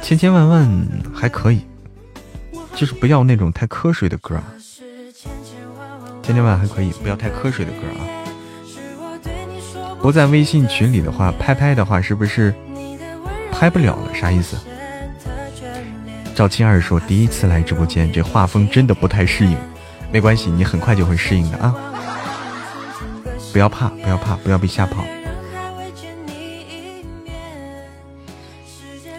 [0.00, 1.60] 千千万万还可以，
[2.74, 4.44] 就是不要那种太瞌睡的歌啊。
[6.22, 8.00] 千千万还可以，不要太瞌睡的歌啊。
[10.00, 12.54] 不在微信群里的话，拍拍的话是不是
[13.50, 14.14] 拍不了了？
[14.14, 14.56] 啥意思？
[16.34, 19.56] 赵青儿说第一次来直播间，这画风真的不太适应。
[20.10, 21.74] 没关系，你很快就会适应的啊。
[23.52, 25.04] 不要怕，不要怕，不要被吓跑。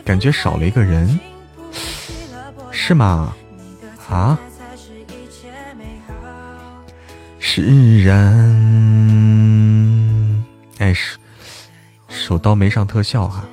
[0.03, 1.19] 感觉少了一个人，
[2.71, 3.33] 是吗？
[4.09, 4.37] 啊？
[7.39, 8.23] 释然。
[10.79, 11.17] 哎，手
[12.09, 13.45] 手刀没上特效哈，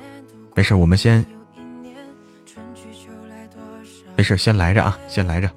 [0.55, 1.25] 没事，我们先，
[4.21, 5.49] 没事，先来着啊，先来着。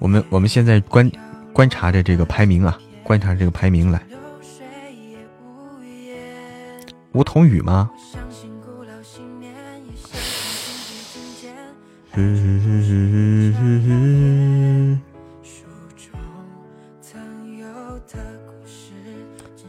[0.00, 1.08] 我们我们现在观
[1.52, 4.02] 观察着这个排名啊，观察这个排名来。
[7.12, 7.88] 梧桐雨吗？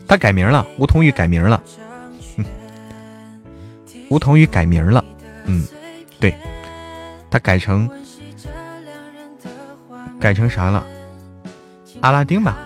[0.07, 1.61] 他改名了，梧桐雨改名了。
[4.09, 5.05] 梧桐雨改名了，
[5.45, 5.67] 嗯，
[6.19, 6.33] 对，
[7.29, 7.89] 他改成
[10.19, 10.85] 改成啥了？
[12.01, 12.57] 阿拉丁吧，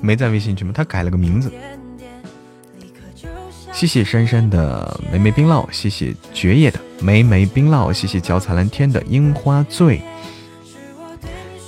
[0.00, 0.72] 没在微信群吗？
[0.74, 1.52] 他改了个名字。
[3.72, 10.02] 谢谢珊珊的梅梅冰酪，谢谢爵爷的梅梅冰酪，谢谢脚踩蓝天的樱花醉，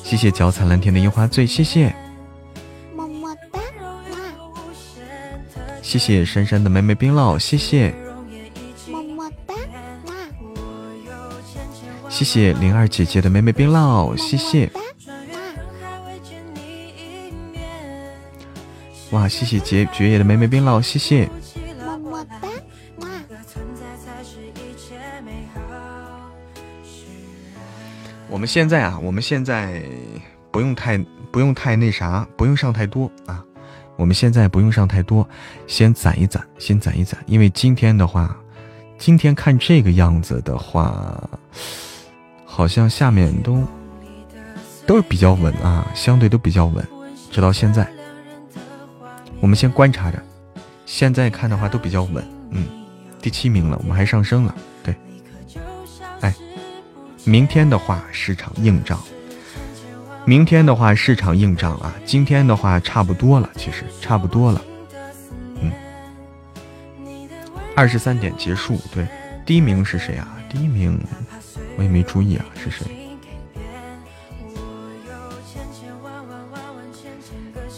[0.02, 1.94] 谢谢脚踩蓝天的樱花醉，谢谢，
[2.96, 3.60] 么么哒，
[5.82, 7.94] 谢谢珊珊的梅梅冰酪，谢谢，
[12.20, 14.70] 谢谢灵儿姐姐的美美冰酪，谢谢，
[19.10, 21.26] 哇，谢谢绝绝叶的美美冰酪，谢谢。
[28.28, 29.82] 我们现在啊，我们现在
[30.50, 30.98] 不用太
[31.32, 33.42] 不用太那啥，不用上太多啊。
[33.96, 35.26] 我们现在不用上太多，
[35.66, 37.18] 先攒一攒，先攒一攒。
[37.26, 38.36] 因为今天的话，
[38.98, 41.18] 今天看这个样子的话，
[42.52, 43.64] 好像下面都
[44.84, 46.84] 都是比较稳啊，相对都比较稳。
[47.30, 47.88] 直到现在，
[49.38, 50.20] 我们先观察着，
[50.84, 52.22] 现在看的话都比较稳。
[52.50, 52.66] 嗯，
[53.22, 54.54] 第七名了，我们还上升了。
[54.82, 54.94] 对，
[56.20, 56.34] 哎
[57.24, 59.00] 明天的话，市场硬仗。
[60.26, 61.94] 明天的话，市场硬仗啊。
[62.04, 64.60] 今天的话，差不多了，其实差不多了。
[65.62, 65.72] 嗯，
[67.76, 68.76] 二十三点结束。
[68.92, 69.06] 对，
[69.46, 70.36] 第一名是谁啊？
[70.50, 71.00] 第一名
[71.76, 72.86] 我也没注意啊，是谁？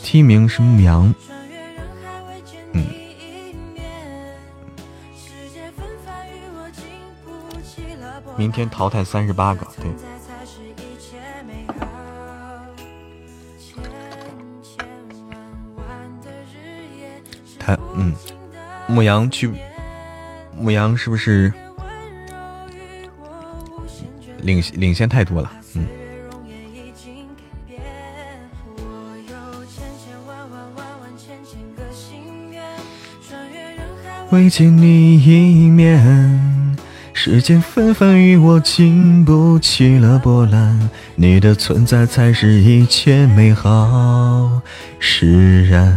[0.02, 1.14] 第一名是牧羊。
[8.36, 9.90] 明天淘汰三十八个，对。
[17.58, 18.12] 他嗯，
[18.88, 19.50] 牧羊去，
[20.56, 21.52] 牧羊是不是
[24.42, 25.50] 领领先太多了？
[25.74, 25.86] 嗯。
[34.30, 36.48] 未见你一面。
[37.14, 44.60] 世间纷纷与我经不起了波澜，你的存在才是一切美好
[44.98, 45.94] 释然。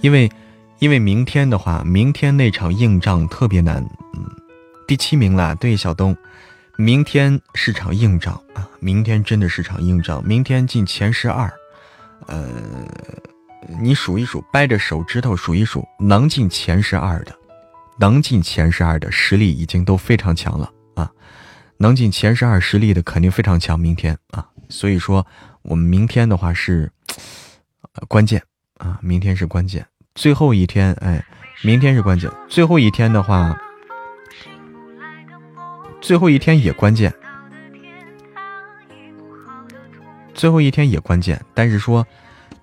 [0.00, 0.28] 因为，
[0.80, 3.76] 因为明天的话，明天那场硬仗特别难。
[4.14, 4.28] 嗯，
[4.86, 6.14] 第七名啦，对，小东，
[6.80, 8.66] 明天是场硬仗啊！
[8.80, 11.52] 明天真的是场硬仗，明天进前十二，
[12.26, 12.48] 呃，
[13.82, 17.36] 你数一数，掰着手指头数一数，能进前十二的。
[17.98, 21.12] 能进前十二的实力已经都非常强了啊！
[21.76, 23.78] 能进前十二实力的肯定非常强。
[23.78, 25.26] 明天啊，所以说
[25.60, 26.90] 我们明天的话是
[28.08, 28.42] 关键
[28.78, 31.22] 啊，明天是关键，最后一天哎，
[31.62, 33.54] 明天是关键，最后一天的话，
[36.00, 37.12] 最后一天也关键，
[40.34, 41.40] 最后一天也关键。
[41.54, 42.06] 但是说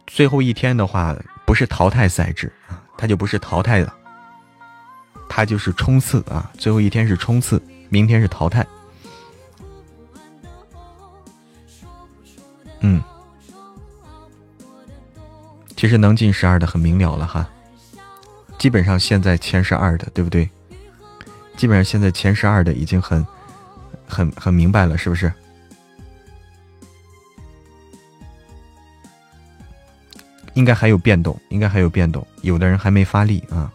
[0.06, 1.16] 最后一天的话
[1.46, 3.94] 不是淘汰赛制啊，它就不是淘汰了。
[5.30, 6.50] 他就是冲刺啊！
[6.58, 8.66] 最后一天是冲刺，明天是淘汰。
[12.80, 13.00] 嗯，
[15.76, 17.48] 其实能进十二的很明了了哈，
[18.58, 20.50] 基本上现在前十二的，对不对？
[21.58, 23.26] 基本上现在前十二的已经很、
[24.08, 25.34] 很、很明白了，是不是？
[30.54, 33.72] 应该还有变动，应该还有变动，有的人还没发力啊。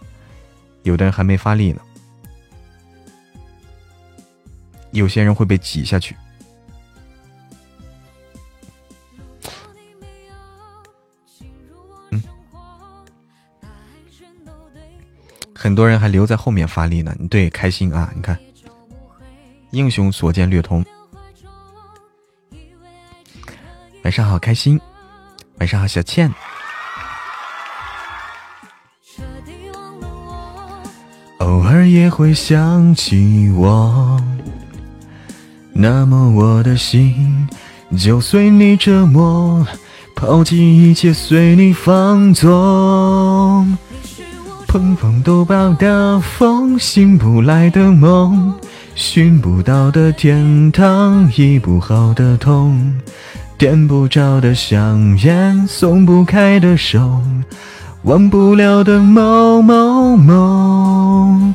[0.84, 1.80] 有的人还没发力呢，
[4.90, 6.16] 有些人会被挤下去。
[15.62, 17.14] 很多人还留在后面发力呢。
[17.20, 18.10] 你对，开心啊！
[18.16, 18.36] 你看，
[19.70, 20.84] 英雄所见略同。
[24.02, 24.80] 晚上好，开心。
[25.58, 26.34] 晚上好，小倩。
[31.38, 34.20] 偶尔也会想起我，
[35.72, 37.48] 那么我的心
[37.96, 39.64] 就随你折磨，
[40.16, 42.50] 抛弃一切随你放纵。
[44.72, 48.54] 碰风都爆的风，醒不来的梦，
[48.94, 52.98] 寻不到的天堂，医不好的痛，
[53.58, 57.20] 点不着的香烟，松不开的手。
[58.04, 61.52] 忘不了的某某某，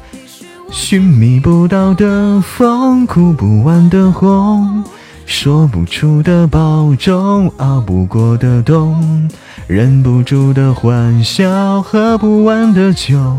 [0.69, 4.84] 寻觅不到的风，哭不完的红，
[5.26, 9.27] 说不出的保重，熬不过的冬，
[9.68, 13.38] 忍不住的欢笑，喝不完的酒，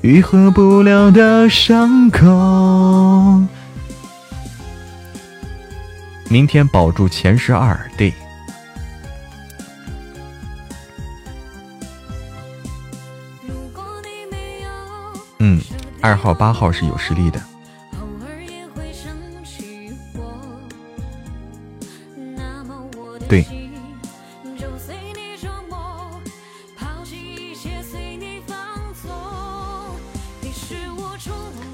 [0.00, 2.26] 愈合不了的伤口。
[6.30, 8.10] 明天保住前十二，对。
[15.38, 15.60] 嗯，
[16.00, 17.38] 二号八号是有实力的。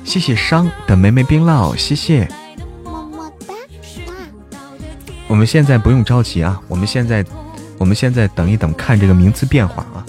[0.09, 2.27] 谢谢伤的梅梅冰酪，谢谢。
[2.83, 3.55] 么么哒。
[5.27, 7.23] 我们现在不用着急啊，我们现在，
[7.77, 10.03] 我们现在等一等，看这个名次变化啊，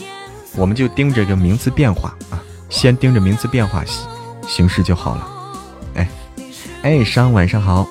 [0.55, 2.39] 我们就盯着这个名次变化啊。
[2.69, 4.07] 先盯着名字变化形
[4.47, 5.27] 形式就好了。
[5.95, 6.09] 哎，
[6.83, 7.85] 哎，商晚上好。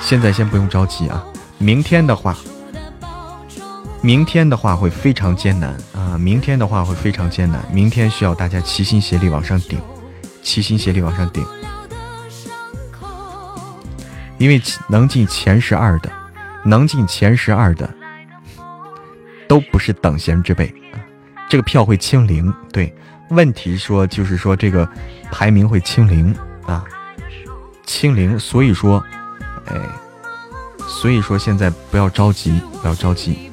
[0.00, 1.22] 现在先不用着急啊，
[1.58, 2.34] 明天的话，
[4.00, 9.78] 明天的话会非常艰难啊，明天的话会非常艰难，明天需要大家齐心协力往上顶，
[10.44, 11.44] 齐心协力往上顶。
[14.38, 16.12] 因为能进前十二的，
[16.64, 17.88] 能进前十二的，
[19.48, 20.72] 都不是等闲之辈。
[21.48, 22.92] 这个票会清零，对，
[23.30, 24.88] 问题说就是说这个
[25.30, 26.34] 排名会清零
[26.66, 26.84] 啊，
[27.84, 29.02] 清零，所以说，
[29.66, 29.76] 哎，
[30.86, 33.50] 所以说现在不要着急，不要着急。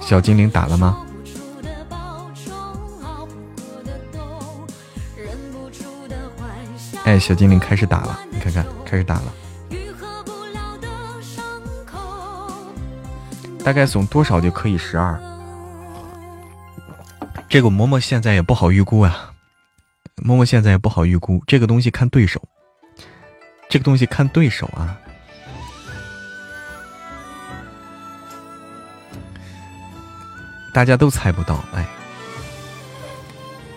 [0.00, 1.04] 小精灵打了吗？
[7.08, 9.32] 哎，小精灵开始打了，你看看，开始打了。
[13.64, 15.18] 大概送多少就可以十二？
[17.48, 19.32] 这个嬷嬷现在也不好预估啊，
[20.16, 21.42] 嬷嬷现在也不好预估。
[21.46, 22.42] 这个东西看对手，
[23.70, 24.94] 这个东西看对手啊，
[30.74, 31.64] 大家都猜不到。
[31.72, 31.86] 哎，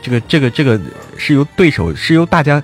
[0.02, 0.78] 这个这个这个
[1.18, 2.62] 是由对手是由大家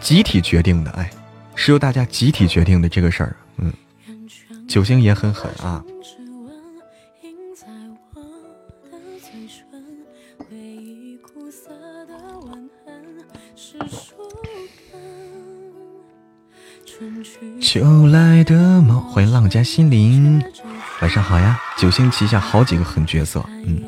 [0.00, 1.10] 集体决定的，哎，
[1.54, 3.36] 是由大家集体决定的这个事儿。
[3.58, 3.72] 嗯，
[4.68, 5.82] 九星也很狠啊。
[17.60, 20.42] 秋来的梦，欢迎浪家心灵，
[21.02, 21.60] 晚上好呀！
[21.76, 23.82] 九星旗下好几个狠角色，嗯，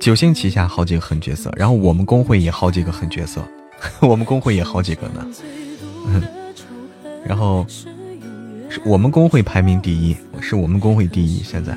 [0.00, 3.46] 九星旗下好几个狠角色，然后我们公会也好几个狠角色，
[4.00, 5.26] 我们公会也好几个呢，
[6.06, 6.22] 嗯，
[7.24, 11.76] 然后是我们公会排名第一，是我们公会第一，现在，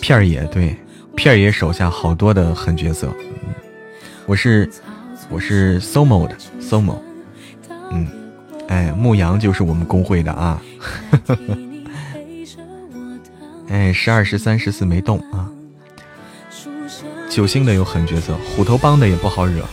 [0.00, 0.76] 片儿爷对，
[1.16, 3.54] 片儿爷手下好多的狠角色，嗯，
[4.26, 4.70] 我是
[5.28, 6.98] 我是 SOMO 的 SOMO，
[7.90, 8.06] 嗯。
[8.68, 10.62] 哎，牧羊就是我们公会的啊！
[13.68, 15.50] 哎，十二、十三、十四没动啊。
[17.28, 19.64] 九星的有狠角色，虎头帮的也不好惹。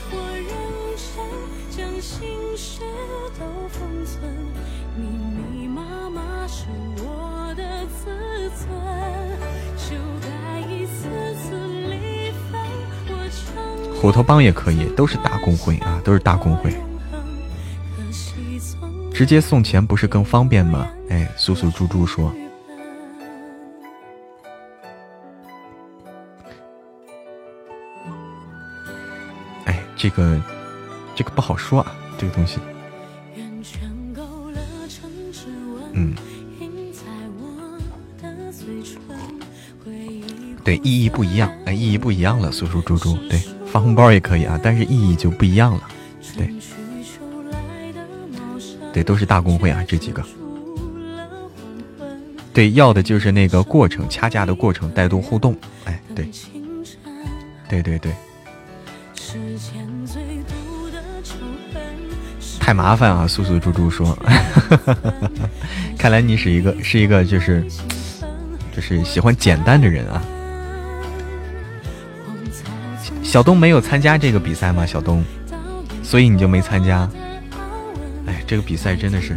[13.99, 16.71] 虎头帮也可以，都是大公会啊，都是大公会。
[19.13, 20.87] 直接送钱不是更方便吗？
[21.09, 22.31] 哎，素素猪猪说
[29.65, 30.39] ：“哎，这个
[31.15, 32.59] 这个不好说啊，这个东西。”
[35.93, 36.13] 嗯，
[40.63, 42.51] 对，意义不一样，哎，意义不一样了。
[42.51, 43.41] 素素猪猪，对，
[43.71, 45.81] 发红包也可以啊，但是意义就不一样了，
[46.35, 46.49] 对。
[48.93, 50.23] 对，都是大公会啊，这几个。
[52.53, 55.55] 对，要的就是那个过程，掐架的过程，带动互动。
[55.85, 56.27] 哎，对。
[57.69, 58.11] 对对对。
[62.59, 63.27] 太麻烦啊！
[63.27, 64.17] 素素猪猪说，
[65.97, 67.65] 看来你是一个是一个就是
[68.75, 70.21] 就是喜欢简单的人啊。
[73.27, 74.85] 小东没有参加这个比赛吗？
[74.85, 75.21] 小东，
[76.01, 77.07] 所以你就没参加。
[78.25, 79.35] 哎，这个比赛真的是，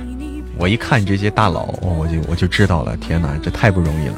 [0.57, 2.97] 我一看这些大佬，我就我就知道了。
[2.99, 4.15] 天哪，这太不容易了。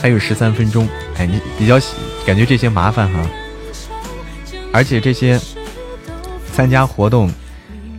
[0.00, 0.88] 还有十三分钟，
[1.18, 1.94] 哎，你比较喜
[2.26, 3.24] 感觉这些麻烦哈。
[4.72, 5.40] 而且这些
[6.52, 7.30] 参加活动，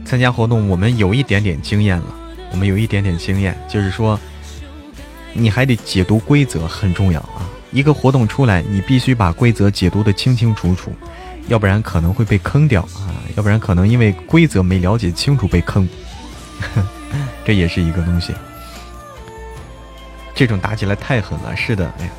[0.04, 2.06] 参加活动，我们有一点点经验了。
[2.52, 4.20] 我们有一点点经验，就是说，
[5.32, 7.48] 你还得解读规则，很重要啊。
[7.74, 10.96] 一个活动出来，你必须把规则解读的清清楚楚，
[11.48, 13.12] 要不然可能会被坑掉啊。
[13.36, 15.90] 要不然可能因为规则没了解清楚被坑，
[17.44, 18.34] 这也是一个东西。
[20.36, 22.12] 这种打起来太狠了，是的，哎呀。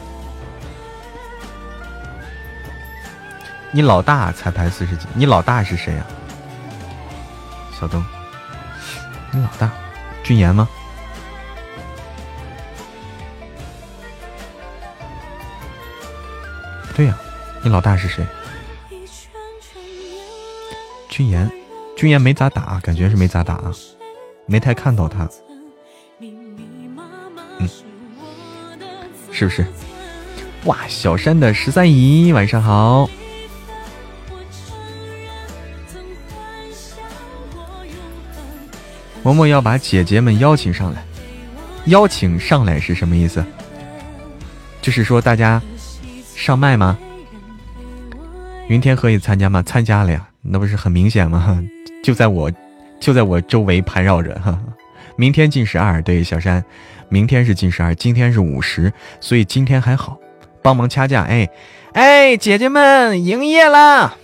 [3.71, 6.05] 你老大才排四十几，你老大是谁呀？
[7.79, 8.05] 小东，
[9.33, 9.71] 你老大，
[10.23, 10.69] 俊言吗？
[16.95, 17.19] 对呀，
[17.63, 18.25] 你老大是谁？
[21.09, 21.51] 俊言，
[21.97, 23.73] 俊言没咋打，感觉是没咋打啊，
[24.47, 25.29] 没太看到他。
[26.21, 27.69] 嗯，
[29.33, 29.67] 是不是？
[30.67, 33.09] 哇，小山的十三姨，晚上好。
[39.25, 41.05] 嬷嬷要把姐姐们邀请上来，
[41.87, 43.45] 邀请上来是什么意思？
[44.83, 45.61] 就是说大家
[46.35, 46.99] 上麦吗？
[48.69, 49.63] 云天可以参加吗？
[49.63, 51.63] 参加了呀，那不是很明显吗？
[52.03, 52.51] 就在我
[53.01, 54.35] 就在我周围盘绕着。
[54.41, 54.59] 哈。
[55.17, 56.65] 明天进十二，对小山，
[57.09, 60.19] 明天是进十二，今天是五十，所以今天还好。
[60.61, 61.49] 帮忙掐架，哎
[61.93, 64.15] 哎，姐姐们营业啦！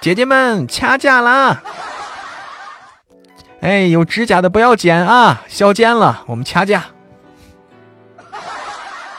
[0.00, 1.62] 姐姐们掐架啦！
[3.60, 6.84] 哎，有指甲的不要剪啊，削尖了，我们掐架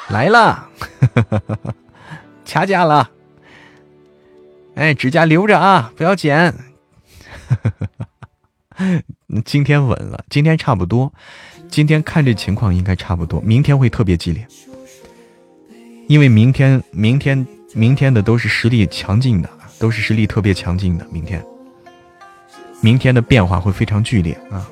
[0.09, 0.69] 来了，
[2.43, 3.09] 掐架了。
[4.75, 6.53] 哎，指甲留着啊，不要剪。
[9.45, 11.13] 今天稳了，今天差不多，
[11.69, 14.47] 今天看这情况应该差不多，明天会特别激烈，
[16.07, 21.43] 因为明天、明天、明天的都是实力强劲的，都是实力特别强劲的，明天。
[22.81, 24.65] 明天的变化会非常剧烈啊！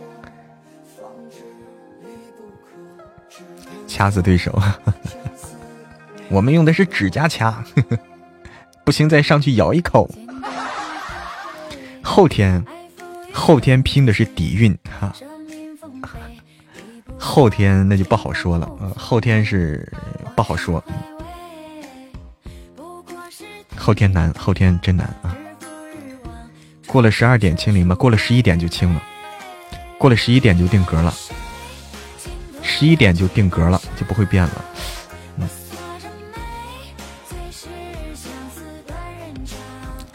[3.87, 4.61] 掐死对手，
[6.29, 7.63] 我们用的是指甲掐，
[8.83, 10.09] 不行再上去咬一口。
[12.03, 12.63] 后天，
[13.33, 15.13] 后天拼的是底蕴哈，
[17.17, 19.91] 后天那就不好说了，后天是
[20.35, 20.83] 不好说，
[23.75, 25.35] 后天难，后天真难啊！
[26.87, 27.93] 过了十二点清零吗？
[27.95, 29.01] 过了十一点就清了，
[29.97, 31.13] 过了十一点就定格了，
[32.67, 34.65] 十一点就定格了，就不会变了。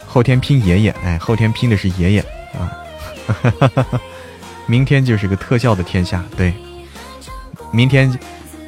[0.05, 2.19] 后天拼爷爷，哎，后天拼的是爷爷
[2.53, 2.69] 啊
[3.25, 4.01] 哈哈，
[4.67, 6.53] 明天就是个特效的天下，对，
[7.71, 8.15] 明天，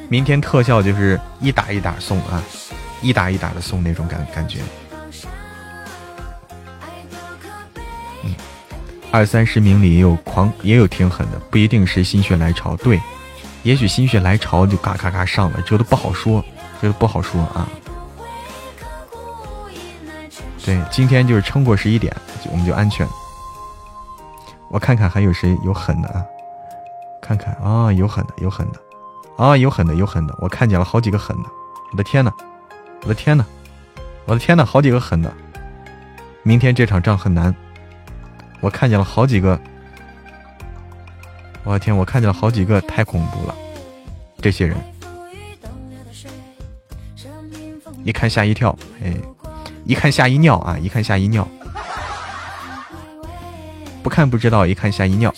[0.08, 2.42] 明天特效就是一打一打送啊，
[3.00, 4.58] 一打一打的送那种感感觉。
[9.12, 12.76] 二三十名里也有狂，也有挺狠的，不一定是心血来潮。
[12.76, 13.00] 对，
[13.66, 16.40] 也许心血来潮就嘎嘎嘎上了，这都不好说，
[16.80, 17.66] 这都不好说啊。
[20.64, 22.14] 对，今天就是撑过十一点，
[22.52, 23.04] 我们就安全。
[24.70, 26.24] 我看看还有谁有狠的啊？
[27.20, 28.78] 看看啊，有狠的，有狠的，
[29.36, 30.34] 啊，有狠的，有狠的。
[30.38, 31.48] 我看见了好几个狠的，
[31.90, 32.32] 我的天呐，
[33.02, 33.44] 我的天呐，
[34.26, 35.32] 我的天呐，好几个狠的。
[36.44, 37.52] 明天这场仗很难。
[38.60, 39.60] 我看见了好几个，
[41.66, 41.94] 我的天！
[41.94, 43.54] 我看见了好几个，太恐怖了！
[44.40, 44.76] 这些人，
[48.04, 49.12] 一看吓一跳，哎，
[49.84, 50.78] 一看吓一尿啊！
[50.78, 51.46] 一看吓一尿，
[54.00, 55.34] 不看不知道，一看吓一尿。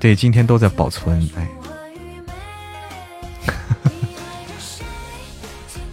[0.00, 1.46] 对，今天都在保存，哎，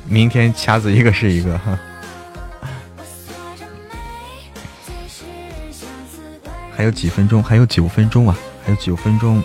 [0.07, 1.77] 明天掐死一个是一个哈。
[6.79, 7.43] 还有几分钟？
[7.43, 8.33] 还有九分钟啊！
[8.63, 9.43] 还有九分钟。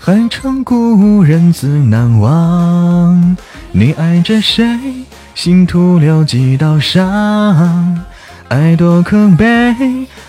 [0.00, 3.36] 寒城故人自难忘，
[3.70, 4.66] 你爱着谁？
[5.36, 8.04] 心徒留几道伤？
[8.48, 9.46] 爱多可悲，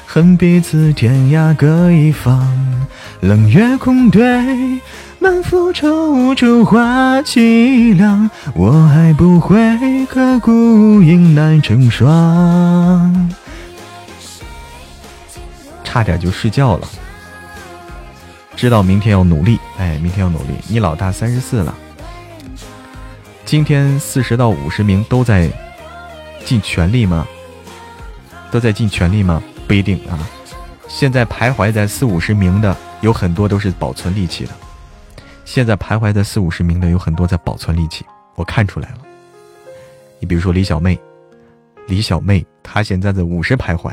[0.05, 2.47] 恨彼此天涯各一方。
[3.21, 4.79] 冷月空对，
[5.21, 10.49] 满腹愁愁话凄凉，我还不会刻骨
[11.01, 13.29] 影难成双。
[15.83, 16.87] 差点就睡觉了，
[18.55, 20.53] 知道明天要努力，哎，明天要努力。
[20.69, 21.75] 你老大三十四了，
[23.43, 25.49] 今天四十到五十名都在
[26.45, 27.27] 尽全力吗？
[28.49, 29.43] 都在尽全力吗？
[29.67, 30.15] 不一定啊。
[30.87, 34.51] 现在徘徊在四五十名的有很多都是保存力气的。
[35.49, 38.05] 现在徘徊在四五十名的有很多在保存力气，
[38.35, 38.99] 我看出来了。
[40.19, 40.95] 你比如说李小妹，
[41.87, 43.91] 李小妹她现在在五十徘徊。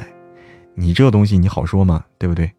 [0.74, 2.04] 你这个东西你好说吗？
[2.18, 2.52] 对不对？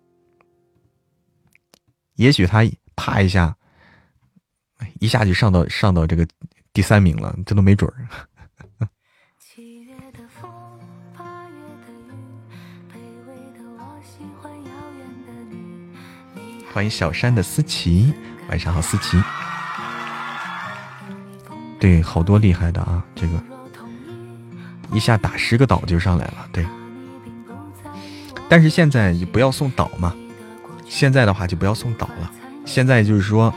[2.15, 2.63] 也许她
[2.95, 3.55] 啪一下，
[4.99, 6.27] 一下就上到上到这个
[6.73, 8.09] 第三名了，这都没准儿。
[16.73, 18.13] 欢迎小山的思琪，
[18.49, 19.21] 晚上好，思琪。
[21.79, 23.33] 对，好多厉害的啊，这个
[24.91, 26.65] 一下打十个岛就上来了，对。
[28.49, 30.15] 但是现在就不要送岛嘛，
[30.87, 32.31] 现在的话就不要送岛了。
[32.65, 33.53] 现在就是说，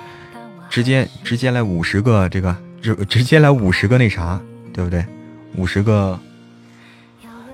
[0.68, 4.40] 直接直接来五十个这个，直直接来五十个那啥，
[4.72, 5.04] 对不对？
[5.54, 6.18] 五十个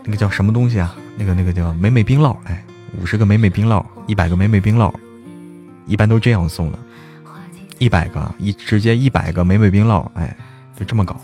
[0.05, 0.95] 那个叫什么东西啊？
[1.17, 2.65] 那个那个叫美美冰酪，哎，
[3.01, 4.93] 五十个美美冰酪，一百个美美冰酪，
[5.87, 6.79] 一般都这样送的，
[7.79, 10.37] 一百个一直接一百个美美冰酪，哎，
[10.79, 11.21] 就这么搞，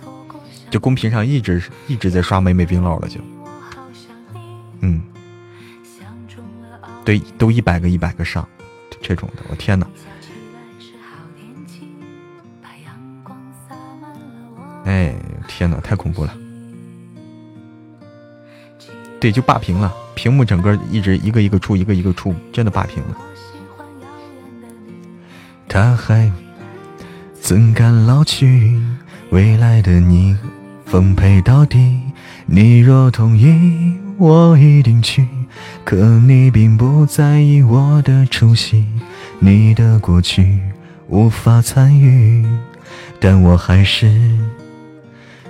[0.71, 3.21] 就公屏上一直一直在刷美美冰酪了，就，
[4.81, 5.03] 嗯。
[7.05, 8.49] 对，都一百个一百个上，
[9.01, 9.85] 这种的，我天哪！
[14.85, 15.13] 哎，
[15.49, 16.33] 天哪，太恐怖了！
[19.19, 23.19] 对，就霸屏了，屏幕整个一直一个一个出，一个一个出，真的霸屏了。
[25.69, 26.31] 他还
[27.43, 28.81] 怎敢老去？
[29.31, 30.37] 未来的你
[30.87, 32.01] 奉陪到底。
[32.47, 35.27] 你若同意，我一定去。
[35.85, 38.87] 可你并不在意我的出席，
[39.41, 40.61] 你的过去
[41.09, 42.47] 无法参与，
[43.19, 44.09] 但我还是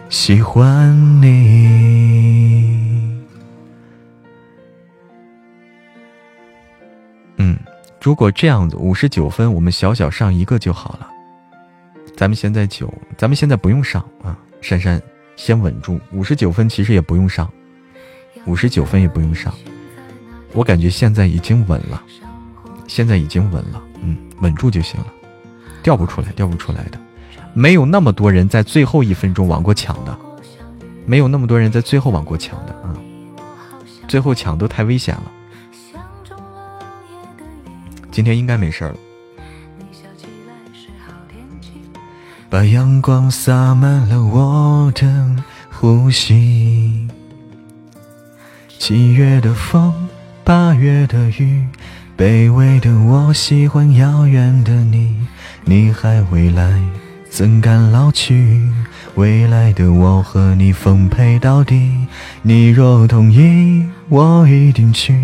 [0.08, 3.20] 喜欢你。
[7.36, 7.58] 嗯，
[8.00, 11.08] 如果这样子，五十九分，我们小小上一个就好了。
[12.16, 15.00] 咱们现在九，咱们现在不用上啊，珊珊
[15.36, 17.50] 先稳住，五十九分其实也不用上，
[18.46, 19.52] 五十九分也不用上。
[20.52, 22.02] 我感觉现在已经稳了，
[22.86, 25.06] 现在已经稳了，嗯，稳住就行了，
[25.82, 27.00] 掉不出来，掉不出来的，
[27.54, 30.16] 没有那么多人在最后一分钟往过抢的，
[31.06, 32.72] 没有那么多人在最后往过抢的。
[32.82, 32.94] 啊，
[34.06, 35.32] 最后抢都太危险了。
[38.10, 38.94] 今天应该没事了。
[42.52, 45.06] 把阳光洒满了我的
[45.70, 47.08] 呼吸，
[48.78, 49.90] 七月的风。
[50.44, 51.64] 八月的雨，
[52.14, 55.16] 卑微的我喜欢遥远的你，
[55.64, 56.78] 你还未来，
[57.30, 58.60] 怎敢老去？
[59.14, 62.06] 未来的我和你奉陪到底，
[62.42, 65.18] 你若同意，我一定去。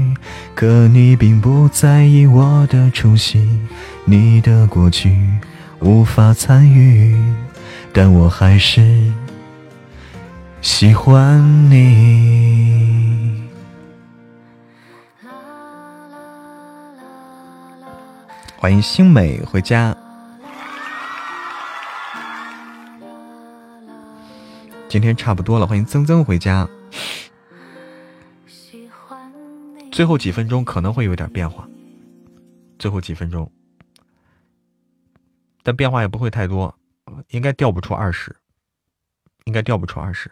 [0.55, 3.47] 可你并不在意我的出席，
[4.07, 5.15] 你的过去
[5.81, 7.17] 无法参与，
[7.93, 9.13] 但我还是
[10.61, 11.41] 喜欢
[11.71, 13.49] 你。
[18.57, 19.97] 欢迎星美回家。
[24.89, 26.69] 今天差不多了，欢迎曾曾回家。
[29.93, 31.69] 最后几分钟可能会有点变化，
[32.79, 33.51] 最后几分钟，
[35.69, 36.75] 但变化也不会太多，
[37.29, 38.35] 应该掉不出二十，
[39.45, 40.31] 应该掉不出二十。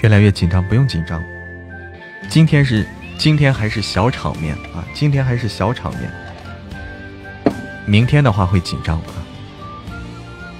[0.00, 1.20] 越来越紧张，不用紧张。
[2.28, 2.86] 今天是
[3.18, 4.86] 今天还是小场面啊？
[4.94, 6.08] 今天还是小场面。
[7.88, 9.26] 明天的话会紧张啊。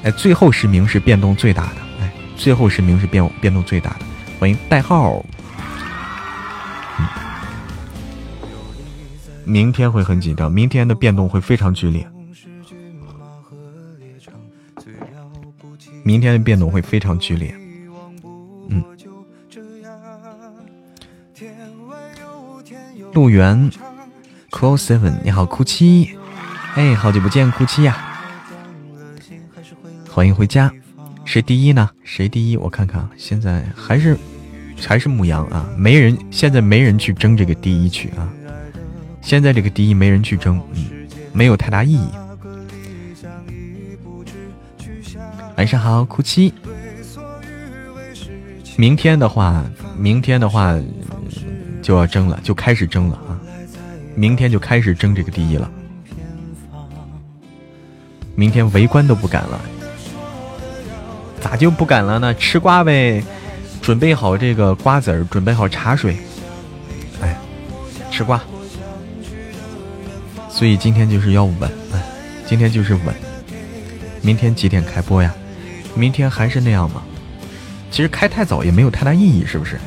[0.02, 1.76] 哎，最后十名是变动最大的。
[2.00, 4.00] 哎，最后十名是变变动最大的。
[4.38, 5.24] 欢迎代号。
[9.44, 12.08] 明天会很紧张，明天的变动会非常剧烈。
[16.02, 17.54] 明天的变动会非常剧烈。
[23.12, 23.70] 路缘
[24.50, 26.16] ，Close Seven，你好，哭泣，
[26.74, 28.09] 哎，好久不见，哭泣呀。
[30.20, 30.70] 欢迎回家。
[31.24, 31.88] 谁第一呢？
[32.04, 32.56] 谁第一？
[32.58, 34.14] 我看看，现在还是
[34.78, 38.28] 还是牧羊啊，没人，现在没人去争这个第一曲啊。
[39.22, 42.06] 现在这个第一没人去争，嗯，没有太大意义。
[45.56, 46.52] 晚上好，哭泣。
[48.76, 49.64] 明天的话，
[49.96, 50.78] 明天的话
[51.80, 53.40] 就要争了，就开始争了啊！
[54.14, 55.72] 明天就开始争这个第一了。
[58.34, 59.58] 明天围观都不敢了，
[61.40, 62.34] 咋就不敢了呢？
[62.34, 63.22] 吃瓜呗，
[63.80, 66.16] 准备好这个瓜子儿，准备好茶水，
[67.22, 67.36] 哎，
[68.10, 68.40] 吃瓜。
[70.48, 71.70] 所以今天就是要稳，
[72.46, 73.14] 今天就是稳。
[74.20, 75.34] 明天几点开播呀？
[75.94, 77.02] 明天还是那样吗？
[77.90, 79.78] 其实开太早也没有太大意义，是不是？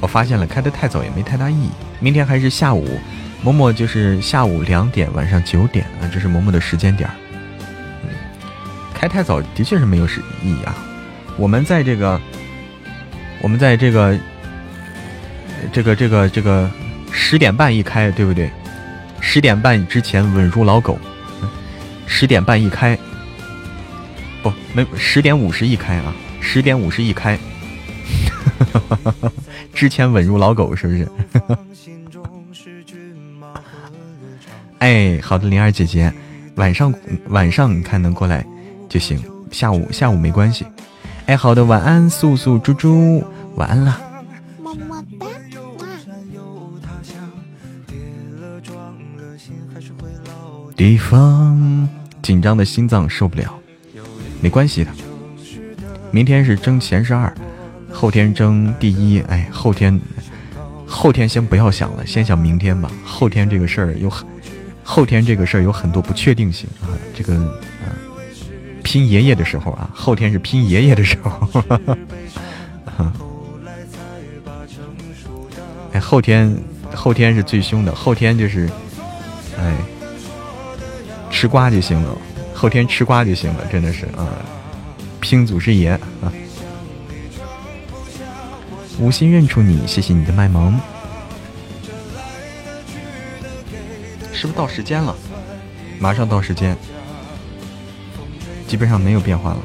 [0.00, 1.70] 我发现了，开的太早也没太大意义。
[1.98, 2.86] 明天还是下午，
[3.44, 7.14] 嬷嬷就是下午两点，晚上九点啊，这是嬷嬷的时间点儿。
[9.02, 10.76] 开太早的确是没有是意义啊。
[11.36, 12.20] 我们在这个，
[13.42, 14.16] 我们在这个，
[15.72, 16.70] 这个这个这个
[17.10, 18.48] 十点半一开，对不对？
[19.20, 20.96] 十点半之前稳如老狗，
[22.06, 22.96] 十点半一开，
[24.40, 26.14] 不没十点五十一开啊。
[26.40, 27.36] 十点五十一开，
[29.74, 31.08] 之前稳如老狗是不是？
[34.78, 36.12] 哎，好的，灵儿姐姐，
[36.54, 36.94] 晚上
[37.30, 38.46] 晚上你看能过来
[38.92, 39.18] 就行，
[39.50, 40.66] 下午下午没关系。
[41.24, 43.24] 哎，好的，晚安，素素猪猪，
[43.54, 43.98] 晚安了，
[44.62, 45.26] 么么哒，
[50.76, 51.88] 地方
[52.20, 53.54] 紧张的心脏受不了，
[54.42, 54.90] 没关系的。
[56.10, 57.34] 明天是争前十二，
[57.90, 59.20] 后天争第一。
[59.20, 59.98] 哎，后天，
[60.86, 62.90] 后天先不要想了，先想明天吧。
[63.06, 64.28] 后天这个事儿有很，
[64.84, 66.92] 后天这个事儿有很多不确定性啊。
[67.14, 67.58] 这个，
[68.92, 71.64] 拼爷爷的时候啊，后天是拼爷爷的时候。
[75.94, 76.54] 哎，后天，
[76.94, 78.68] 后天是最凶的，后天就是，
[79.58, 79.74] 哎，
[81.30, 82.18] 吃瓜就行了，
[82.52, 84.28] 后天吃瓜就行了，真的是啊。
[85.20, 85.88] 拼祖师爷
[86.20, 86.30] 啊！
[88.98, 90.78] 无心认出你，谢谢你的卖萌。
[94.34, 95.16] 是不是到时间了？
[95.98, 96.76] 马上到时间，
[98.72, 99.58] 基本上没有变化了。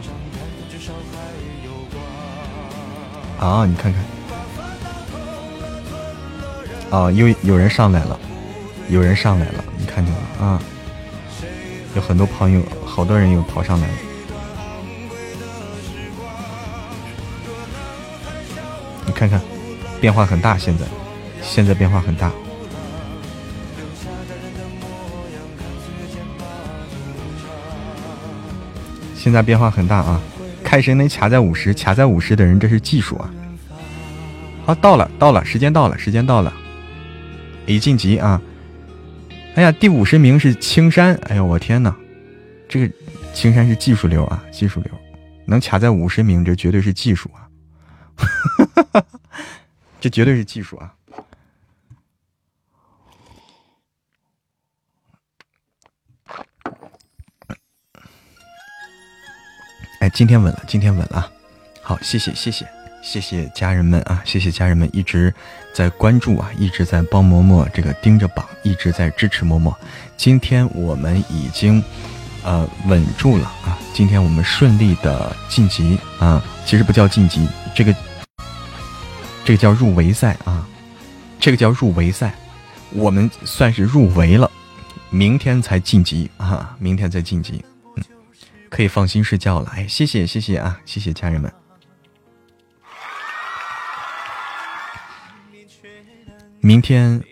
[3.39, 4.03] 啊，你看看，
[6.99, 8.19] 啊，又有人上来了，
[8.89, 10.61] 有人上来了，你看见了啊？
[11.95, 13.93] 有很多朋友，好多人又跑上来了。
[19.05, 19.39] 你看看，
[20.01, 20.57] 变化很大。
[20.57, 20.85] 现在，
[21.41, 22.29] 现在变化很大。
[29.27, 30.21] 现在变化很大啊！
[30.63, 33.29] 看谁能卡在五十，卡在五十的人，这是技术啊！
[34.65, 36.53] 好，到了，到了，时间到了，时间到了，
[37.65, 38.41] 已晋级啊！
[39.55, 41.13] 哎呀，第五十名是青山。
[41.23, 41.93] 哎呦，我天哪，
[42.69, 42.93] 这个
[43.33, 44.93] 青山是技术流啊，技术流，
[45.45, 49.03] 能卡在五十名，这绝对是技术啊！
[49.99, 50.93] 这绝对是技术啊！
[60.09, 61.29] 今天稳了，今天稳了。
[61.81, 62.65] 好，谢谢，谢谢，
[63.01, 64.21] 谢谢家人们啊！
[64.25, 65.34] 谢谢家人们一直
[65.73, 69.73] 在关注啊，一直在帮嬷嬷这个盯着榜，一直在支持嬷嬷。
[70.17, 71.84] 今天我们已经
[72.43, 73.77] 呃稳住了啊！
[73.93, 76.43] 今天我们顺利的晋级啊！
[76.65, 77.95] 其实不叫晋级，这个。
[79.45, 80.67] 这个叫入围赛啊，
[81.39, 82.35] 这个叫入围赛，
[82.91, 84.51] 我们算是入围了，
[85.09, 87.63] 明天才晋级啊，明天再晋级，
[88.69, 89.72] 可以放心睡觉了。
[89.76, 91.52] 哎，谢谢谢谢啊，谢谢家人们。
[96.60, 97.23] 明天，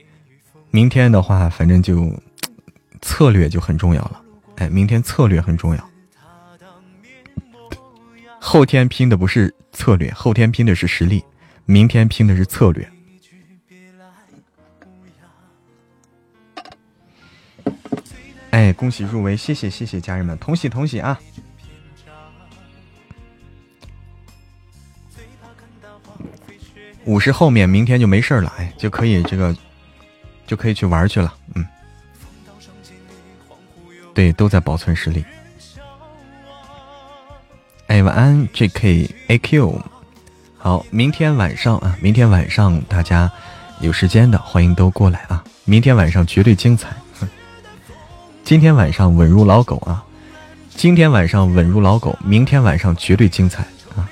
[0.71, 2.11] 明天的话，反正就
[3.01, 4.21] 策略就很重要了。
[4.57, 5.89] 哎，明天策略很重要，
[8.39, 11.23] 后天拼的不是策略，后天拼的是实力。
[11.65, 12.89] 明天拼的是策略。
[18.55, 21.19] 哎，恭喜入围，谢谢谢谢家人们，同喜同喜啊！
[27.03, 29.53] 五十后面明天就没事了，哎，就可以这个
[30.47, 31.67] 就可以去玩去了，嗯，
[34.13, 35.25] 对，都在保存实力。
[37.87, 39.81] 哎，晚安，J K A Q。
[40.57, 43.29] 好，明天晚上啊，明天晚上大家
[43.81, 45.43] 有时间的欢迎都过来啊！
[45.65, 46.95] 明天晚上绝对精彩。
[48.45, 50.05] 今天晚上稳如老狗啊！
[50.69, 53.63] 今天晚上稳如老狗，明天晚上绝对精彩
[53.95, 54.07] 啊！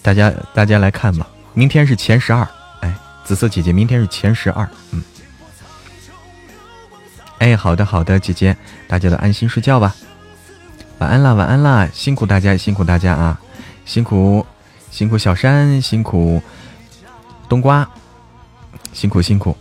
[0.00, 2.48] 大家大家来看吧，明天是前十二，
[2.80, 5.02] 哎，紫色姐姐明天是前十二，嗯，
[7.36, 8.56] 哎，好的好的，姐姐，
[8.88, 9.94] 大家都安心睡觉吧，
[10.96, 13.38] 晚安啦晚安啦，辛苦大家辛苦大家啊，
[13.84, 14.46] 辛苦
[14.90, 16.42] 辛苦小山辛苦
[17.46, 17.86] 冬瓜，
[18.94, 19.54] 辛苦辛苦，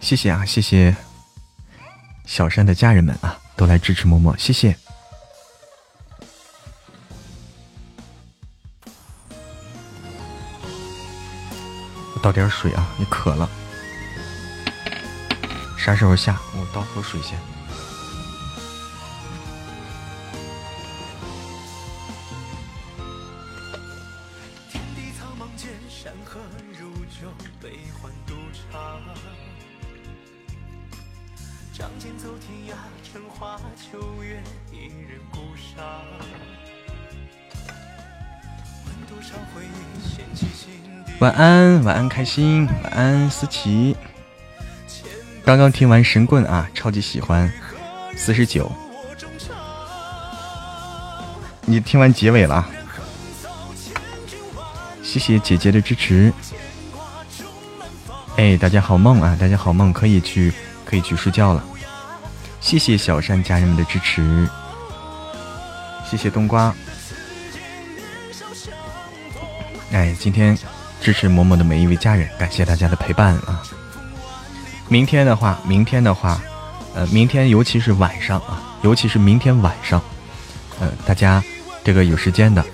[0.00, 0.94] 谢谢啊谢谢。
[2.24, 4.76] 小山的家人们啊，都来支持默默，谢谢。
[12.22, 13.48] 倒点水啊，你渴了。
[15.78, 16.40] 啥时候下？
[16.54, 17.55] 我倒口水先。
[41.18, 43.96] 晚安，晚安，开心，晚安，思琪。
[45.42, 47.50] 刚刚听完神棍啊，超级喜欢。
[48.14, 48.70] 四十九，
[51.62, 52.66] 你听完结尾了，
[55.02, 56.32] 谢谢姐姐的支持。
[58.36, 60.52] 哎，大家好梦啊，大家好梦，可以去，
[60.84, 61.64] 可以去睡觉了。
[62.60, 64.46] 谢谢小善家人们的支持，
[66.10, 66.74] 谢谢冬瓜。
[69.92, 70.58] 哎，今天。
[71.06, 73.62] 支持嬷嬷的每一位家人，感谢大家的陪伴啊！
[74.88, 76.42] 明天的话，明天的话，
[76.96, 80.02] 呃，明天尤其是晚上啊，尤其是明天晚上，
[80.80, 81.40] 呃，大家
[81.84, 82.66] 这个有时间的，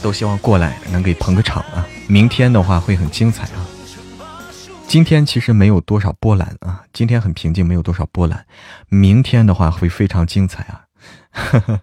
[0.00, 1.84] 都希望过来能给捧个场啊！
[2.06, 3.66] 明天的话会很精彩啊！
[4.86, 8.46] 今天其实没有多少波澜啊，今天很平静，没有多少波澜。
[8.88, 10.84] 明天的话会非常精彩啊！
[11.32, 11.80] 呵 呵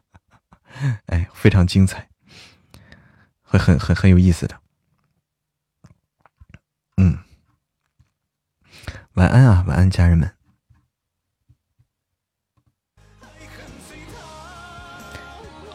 [1.08, 2.08] 哎，非常精彩。
[3.48, 4.56] 会很很很有意思的，
[6.98, 7.18] 嗯，
[9.14, 10.30] 晚安啊，晚安，家人们。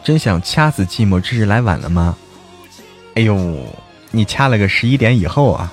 [0.03, 2.17] 真想掐死寂寞，这是来晚了吗？
[3.15, 3.65] 哎呦，
[4.11, 5.71] 你掐了个十一点以后啊，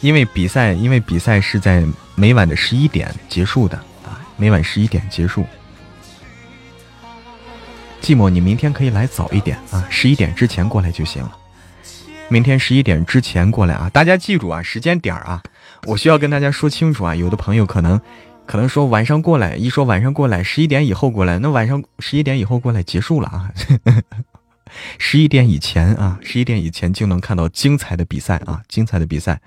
[0.00, 5.46] 因为比赛，因为比赛是在每晚的十一点结束的啊，每晚十一点结束。
[8.06, 11.36] 寂寞，你明天可以来早一点啊，十一点之前过来就行了。
[12.28, 13.90] 明天十一点之前过来啊！
[13.92, 15.42] 大家记住啊，时间点啊，
[15.88, 17.16] 我需要跟大家说清楚啊。
[17.16, 18.00] 有的朋友可能，
[18.46, 23.50] 可能说晚上过来，一说晚上过来，十一点以后过来，那晚上十一点以后过来结束了啊。
[24.98, 29.40] 十一点以前啊，十一点以前就能看到精彩的比赛啊，精彩的比赛，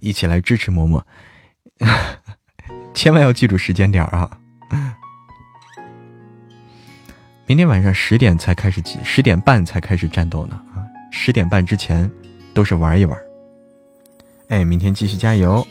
[0.00, 1.00] 一起来支持嬷嬷，
[2.92, 4.28] 千万要记住时间点啊。
[7.50, 10.86] 明天晚上十点才开始，十点半才开始战斗呢啊！
[11.10, 12.08] 十点半之前
[12.54, 13.18] 都是玩一玩。
[14.50, 15.66] 哎，明天继续加油！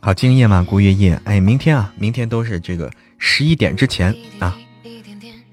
[0.00, 1.20] 好敬业吗，顾月夜？
[1.22, 4.58] 哎，明天啊，明天都是这个十一点之前啊，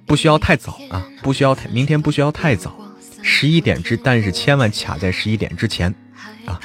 [0.07, 2.76] 不需要太早啊，不需要太，明天不需要太早，
[3.22, 5.93] 十一点之，但是千万卡在十一点之前
[6.47, 6.60] 啊。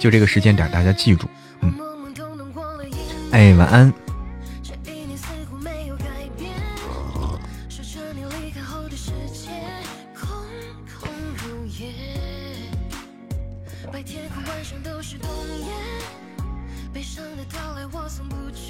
[0.00, 1.26] 就这个时间点，大家记住，
[1.60, 1.74] 嗯，
[3.32, 3.92] 哎，晚安。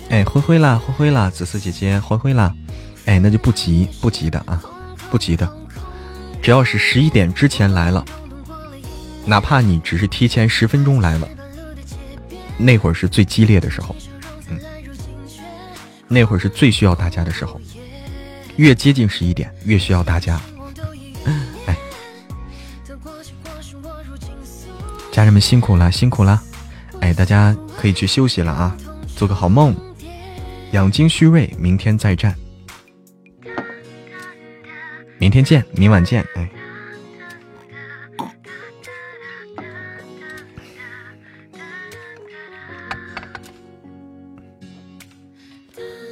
[0.09, 2.53] 哎，灰灰啦，灰灰啦，紫色姐姐，灰灰啦，
[3.07, 4.61] 哎，那就不急，不急的啊，
[5.09, 5.49] 不急的，
[6.43, 8.05] 只要是十一点之前来了。
[9.31, 11.29] 哪怕你只是提前十分钟来了，
[12.59, 13.95] 那会儿是最激烈的时候，
[14.49, 14.59] 嗯，
[16.09, 17.61] 那会儿是最需要大家的时候，
[18.57, 20.41] 越接近十一点越需要大家，
[21.67, 21.77] 哎，
[25.13, 26.43] 家人们辛苦了，辛苦了，
[27.01, 28.77] 哎，大家可以去休息了啊，
[29.15, 29.77] 做个好梦，
[30.73, 32.35] 养精蓄锐，明天再战，
[35.19, 36.51] 明天见，明晚见，哎。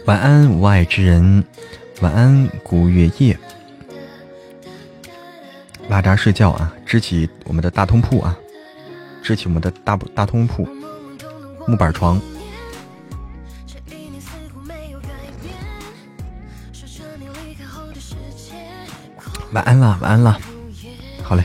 [0.08, 1.44] 晚安，无爱之人。
[2.00, 3.38] 晚安，古月夜。
[5.90, 8.34] 拉闸睡觉啊，支起我们的大通铺啊，
[9.22, 10.66] 支起我们的大大通铺，
[11.66, 12.18] 木板床。
[19.52, 20.40] 晚安了，晚安了。
[21.22, 21.44] 好嘞。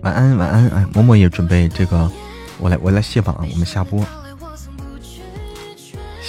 [0.00, 2.10] 晚安晚安，哎，默默也准备这个，
[2.58, 4.02] 我来我来卸榜，我们下播，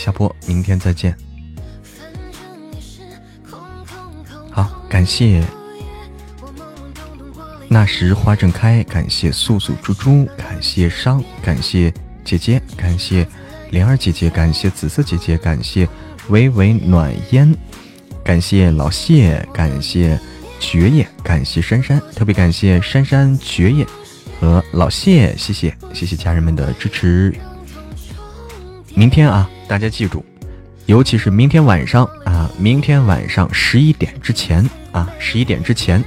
[0.03, 1.15] 下播，明天再见。
[4.51, 5.41] 好，感谢
[7.69, 11.93] 那时花正开，感谢素素猪猪，感谢伤，感谢
[12.25, 13.25] 姐姐，感谢
[13.71, 15.87] 灵儿姐姐，感谢紫色姐姐，感谢
[16.27, 17.55] 微微暖烟，
[18.25, 20.19] 感谢老谢，感谢。
[20.59, 23.85] 爵爷，感谢珊珊，特别感谢珊珊、爵爷
[24.39, 27.33] 和老谢，谢谢谢谢家人们的支持。
[28.95, 30.23] 明天啊，大家记住，
[30.85, 36.03] 尤其是明天晚上啊，明天晚上十一点之前啊，十一点之前，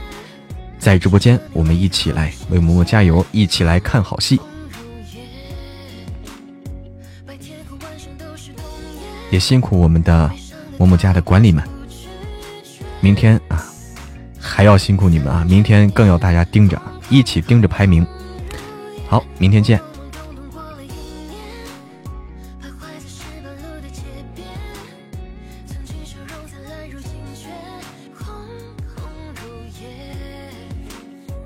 [0.79, 4.41] 在直播间我们一起来为嬷嬷加油，一起来看好戏。
[9.33, 10.31] 也辛苦我们的
[10.79, 11.65] 嬷嬷家的管理们，
[13.01, 13.67] 明天啊。
[14.39, 15.45] 还要辛苦你们啊！
[15.45, 16.81] 明天更要大家盯着，
[17.11, 18.07] 一起盯着排名。
[19.09, 19.81] 好，明天见。